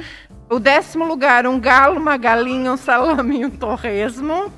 o 0.48 0.58
décimo 0.58 1.04
lugar, 1.04 1.46
um 1.46 1.58
galo, 1.58 1.98
uma 1.98 2.16
galinha, 2.16 2.72
um 2.72 2.76
salame 2.76 3.40
e 3.40 3.46
um 3.46 3.50
torresmo. 3.50 4.52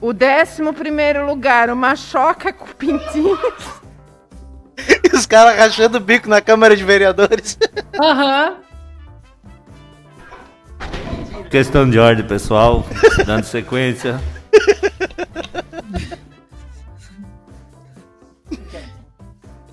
O 0.00 0.12
décimo 0.12 0.72
primeiro 0.72 1.26
lugar, 1.26 1.70
uma 1.70 1.96
choca 1.96 2.52
com 2.52 2.66
pintinhos. 2.66 3.38
E 5.04 5.14
os 5.14 5.26
caras 5.26 5.56
rachando 5.56 5.98
o 5.98 6.00
bico 6.00 6.28
na 6.28 6.40
Câmara 6.40 6.74
de 6.74 6.82
Vereadores. 6.82 7.56
Aham. 8.02 8.56
Questão 11.50 11.88
de 11.88 11.98
ordem, 11.98 12.26
pessoal. 12.26 12.84
Dando 13.24 13.44
sequência. 13.44 14.18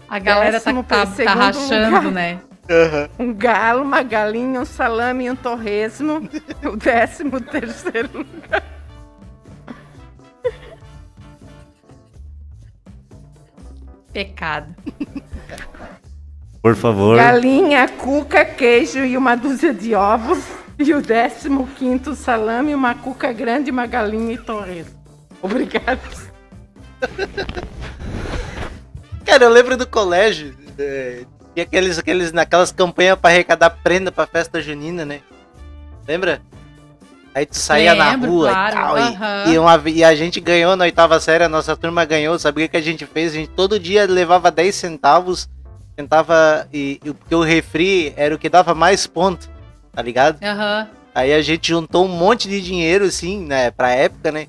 A 0.10 0.18
galera 0.18 0.60
tá, 0.60 0.74
tá, 0.84 1.06
tá 1.06 1.34
rachando, 1.34 1.98
lugar. 1.98 2.12
né? 2.12 2.40
Aham. 2.70 3.10
Um 3.20 3.34
galo, 3.34 3.84
uma 3.84 4.02
galinha, 4.04 4.62
um 4.62 4.66
salame 4.66 5.26
e 5.26 5.32
um 5.32 5.36
torresmo. 5.36 6.28
O 6.64 6.76
décimo 6.76 7.40
terceiro 7.42 8.10
lugar. 8.14 8.64
Pecado. 14.12 14.76
Por 16.62 16.76
favor. 16.76 17.16
Galinha, 17.18 17.88
cuca, 17.88 18.44
queijo 18.44 19.00
e 19.00 19.16
uma 19.16 19.36
dúzia 19.36 19.74
de 19.74 19.96
ovos. 19.96 20.40
E 20.78 20.94
o 20.94 21.02
décimo 21.02 21.68
quinto 21.76 22.16
salame, 22.16 22.74
uma 22.74 22.96
cuca 22.96 23.32
grande, 23.34 23.70
uma 23.70 23.86
galinha 23.86 24.34
e 24.34 24.38
torresmo. 24.38 24.98
Obrigada. 25.42 26.00
Cara, 29.30 29.44
eu 29.46 29.50
lembro 29.50 29.78
do 29.78 29.86
colégio. 29.88 30.56
É, 30.78 31.24
tinha 31.54 31.64
aqueles, 31.64 31.98
aqueles, 32.00 32.32
naquelas 32.32 32.72
campanhas 32.72 33.18
pra 33.18 33.30
arrecadar 33.30 33.70
prenda 33.70 34.12
pra 34.12 34.26
festa 34.26 34.62
junina, 34.62 35.06
né? 35.06 35.22
Lembra? 36.08 36.42
Aí 37.36 37.46
tu 37.46 37.56
saía 37.58 37.94
na 37.94 38.12
Lembro, 38.12 38.32
rua 38.32 38.50
claro, 38.50 38.76
e 38.76 38.82
tal. 38.82 38.98
e- 38.98 39.02
aham. 39.02 39.44
E, 39.54 39.60
uma, 39.60 39.84
e 39.86 40.04
a 40.04 40.16
gente 40.16 40.40
ganhou 40.40 40.76
na 40.76 40.86
oitava 40.86 41.20
série, 41.20 41.44
a 41.44 41.50
nossa 41.50 41.76
turma 41.78 42.04
ganhou. 42.06 42.40
Sabe 42.40 42.64
o 42.66 42.70
que 42.70 42.78
a 42.78 42.82
gente 42.82 43.06
fez? 43.06 43.32
A 43.34 43.36
gente 43.36 43.50
todo 43.52 43.80
dia 43.80 44.06
levava 44.06 44.50
10 44.50 44.74
centavos. 44.76 45.48
Tentava. 45.96 46.68
E, 46.74 47.00
e- 47.04 47.14
porque 47.14 47.36
o 47.36 47.44
refri 47.44 48.14
era 48.18 48.34
o 48.34 48.40
que 48.40 48.50
dava 48.50 48.74
mais 48.74 49.06
ponto, 49.06 49.48
tá 49.94 50.02
ligado? 50.02 50.42
Aham. 50.44 50.88
Aí 51.14 51.34
a 51.34 51.42
gente 51.42 51.68
juntou 51.70 52.06
um 52.06 52.08
monte 52.10 52.48
de 52.48 52.62
dinheiro, 52.62 53.06
assim, 53.06 53.46
né, 53.46 53.70
pra 53.72 53.92
época, 53.92 54.32
né? 54.32 54.48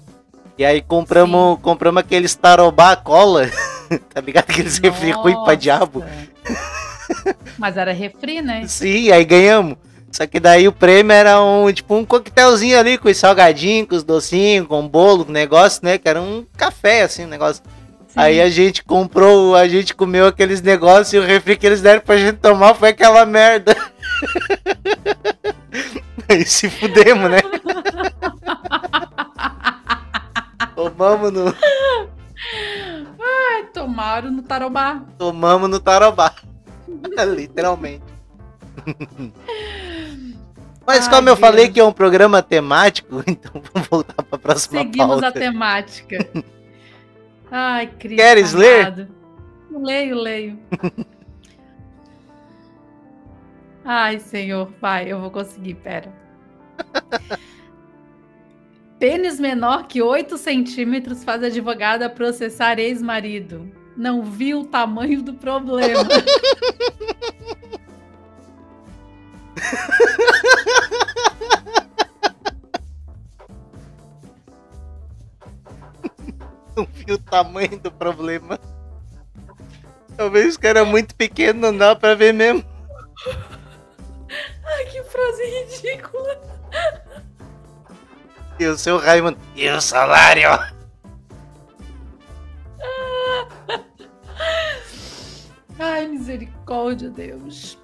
E 0.58 0.64
aí 0.64 0.82
compramos, 0.82 1.58
compramos 1.60 2.00
aqueles 2.00 2.34
tarobá 2.34 2.96
cola, 2.96 3.48
tá 4.12 4.20
ligado? 4.20 4.50
Aqueles 4.50 4.78
refri 4.78 5.10
ruim 5.10 5.42
pra 5.44 5.54
diabo. 5.54 6.04
Mas 7.58 7.76
era 7.76 7.92
refri, 7.92 8.42
né? 8.42 8.66
Sim, 8.66 9.10
aí 9.10 9.24
ganhamos. 9.24 9.76
Só 10.10 10.26
que 10.26 10.40
daí 10.40 10.66
o 10.66 10.72
prêmio 10.72 11.12
era 11.12 11.40
um, 11.40 11.72
tipo, 11.72 11.94
um 11.94 12.04
coquetelzinho 12.04 12.78
ali, 12.78 12.98
com 12.98 13.08
os 13.08 13.16
salgadinhos, 13.16 13.88
com 13.88 13.94
os 13.94 14.02
docinhos, 14.02 14.66
com 14.66 14.86
bolo, 14.86 15.24
com 15.24 15.32
negócio, 15.32 15.80
né? 15.84 15.98
Que 15.98 16.08
era 16.08 16.20
um 16.20 16.44
café, 16.56 17.02
assim, 17.02 17.24
um 17.24 17.28
negócio. 17.28 17.62
Sim. 18.08 18.14
Aí 18.16 18.40
a 18.40 18.50
gente 18.50 18.82
comprou, 18.82 19.54
a 19.54 19.68
gente 19.68 19.94
comeu 19.94 20.26
aqueles 20.26 20.60
negócios 20.60 21.12
e 21.12 21.18
o 21.18 21.24
refri 21.24 21.56
que 21.56 21.64
eles 21.64 21.80
deram 21.80 22.00
pra 22.00 22.16
gente 22.16 22.38
tomar 22.38 22.74
foi 22.74 22.88
aquela 22.88 23.24
merda. 23.24 23.76
Aí 26.28 26.44
se 26.44 26.68
fudemos, 26.68 27.30
né? 27.30 27.38
tomamos 30.88 31.32
no, 31.32 31.44
Ai, 33.20 33.64
tomaram 33.72 34.30
no 34.30 34.42
tarobá. 34.42 35.04
tomamos 35.18 35.68
no 35.68 35.78
tarobá. 35.80 36.34
Literalmente. 37.36 38.04
Mas 40.86 41.06
Ai, 41.06 41.10
como 41.14 41.28
eu 41.28 41.36
falei 41.36 41.64
Deus. 41.66 41.74
que 41.74 41.80
é 41.80 41.84
um 41.84 41.92
programa 41.92 42.42
temático, 42.42 43.22
então 43.26 43.62
vamos 43.72 43.88
voltar 43.88 44.22
pra 44.22 44.38
próxima 44.38 44.80
Seguimos 44.80 45.20
pauta. 45.20 45.28
a 45.28 45.32
temática. 45.32 46.26
Ai, 47.50 47.86
Cristo. 47.86 48.16
Queres 48.16 48.52
ler? 48.54 48.80
amado. 48.86 49.08
Leio, 49.70 50.16
leio. 50.16 50.58
Ai, 53.84 54.18
Senhor, 54.18 54.72
vai, 54.80 55.10
eu 55.12 55.20
vou 55.20 55.30
conseguir, 55.30 55.74
pera. 55.74 56.12
Pênis 59.00 59.40
menor 59.40 59.88
que 59.88 60.02
8 60.02 60.36
centímetros 60.36 61.24
faz 61.24 61.42
advogada 61.42 62.10
processar 62.10 62.78
ex-marido. 62.78 63.72
Não 63.96 64.22
viu 64.22 64.60
o 64.60 64.66
tamanho 64.66 65.22
do 65.22 65.32
problema. 65.32 66.06
Não 76.76 76.86
vi 76.86 77.12
o 77.12 77.18
tamanho 77.18 77.78
do 77.78 77.90
problema. 77.90 78.60
Talvez 80.14 80.56
o 80.56 80.60
cara 80.60 80.80
é 80.80 80.84
muito 80.84 81.14
pequeno, 81.14 81.60
não 81.60 81.76
dá 81.76 81.96
pra 81.96 82.14
ver 82.14 82.32
mesmo. 82.32 82.64
Ai, 84.64 84.84
que 84.86 85.02
frase 85.04 85.42
ridícula. 85.44 86.40
E 88.60 88.66
o 88.66 88.76
seu 88.76 88.98
Raimundo. 88.98 89.38
E 89.56 89.66
o 89.70 89.80
salário? 89.80 90.50
Ai, 95.78 96.06
misericórdia, 96.08 97.08
Deus. 97.08 97.78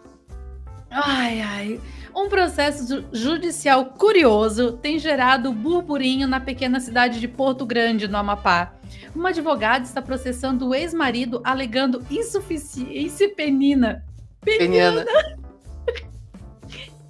Ai, 0.90 1.40
ai. 1.40 1.80
Um 2.14 2.28
processo 2.28 2.86
ju- 2.86 3.06
judicial 3.10 3.86
curioso 3.86 4.72
tem 4.72 4.98
gerado 4.98 5.50
burburinho 5.50 6.28
na 6.28 6.38
pequena 6.40 6.78
cidade 6.78 7.20
de 7.20 7.26
Porto 7.28 7.64
Grande, 7.64 8.06
no 8.06 8.18
Amapá. 8.18 8.74
Uma 9.14 9.30
advogada 9.30 9.82
está 9.86 10.02
processando 10.02 10.68
o 10.68 10.74
ex-marido 10.74 11.40
alegando 11.42 12.04
insuficiência 12.10 13.34
penina. 13.34 14.04
Peniana. 14.42 15.06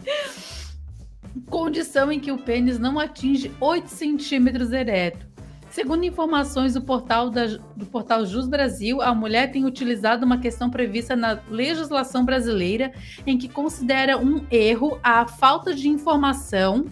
Condição 1.51 2.11
em 2.11 2.19
que 2.19 2.33
o 2.33 2.39
pênis 2.39 2.79
não 2.79 2.99
atinge 2.99 3.53
8 3.61 3.89
centímetros 3.89 4.73
ereto. 4.73 5.27
Segundo 5.71 6.05
informações 6.05 6.73
do 6.75 6.81
portal, 6.81 7.29
da- 7.29 7.59
do 7.77 7.85
portal 7.87 8.25
Jus 8.25 8.49
Brasil, 8.49 9.03
a 9.03 9.15
mulher 9.15 9.51
tem 9.53 9.65
utilizado 9.67 10.25
uma 10.25 10.39
questão 10.39 10.71
prevista 10.71 11.15
na 11.15 11.39
legislação 11.51 12.25
brasileira 12.25 12.93
em 13.27 13.37
que 13.37 13.49
considera 13.49 14.17
um 14.17 14.45
erro 14.51 14.99
a 15.03 15.27
falta 15.27 15.75
de 15.75 15.89
informação 15.89 16.87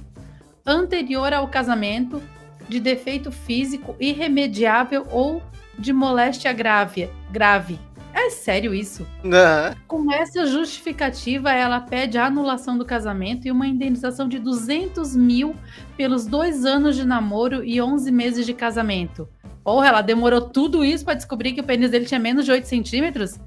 anterior 0.66 1.32
ao 1.32 1.48
casamento 1.48 2.22
de 2.68 2.78
defeito 2.80 3.30
físico 3.32 3.96
irremediável 3.98 5.06
ou 5.10 5.42
de 5.78 5.92
moléstia 5.92 6.52
grave. 6.52 7.08
grave. 7.30 7.78
É 8.14 8.30
sério 8.30 8.72
isso? 8.72 9.04
Aham. 9.24 9.74
Com 9.88 10.12
essa 10.12 10.46
justificativa, 10.46 11.52
ela 11.52 11.80
pede 11.80 12.16
a 12.16 12.26
anulação 12.26 12.78
do 12.78 12.84
casamento 12.84 13.46
e 13.46 13.50
uma 13.50 13.66
indenização 13.66 14.28
de 14.28 14.38
200 14.38 15.16
mil 15.16 15.56
pelos 15.96 16.24
dois 16.24 16.64
anos 16.64 16.94
de 16.94 17.04
namoro 17.04 17.64
e 17.64 17.82
11 17.82 18.10
meses 18.12 18.46
de 18.46 18.54
casamento. 18.54 19.28
Porra, 19.64 19.88
ela 19.88 20.00
demorou 20.02 20.42
tudo 20.42 20.84
isso 20.84 21.04
pra 21.04 21.14
descobrir 21.14 21.52
que 21.52 21.60
o 21.60 21.64
pênis 21.64 21.90
dele 21.90 22.04
tinha 22.04 22.20
menos 22.20 22.44
de 22.44 22.52
8 22.52 22.66
centímetros? 22.66 23.38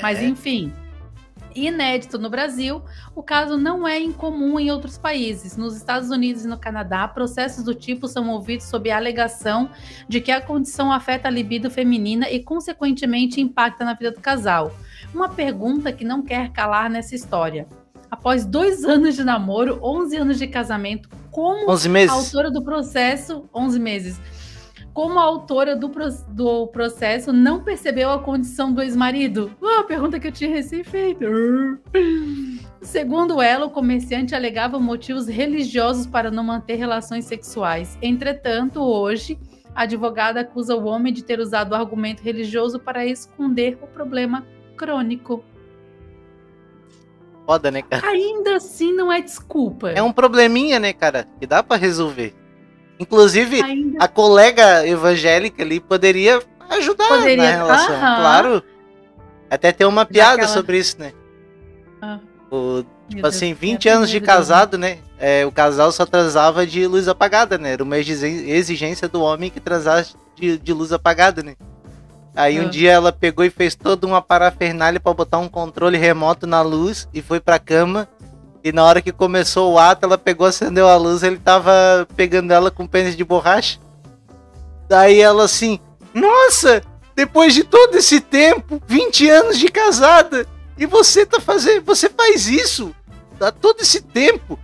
Mas 0.00 0.18
É. 0.18 0.24
enfim. 0.26 0.72
Inédito 1.54 2.18
no 2.18 2.30
Brasil, 2.30 2.82
o 3.14 3.22
caso 3.22 3.56
não 3.56 3.86
é 3.86 3.98
incomum 3.98 4.58
em 4.58 4.70
outros 4.70 4.98
países. 4.98 5.56
Nos 5.56 5.76
Estados 5.76 6.10
Unidos 6.10 6.44
e 6.44 6.48
no 6.48 6.58
Canadá, 6.58 7.06
processos 7.08 7.64
do 7.64 7.74
tipo 7.74 8.08
são 8.08 8.24
movidos 8.24 8.66
sob 8.66 8.90
a 8.90 8.96
alegação 8.96 9.70
de 10.08 10.20
que 10.20 10.30
a 10.30 10.40
condição 10.40 10.92
afeta 10.92 11.28
a 11.28 11.30
libido 11.30 11.70
feminina 11.70 12.30
e, 12.30 12.40
consequentemente, 12.40 13.40
impacta 13.40 13.84
na 13.84 13.94
vida 13.94 14.12
do 14.12 14.20
casal. 14.20 14.74
Uma 15.14 15.28
pergunta 15.28 15.92
que 15.92 16.04
não 16.04 16.22
quer 16.22 16.50
calar 16.50 16.88
nessa 16.88 17.14
história. 17.14 17.66
Após 18.10 18.44
dois 18.44 18.84
anos 18.86 19.14
de 19.14 19.24
namoro, 19.24 19.78
11 19.82 20.16
anos 20.16 20.38
de 20.38 20.46
casamento, 20.46 21.08
como 21.30 21.70
11 21.70 21.88
a 22.08 22.12
autora 22.12 22.50
do 22.50 22.62
processo, 22.62 23.48
11 23.54 23.80
meses. 23.80 24.20
Como 24.94 25.18
a 25.18 25.22
autora 25.22 25.74
do, 25.74 25.90
do 26.28 26.66
processo 26.66 27.32
não 27.32 27.62
percebeu 27.62 28.10
a 28.10 28.18
condição 28.18 28.72
do 28.72 28.82
ex-marido? 28.82 29.50
Ah, 29.62 29.80
a 29.80 29.84
pergunta 29.84 30.20
que 30.20 30.28
eu 30.28 30.32
tinha 30.32 30.50
recém 30.50 30.84
feito. 30.84 31.24
Segundo 32.82 33.40
ela, 33.40 33.66
o 33.66 33.70
comerciante 33.70 34.34
alegava 34.34 34.78
motivos 34.78 35.28
religiosos 35.28 36.06
para 36.06 36.30
não 36.30 36.44
manter 36.44 36.74
relações 36.74 37.24
sexuais. 37.24 37.96
Entretanto, 38.02 38.82
hoje, 38.82 39.38
a 39.74 39.82
advogada 39.82 40.40
acusa 40.40 40.76
o 40.76 40.84
homem 40.84 41.12
de 41.12 41.24
ter 41.24 41.40
usado 41.40 41.72
o 41.72 41.74
argumento 41.74 42.22
religioso 42.22 42.78
para 42.78 43.06
esconder 43.06 43.78
o 43.80 43.86
problema 43.86 44.46
crônico. 44.76 45.42
Foda, 47.46 47.70
né, 47.70 47.80
cara? 47.82 48.06
Ainda 48.08 48.56
assim, 48.56 48.92
não 48.92 49.10
é 49.10 49.22
desculpa. 49.22 49.90
É 49.90 50.02
um 50.02 50.12
probleminha, 50.12 50.78
né, 50.78 50.92
cara? 50.92 51.26
Que 51.40 51.46
dá 51.46 51.62
pra 51.62 51.76
resolver. 51.76 52.34
Inclusive, 53.02 53.62
Ainda 53.62 54.04
a 54.04 54.08
colega 54.08 54.86
evangélica 54.86 55.62
ali 55.62 55.80
poderia 55.80 56.40
ajudar 56.70 57.08
Poderia, 57.08 57.36
na 57.36 57.50
relação. 57.56 57.94
aham. 57.96 58.16
Claro. 58.20 58.62
Até 59.50 59.72
tem 59.72 59.86
uma 59.86 60.06
piada 60.06 60.36
que 60.38 60.44
ela- 60.44 60.52
sobre 60.52 60.78
isso, 60.78 60.96
né? 60.98 61.12
Ah. 62.00 62.18
O, 62.50 62.84
tipo 63.08 63.26
assim, 63.26 63.48
Deus, 63.48 63.58
20 63.60 63.88
é 63.88 63.92
anos 63.92 64.08
de 64.10 64.20
casado, 64.20 64.78
né? 64.78 64.98
É, 65.18 65.44
o 65.44 65.50
casal 65.52 65.90
só 65.92 66.06
transava 66.06 66.66
de 66.66 66.86
luz 66.86 67.08
apagada, 67.08 67.58
né? 67.58 67.72
Era 67.72 67.82
uma 67.82 67.98
exigência 67.98 69.08
do 69.08 69.20
homem 69.20 69.50
que 69.50 69.60
transasse 69.60 70.14
de, 70.36 70.56
de 70.58 70.72
luz 70.72 70.92
apagada, 70.92 71.42
né? 71.42 71.54
Aí 72.34 72.58
um 72.60 72.66
Ah. 72.66 72.68
dia 72.70 72.92
ela 72.92 73.12
pegou 73.12 73.44
e 73.44 73.50
fez 73.50 73.74
toda 73.74 74.06
uma 74.06 74.22
parafernália 74.22 74.98
pra 75.00 75.12
botar 75.12 75.38
um 75.38 75.48
controle 75.48 75.98
remoto 75.98 76.46
na 76.46 76.62
luz 76.62 77.06
e 77.12 77.20
foi 77.20 77.40
pra 77.40 77.58
cama. 77.58 78.08
E 78.64 78.70
na 78.70 78.84
hora 78.84 79.02
que 79.02 79.10
começou 79.10 79.72
o 79.72 79.78
ato, 79.78 80.04
ela 80.06 80.16
pegou, 80.16 80.46
acendeu 80.46 80.88
a 80.88 80.96
luz, 80.96 81.22
ele 81.22 81.38
tava 81.38 82.06
pegando 82.14 82.52
ela 82.52 82.70
com 82.70 82.86
pênis 82.86 83.16
de 83.16 83.24
borracha. 83.24 83.80
Daí 84.88 85.20
ela 85.20 85.44
assim, 85.44 85.80
nossa, 86.14 86.82
depois 87.16 87.54
de 87.54 87.64
todo 87.64 87.96
esse 87.96 88.20
tempo, 88.20 88.80
20 88.86 89.28
anos 89.28 89.58
de 89.58 89.68
casada, 89.68 90.46
e 90.78 90.86
você 90.86 91.26
tá 91.26 91.40
fazendo, 91.40 91.84
você 91.84 92.08
faz 92.08 92.46
isso? 92.46 92.94
Dá 93.38 93.50
todo 93.50 93.80
esse 93.80 94.00
tempo. 94.00 94.56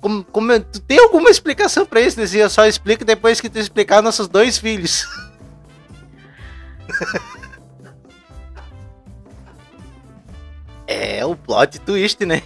Como, 0.00 0.24
como, 0.24 0.58
tem 0.60 0.98
alguma 0.98 1.30
explicação 1.30 1.86
pra 1.86 2.00
isso? 2.00 2.16
Dizia, 2.16 2.48
só 2.48 2.66
explica 2.66 3.04
depois 3.04 3.40
que 3.40 3.48
tu 3.48 3.58
explicar 3.58 4.02
nossos 4.02 4.26
dois 4.26 4.58
filhos. 4.58 5.06
é 10.88 11.24
o 11.24 11.36
plot 11.36 11.78
twist, 11.80 12.24
né? 12.24 12.42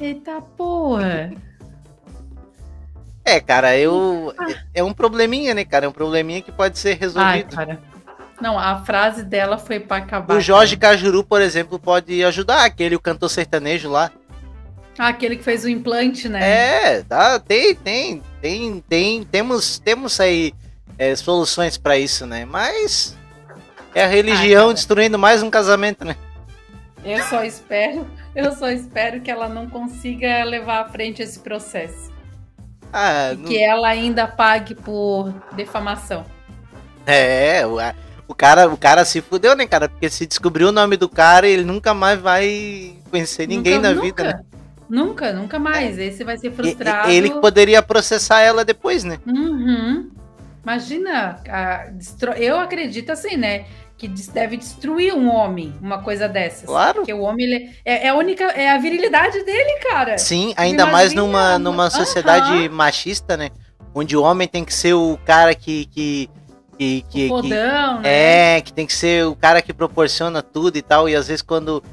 Eita 0.00 0.40
porra. 0.40 1.30
É, 3.24 3.38
cara, 3.38 3.76
eu. 3.76 4.34
É 4.74 4.82
um 4.82 4.92
probleminha, 4.92 5.54
né, 5.54 5.64
cara? 5.64 5.86
É 5.86 5.88
um 5.88 5.92
probleminha 5.92 6.40
que 6.40 6.50
pode 6.50 6.78
ser 6.78 6.90
Ai, 6.90 6.94
resolvido. 6.96 7.54
cara. 7.54 7.80
Não, 8.40 8.58
a 8.58 8.82
frase 8.82 9.22
dela 9.22 9.58
foi 9.58 9.78
pra 9.78 9.98
acabar. 9.98 10.34
o 10.34 10.40
Jorge 10.40 10.76
cara. 10.76 10.94
Cajuru, 10.94 11.22
por 11.22 11.42
exemplo, 11.42 11.78
pode 11.78 12.24
ajudar 12.24 12.64
aquele 12.64 12.96
o 12.96 13.00
cantor 13.00 13.28
sertanejo 13.28 13.90
lá. 13.90 14.10
Ah, 14.98 15.08
aquele 15.08 15.36
que 15.36 15.44
fez 15.44 15.64
o 15.64 15.68
implante, 15.68 16.28
né? 16.28 16.40
É, 16.42 17.02
tá, 17.02 17.38
tem, 17.38 17.74
tem, 17.74 18.22
tem, 18.40 18.84
tem, 18.88 19.24
temos, 19.24 19.78
temos 19.78 20.18
aí 20.20 20.52
é, 20.98 21.14
soluções 21.16 21.78
pra 21.78 21.98
isso, 21.98 22.26
né? 22.26 22.44
Mas 22.44 23.16
é 23.94 24.04
a 24.04 24.08
religião 24.08 24.64
cara. 24.64 24.74
destruindo 24.74 25.18
mais 25.18 25.42
um 25.42 25.50
casamento, 25.50 26.04
né? 26.04 26.16
Eu 27.04 27.22
só 27.24 27.42
espero, 27.44 28.06
eu 28.34 28.52
só 28.52 28.68
espero 28.70 29.20
que 29.20 29.30
ela 29.30 29.48
não 29.48 29.68
consiga 29.68 30.44
levar 30.44 30.80
à 30.80 30.88
frente 30.88 31.22
esse 31.22 31.38
processo. 31.40 32.10
Ah, 32.92 33.32
não- 33.36 33.44
que 33.44 33.58
ela 33.62 33.88
ainda 33.88 34.26
pague 34.26 34.74
por 34.74 35.32
defamação. 35.52 36.24
é, 37.06 37.66
o, 37.66 37.78
o 38.28 38.34
cara, 38.34 38.68
o 38.68 38.76
cara 38.76 39.04
se 39.04 39.20
fudeu, 39.20 39.56
né, 39.56 39.66
cara? 39.66 39.88
Porque 39.88 40.10
se 40.10 40.26
descobriu 40.26 40.68
o 40.68 40.72
nome 40.72 40.96
do 40.96 41.08
cara, 41.08 41.48
ele 41.48 41.64
nunca 41.64 41.94
mais 41.94 42.20
vai 42.20 42.94
conhecer 43.10 43.46
ninguém 43.48 43.76
Nunca- 43.76 43.88
na 43.88 43.94
nunca, 43.94 44.06
vida, 44.06 44.24
né? 44.24 44.40
Nunca, 44.88 45.32
nunca 45.32 45.58
mais. 45.58 45.98
Esse 45.98 46.24
vai 46.24 46.36
ser 46.36 46.50
frustrado. 46.52 47.10
ele 47.10 47.30
que 47.30 47.40
poderia 47.40 47.80
processar 47.82 48.40
ela 48.40 48.64
depois, 48.64 49.04
né? 49.04 49.18
Uhum. 49.26 50.10
Imagina, 50.62 51.40
a- 51.48 51.86
eu 52.36 52.58
acredito 52.58 53.10
assim, 53.10 53.36
né? 53.36 53.64
Que 54.00 54.08
deve 54.08 54.56
destruir 54.56 55.12
um 55.12 55.28
homem, 55.28 55.74
uma 55.78 56.02
coisa 56.02 56.26
dessas. 56.26 56.64
Claro. 56.64 56.94
Porque 57.00 57.12
o 57.12 57.20
homem 57.20 57.70
é, 57.84 58.06
é 58.06 58.08
a 58.08 58.14
única, 58.14 58.44
é 58.44 58.70
a 58.70 58.78
virilidade 58.78 59.44
dele, 59.44 59.78
cara. 59.90 60.16
Sim, 60.16 60.54
ainda 60.56 60.86
mais 60.86 61.12
numa, 61.12 61.58
numa 61.58 61.90
sociedade 61.90 62.66
machista, 62.70 63.36
né? 63.36 63.50
Onde 63.94 64.16
o 64.16 64.22
homem 64.22 64.48
tem 64.48 64.64
que 64.64 64.72
ser 64.72 64.94
o 64.94 65.18
cara 65.26 65.54
que. 65.54 65.84
que, 65.84 66.30
que, 66.78 67.04
que- 67.10 67.28
que- 67.28 67.48
né? 67.48 68.00
é, 68.04 68.60
que 68.62 68.72
tem 68.72 68.86
que 68.86 68.94
ser 68.94 69.26
o 69.26 69.36
cara 69.36 69.60
que 69.60 69.74
proporciona 69.74 70.40
tudo 70.40 70.78
e 70.78 70.82
tal. 70.82 71.06
E 71.06 71.14
às 71.14 71.28
vezes 71.28 71.42
quando 71.42 71.84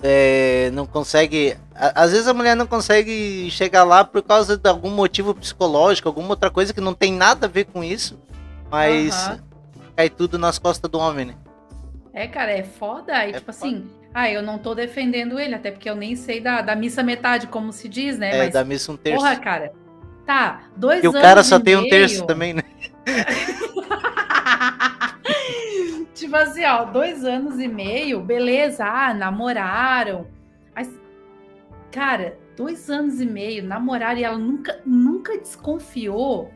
é, 0.00 0.70
não 0.72 0.86
consegue. 0.86 1.56
Às 1.74 2.12
vezes 2.12 2.28
a 2.28 2.32
mulher 2.34 2.54
não 2.54 2.68
consegue 2.68 3.50
chegar 3.50 3.82
lá 3.82 4.04
por 4.04 4.22
causa 4.22 4.56
de 4.56 4.68
algum 4.70 4.90
motivo 4.90 5.34
psicológico, 5.34 6.08
alguma 6.08 6.28
outra 6.28 6.48
coisa 6.48 6.72
que 6.72 6.80
não 6.80 6.94
tem 6.94 7.12
nada 7.12 7.46
a 7.46 7.50
ver 7.50 7.64
com 7.64 7.82
isso. 7.82 8.16
Mas 8.70 9.16
Aham. 9.26 9.40
cai 9.96 10.08
tudo 10.08 10.38
nas 10.38 10.60
costas 10.60 10.88
do 10.88 10.98
homem, 11.00 11.26
né? 11.26 11.34
É, 12.16 12.26
cara, 12.26 12.50
é 12.50 12.62
foda. 12.62 13.12
E, 13.28 13.34
tipo 13.34 13.52
foda. 13.52 13.58
assim, 13.68 13.86
ah, 14.14 14.30
eu 14.30 14.40
não 14.40 14.58
tô 14.58 14.74
defendendo 14.74 15.38
ele, 15.38 15.54
até 15.54 15.70
porque 15.70 15.88
eu 15.88 15.94
nem 15.94 16.16
sei 16.16 16.40
da, 16.40 16.62
da 16.62 16.74
missa 16.74 17.02
metade, 17.02 17.46
como 17.46 17.74
se 17.74 17.90
diz, 17.90 18.18
né? 18.18 18.34
É, 18.34 18.38
Mas, 18.38 18.54
da 18.54 18.64
missa 18.64 18.90
um 18.90 18.96
terço. 18.96 19.18
porra, 19.18 19.36
cara. 19.36 19.74
Tá, 20.24 20.62
dois 20.74 21.04
e 21.04 21.06
o 21.06 21.10
anos 21.10 21.20
cara 21.20 21.44
só 21.44 21.56
e 21.56 21.62
tem 21.62 21.76
um 21.76 21.80
meio. 21.80 21.90
terço 21.90 22.26
também, 22.26 22.54
né? 22.54 22.62
tipo 26.14 26.34
assim, 26.34 26.64
ó, 26.64 26.86
dois 26.86 27.22
anos 27.22 27.60
e 27.60 27.68
meio, 27.68 28.22
beleza, 28.22 28.86
ah, 28.86 29.12
namoraram. 29.12 30.26
Mas, 30.74 30.88
cara, 31.92 32.38
dois 32.56 32.88
anos 32.88 33.20
e 33.20 33.26
meio, 33.26 33.62
namoraram 33.62 34.18
e 34.18 34.24
ela 34.24 34.38
nunca, 34.38 34.80
nunca 34.86 35.36
desconfiou. 35.36 36.50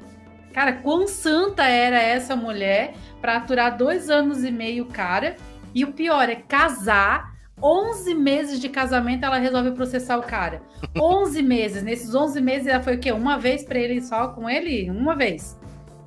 Cara, 0.54 0.72
quão 0.72 1.06
santa 1.06 1.64
era 1.64 2.00
essa 2.00 2.34
mulher 2.34 2.94
pra 3.20 3.36
aturar 3.36 3.76
dois 3.76 4.08
anos 4.08 4.42
e 4.42 4.50
meio, 4.50 4.86
cara. 4.86 5.36
E 5.74 5.84
o 5.84 5.92
pior 5.92 6.28
é 6.28 6.36
casar. 6.36 7.30
11 7.62 8.14
meses 8.14 8.58
de 8.58 8.70
casamento, 8.70 9.26
ela 9.26 9.36
resolve 9.36 9.72
processar 9.72 10.16
o 10.16 10.22
cara. 10.22 10.62
11 10.98 11.42
meses. 11.44 11.82
Nesses 11.82 12.14
11 12.14 12.40
meses, 12.40 12.66
ela 12.66 12.82
foi 12.82 12.96
o 12.96 12.98
quê? 12.98 13.12
Uma 13.12 13.36
vez 13.38 13.62
pra 13.62 13.78
ele 13.78 14.00
só 14.00 14.28
com 14.28 14.48
ele? 14.48 14.88
Uma 14.90 15.14
vez. 15.14 15.58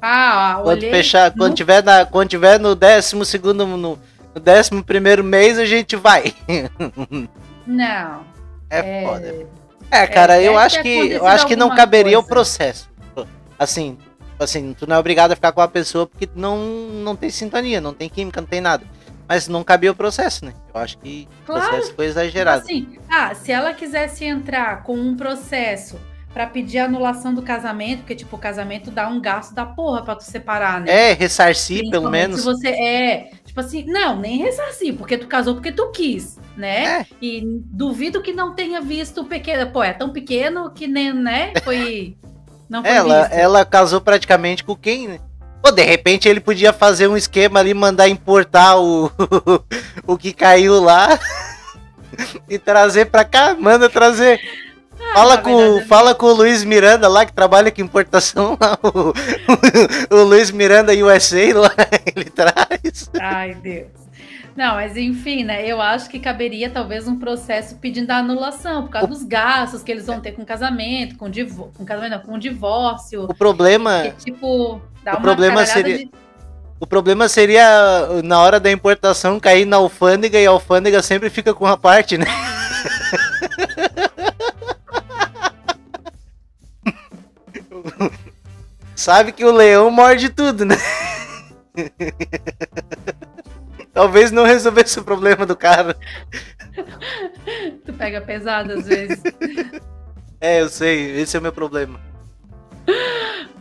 Ah, 0.02 0.56
ó, 0.60 0.64
Quando 0.64 0.78
olhei. 0.80 0.90
fechar, 0.90 1.32
quando 1.32 1.54
tiver 1.54 1.84
na, 1.84 2.06
quando 2.08 2.28
tiver 2.30 2.60
no 2.60 2.74
décimo 2.76 3.24
segundo, 3.24 3.66
no, 3.68 3.78
no 3.78 4.42
décimo 4.42 4.84
primeiro 4.84 5.24
mês, 5.24 5.60
a 5.60 5.66
gente 5.66 5.96
vai. 5.96 6.34
Não. 7.68 8.24
É, 8.70 9.04
foda. 9.06 9.48
É, 9.92 10.08
cara, 10.08 10.42
eu 10.42 10.54
deve 10.54 10.66
acho 10.66 10.82
que 10.82 11.12
eu 11.12 11.28
acho 11.28 11.46
que 11.46 11.56
não 11.56 11.76
caberia 11.76 12.18
o 12.18 12.24
coisa. 12.24 12.34
processo. 12.34 12.90
Assim, 13.60 13.98
assim, 14.40 14.74
tu 14.74 14.88
não 14.88 14.96
é 14.96 15.00
obrigado 15.00 15.32
a 15.32 15.36
ficar 15.36 15.52
com 15.52 15.62
a 15.62 15.68
pessoa 15.68 16.08
porque 16.08 16.28
não 16.36 16.58
não 16.58 17.16
tem 17.16 17.30
sintonia, 17.30 17.80
não 17.80 17.94
tem 17.94 18.10
química, 18.10 18.42
não 18.42 18.48
tem 18.48 18.60
nada. 18.60 18.84
Mas 19.28 19.48
não 19.48 19.64
cabia 19.64 19.92
o 19.92 19.96
processo, 19.96 20.46
né? 20.46 20.54
Eu 20.74 20.80
acho 20.82 20.98
que 20.98 21.28
Claro. 21.46 21.66
o 21.66 21.70
processo 21.70 21.96
foi 21.96 22.06
exagerado. 22.06 22.62
assim, 22.64 22.98
ah, 23.10 23.34
se 23.34 23.52
ela 23.52 23.74
quisesse 23.74 24.26
entrar 24.26 24.84
com 24.84 24.96
um 24.96 25.16
processo 25.16 26.00
pra 26.34 26.48
pedir 26.48 26.80
anulação 26.80 27.34
do 27.34 27.42
casamento, 27.44 28.00
porque, 28.00 28.16
tipo, 28.16 28.36
o 28.36 28.40
casamento 28.40 28.90
dá 28.90 29.08
um 29.08 29.22
gasto 29.22 29.54
da 29.54 29.66
porra 29.66 30.02
pra 30.04 30.16
tu 30.16 30.24
separar, 30.24 30.82
né? 30.82 31.12
É, 31.12 31.14
ressarcir 31.14 31.90
pelo 31.92 32.10
menos. 32.10 32.40
Se 32.40 32.46
você 32.46 32.70
é, 32.70 33.32
tipo 33.46 33.60
assim, 33.60 33.86
não, 33.86 34.20
nem 34.20 34.40
ressarcir, 34.40 34.96
porque 34.96 35.18
tu 35.18 35.28
casou 35.28 35.54
porque 35.54 35.72
tu 35.72 35.92
quis, 35.92 36.40
né? 36.58 37.02
É. 37.02 37.06
E 37.22 37.42
duvido 37.66 38.22
que 38.22 38.34
não 38.34 38.54
tenha 38.54 38.82
visto 38.82 39.24
pequeno. 39.26 39.72
Pô, 39.72 39.84
é 39.84 39.94
tão 39.94 40.10
pequeno 40.12 40.72
que 40.72 40.88
nem, 40.88 41.14
né? 41.14 41.54
Foi. 41.64 42.18
Não 42.68 42.82
foi 42.82 42.92
Ela, 42.92 43.22
visto. 43.22 43.34
ela 43.34 43.66
casou 43.66 44.02
praticamente 44.02 44.64
com 44.64 44.76
quem, 44.76 45.08
né? 45.08 45.20
Pô, 45.64 45.72
de 45.72 45.82
repente 45.82 46.28
ele 46.28 46.42
podia 46.42 46.74
fazer 46.74 47.08
um 47.08 47.16
esquema 47.16 47.62
ali, 47.62 47.74
mandar 47.74 48.10
importar 48.10 48.78
o, 48.78 49.10
o 50.06 50.18
que 50.18 50.34
caiu 50.34 50.84
lá 50.84 51.18
e 52.50 52.60
trazer 52.60 53.06
pra 53.06 53.24
cá. 53.24 53.56
Manda 53.58 53.88
trazer. 53.90 54.42
Fala 55.14 55.38
na 55.38 55.42
com, 55.42 55.56
verdade, 55.56 55.88
fala 55.88 56.14
com 56.14 56.26
o 56.26 56.34
Luiz 56.34 56.66
Miranda 56.66 57.08
lá, 57.08 57.26
que 57.26 57.32
trabalha 57.32 57.72
com 57.72 57.82
importação 57.82 58.58
lá. 58.60 58.78
O, 60.12 60.18
o 60.18 60.24
Luiz 60.24 60.52
Miranda 60.52 60.94
USA 60.94 61.58
lá, 61.58 61.72
ele 62.14 62.30
traz. 62.30 63.10
Ai, 63.18 63.54
Deus. 63.56 64.03
Não, 64.56 64.76
mas 64.76 64.96
enfim, 64.96 65.44
né? 65.44 65.66
Eu 65.68 65.82
acho 65.82 66.08
que 66.10 66.20
caberia 66.20 66.70
talvez 66.70 67.08
um 67.08 67.18
processo 67.18 67.76
pedindo 67.78 68.12
a 68.12 68.18
anulação, 68.18 68.84
por 68.84 68.92
causa 68.92 69.08
dos 69.08 69.24
gastos 69.24 69.82
que 69.82 69.92
eles 69.92 70.06
vão 70.06 70.20
ter 70.20 70.34
com 70.34 70.46
casamento, 70.46 71.18
com, 71.18 71.28
divo 71.30 71.72
com 71.76 71.84
casamento, 71.84 72.12
não, 72.12 72.20
com 72.20 72.38
divórcio. 72.38 73.24
O 73.24 73.34
problema, 73.34 74.04
Que, 74.18 74.26
tipo, 74.32 74.80
dá 75.04 75.16
o 75.16 75.22
problema 75.22 75.66
seria- 75.66 75.98
de- 76.00 76.12
o 76.80 76.86
problema 76.86 77.28
seria 77.30 78.22
na 78.24 78.40
hora 78.42 78.60
da 78.60 78.72
importação 78.72 79.40
cair 79.40 79.66
na 79.66 79.78
alfândega 79.78 80.38
e 80.40 80.46
a 80.46 80.50
alfândega 80.52 81.02
sempre 81.02 81.30
fica 81.32 81.54
com 81.54 81.66
a 81.66 81.76
parte, 81.78 82.18
né? 82.18 82.26
Sabe 88.96 89.32
que 89.32 89.44
o 89.44 89.52
leão 89.52 89.90
morde 89.90 90.30
tudo, 90.30 90.66
né? 90.66 90.76
Talvez 93.94 94.32
não 94.32 94.44
resolvesse 94.44 95.00
o 95.00 95.04
problema 95.04 95.46
do 95.46 95.56
cara. 95.56 95.96
Tu 97.86 97.94
pega 97.94 98.20
pesado 98.22 98.74
às 98.74 98.88
vezes. 98.88 99.22
É, 100.46 100.60
eu 100.60 100.68
sei, 100.68 101.22
esse 101.22 101.38
é 101.38 101.40
o 101.40 101.42
meu 101.42 101.54
problema. 101.54 102.02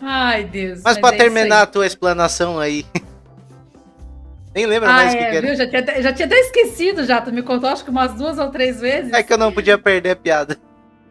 Ai, 0.01 0.43
Deus. 0.43 0.81
Mas, 0.83 0.99
pra 0.99 1.15
é 1.15 1.17
terminar 1.17 1.63
a 1.63 1.67
tua 1.67 1.87
explanação 1.87 2.59
aí. 2.59 2.85
Nem 4.53 4.67
lembra 4.67 4.89
Ah, 4.91 4.93
mais 4.95 5.15
o 5.15 5.17
que, 5.17 5.23
é, 5.23 5.31
que 5.31 5.37
era. 5.37 5.47
viu? 5.47 5.55
Já 5.55 5.69
tinha, 5.69 5.81
até- 5.81 6.03
já 6.03 6.13
tinha 6.13 6.27
até 6.27 6.41
esquecido 6.41 7.05
já. 7.05 7.21
Tu 7.21 7.33
me 7.33 7.41
contou 7.41 7.71
acho 7.71 7.85
que 7.85 7.91
umas 7.91 8.15
duas 8.15 8.37
ou 8.37 8.51
três 8.51 8.81
vezes. 8.81 9.13
É 9.13 9.23
que 9.23 9.33
eu 9.33 9.39
não 9.39 9.53
podia 9.53 9.79
perder 9.79 10.11
a 10.11 10.17
piada. 10.17 10.59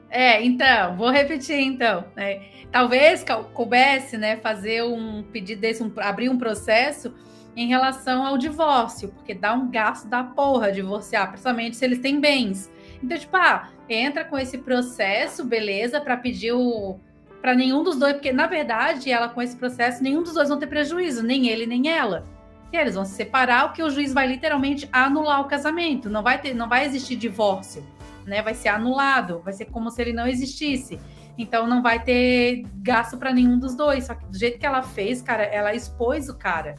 É, 0.10 0.44
então, 0.44 0.98
vou 0.98 1.10
repetir 1.10 1.58
então. 1.58 2.04
né? 2.18 2.42
Talvez 2.70 3.24
coubesse, 3.54 4.18
né, 4.18 4.36
fazer 4.44 4.84
um 4.84 5.24
pedido 5.24 5.62
desse, 5.62 5.82
um- 5.82 5.92
abrir 6.00 6.28
um 6.28 6.38
processo 6.38 7.14
em 7.56 7.68
relação 7.68 8.26
ao 8.26 8.38
divórcio, 8.38 9.10
porque 9.10 9.34
dá 9.34 9.54
um 9.54 9.70
gasto 9.70 10.08
da 10.08 10.24
porra 10.24 10.72
divorciar, 10.72 11.30
principalmente 11.30 11.76
se 11.76 11.86
eles 11.86 12.00
têm 12.00 12.20
bens. 12.20 12.72
Então, 13.04 13.18
tipo, 13.18 13.36
ah, 13.36 13.70
entra 13.90 14.24
com 14.24 14.38
esse 14.38 14.58
processo, 14.58 15.44
beleza, 15.44 16.00
para 16.00 16.18
pedir 16.18 16.54
o 16.54 17.00
para 17.42 17.56
nenhum 17.56 17.82
dos 17.82 17.98
dois, 17.98 18.14
porque 18.14 18.32
na 18.32 18.46
verdade, 18.46 19.10
ela 19.10 19.28
com 19.28 19.42
esse 19.42 19.56
processo, 19.56 20.04
nenhum 20.04 20.22
dos 20.22 20.34
dois 20.34 20.48
vão 20.48 20.60
ter 20.60 20.68
prejuízo, 20.68 21.24
nem 21.24 21.48
ele 21.48 21.66
nem 21.66 21.90
ela. 21.90 22.24
E 22.72 22.78
eles 22.78 22.94
vão 22.94 23.04
se 23.04 23.14
separar, 23.14 23.66
o 23.66 23.74
que 23.74 23.82
o 23.82 23.90
juiz 23.90 24.14
vai 24.14 24.28
literalmente 24.28 24.88
anular 24.92 25.42
o 25.42 25.46
casamento. 25.46 26.08
Não 26.08 26.22
vai 26.22 26.40
ter, 26.40 26.54
não 26.54 26.70
vai 26.70 26.86
existir 26.86 27.16
divórcio 27.16 27.84
né, 28.26 28.42
vai 28.42 28.54
ser 28.54 28.70
anulado, 28.70 29.42
vai 29.44 29.54
ser 29.54 29.66
como 29.66 29.90
se 29.90 30.02
ele 30.02 30.14
não 30.14 30.28
existisse. 30.28 31.00
Então 31.38 31.66
não 31.66 31.82
vai 31.82 32.04
ter 32.04 32.64
gasto 32.78 33.18
para 33.18 33.34
nenhum 33.34 33.58
dos 33.58 33.76
dois. 33.76 34.06
Só 34.06 34.14
que 34.14 34.26
do 34.26 34.38
jeito 34.38 34.60
que 34.60 34.66
ela 34.66 34.84
fez, 34.84 35.22
cara, 35.22 35.44
ela 35.44 35.74
expôs 35.74 36.30
o 36.30 36.38
cara. 36.38 36.76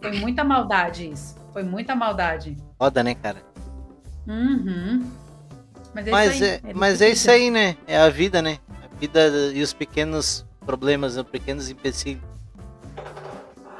Foi 0.00 0.12
muita 0.18 0.44
maldade 0.44 1.10
isso. 1.10 1.36
Foi 1.52 1.62
muita 1.62 1.94
maldade. 1.94 2.56
Foda, 2.78 3.02
né, 3.02 3.14
cara? 3.14 3.42
Uhum. 4.26 5.10
Mas 5.94 6.06
é 6.06 6.10
Mas 6.10 6.34
isso 6.34 6.44
aí. 6.44 6.50
é, 6.50 6.60
É 6.64 6.74
mas 6.74 7.02
é 7.02 7.08
isso 7.10 7.30
aí, 7.30 7.50
né? 7.50 7.76
É 7.86 7.98
a 7.98 8.08
vida, 8.08 8.40
né? 8.40 8.58
A 8.82 8.96
vida 8.98 9.28
e 9.52 9.62
os 9.62 9.72
pequenos 9.72 10.46
problemas, 10.64 11.16
os 11.16 11.22
pequenos 11.24 11.68
empecilhos. 11.68 12.22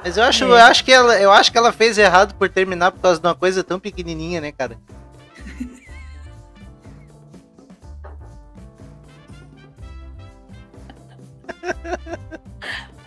Mas 0.03 0.17
eu 0.17 0.23
acho, 0.23 0.43
É. 0.43 0.47
eu 0.47 0.55
acho 0.55 0.83
que 0.83 0.91
ela, 0.91 1.19
eu 1.19 1.31
acho 1.31 1.51
que 1.51 1.57
ela 1.57 1.71
fez 1.71 1.97
errado 1.97 2.33
por 2.35 2.49
terminar 2.49 2.91
por 2.91 2.99
causa 2.99 3.19
de 3.21 3.27
uma 3.27 3.35
coisa 3.35 3.63
tão 3.63 3.79
pequenininha, 3.79 4.41
né, 4.41 4.51
cara? 4.51 4.77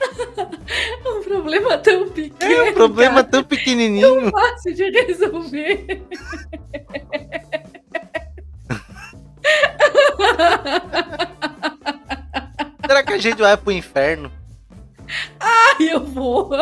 Um 1.06 1.22
problema 1.22 1.78
tão 1.78 2.08
pequeno. 2.08 2.52
É 2.52 2.70
um 2.70 2.74
problema 2.74 3.16
cara, 3.16 3.28
tão 3.28 3.44
pequenininho. 3.44 4.30
fácil 4.30 4.74
de 4.74 4.90
resolver. 4.90 6.02
Será 12.86 13.02
que 13.02 13.12
a 13.14 13.18
gente 13.18 13.38
vai 13.38 13.56
pro 13.56 13.72
inferno? 13.72 14.30
Ai, 15.40 15.88
eu 15.92 16.04
vou. 16.04 16.50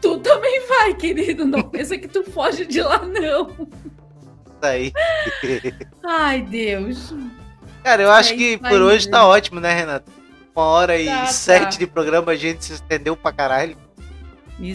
tu 0.00 0.18
também 0.18 0.66
vai, 0.66 0.94
querido. 0.94 1.44
Não 1.46 1.62
pensa 1.62 1.96
que 1.98 2.08
tu 2.08 2.24
foge 2.24 2.66
de 2.66 2.80
lá, 2.82 2.98
não. 3.04 3.68
Tá 4.60 4.70
aí. 4.70 4.92
Ai, 6.04 6.42
Deus. 6.42 7.14
Cara, 7.84 8.02
eu 8.02 8.10
acho 8.10 8.34
É 8.34 8.36
que 8.36 8.58
por 8.58 8.66
aí, 8.66 8.80
hoje 8.80 9.08
tá 9.08 9.18
gente. 9.20 9.28
ótimo, 9.28 9.60
né, 9.60 9.72
Renato? 9.72 10.10
uma 10.58 10.66
hora 10.66 10.98
e 10.98 11.06
tá, 11.06 11.20
tá. 11.20 11.26
sete 11.26 11.72
tá. 11.72 11.78
de 11.78 11.86
programa, 11.86 12.32
a 12.32 12.36
gente 12.36 12.64
se 12.64 12.72
estendeu 12.72 13.16
pra 13.16 13.32
caralho. 13.32 13.76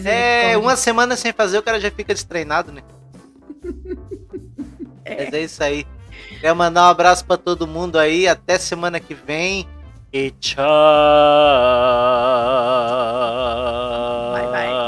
É, 0.04 0.56
uma 0.56 0.76
semana 0.76 1.14
sem 1.14 1.32
fazer, 1.32 1.58
o 1.58 1.62
cara 1.62 1.78
já 1.78 1.90
fica 1.90 2.14
destreinado, 2.14 2.72
né? 2.72 2.82
é. 5.04 5.24
Mas 5.24 5.34
é 5.34 5.42
isso 5.42 5.62
aí. 5.62 5.86
Quero 6.40 6.56
mandar 6.56 6.84
um 6.84 6.90
abraço 6.90 7.24
pra 7.24 7.36
todo 7.36 7.66
mundo 7.66 7.98
aí. 7.98 8.26
Até 8.26 8.58
semana 8.58 8.98
que 8.98 9.14
vem. 9.14 9.68
E 10.12 10.30
tchau. 10.30 10.64
Bye, 14.32 14.46
bye. 14.46 14.83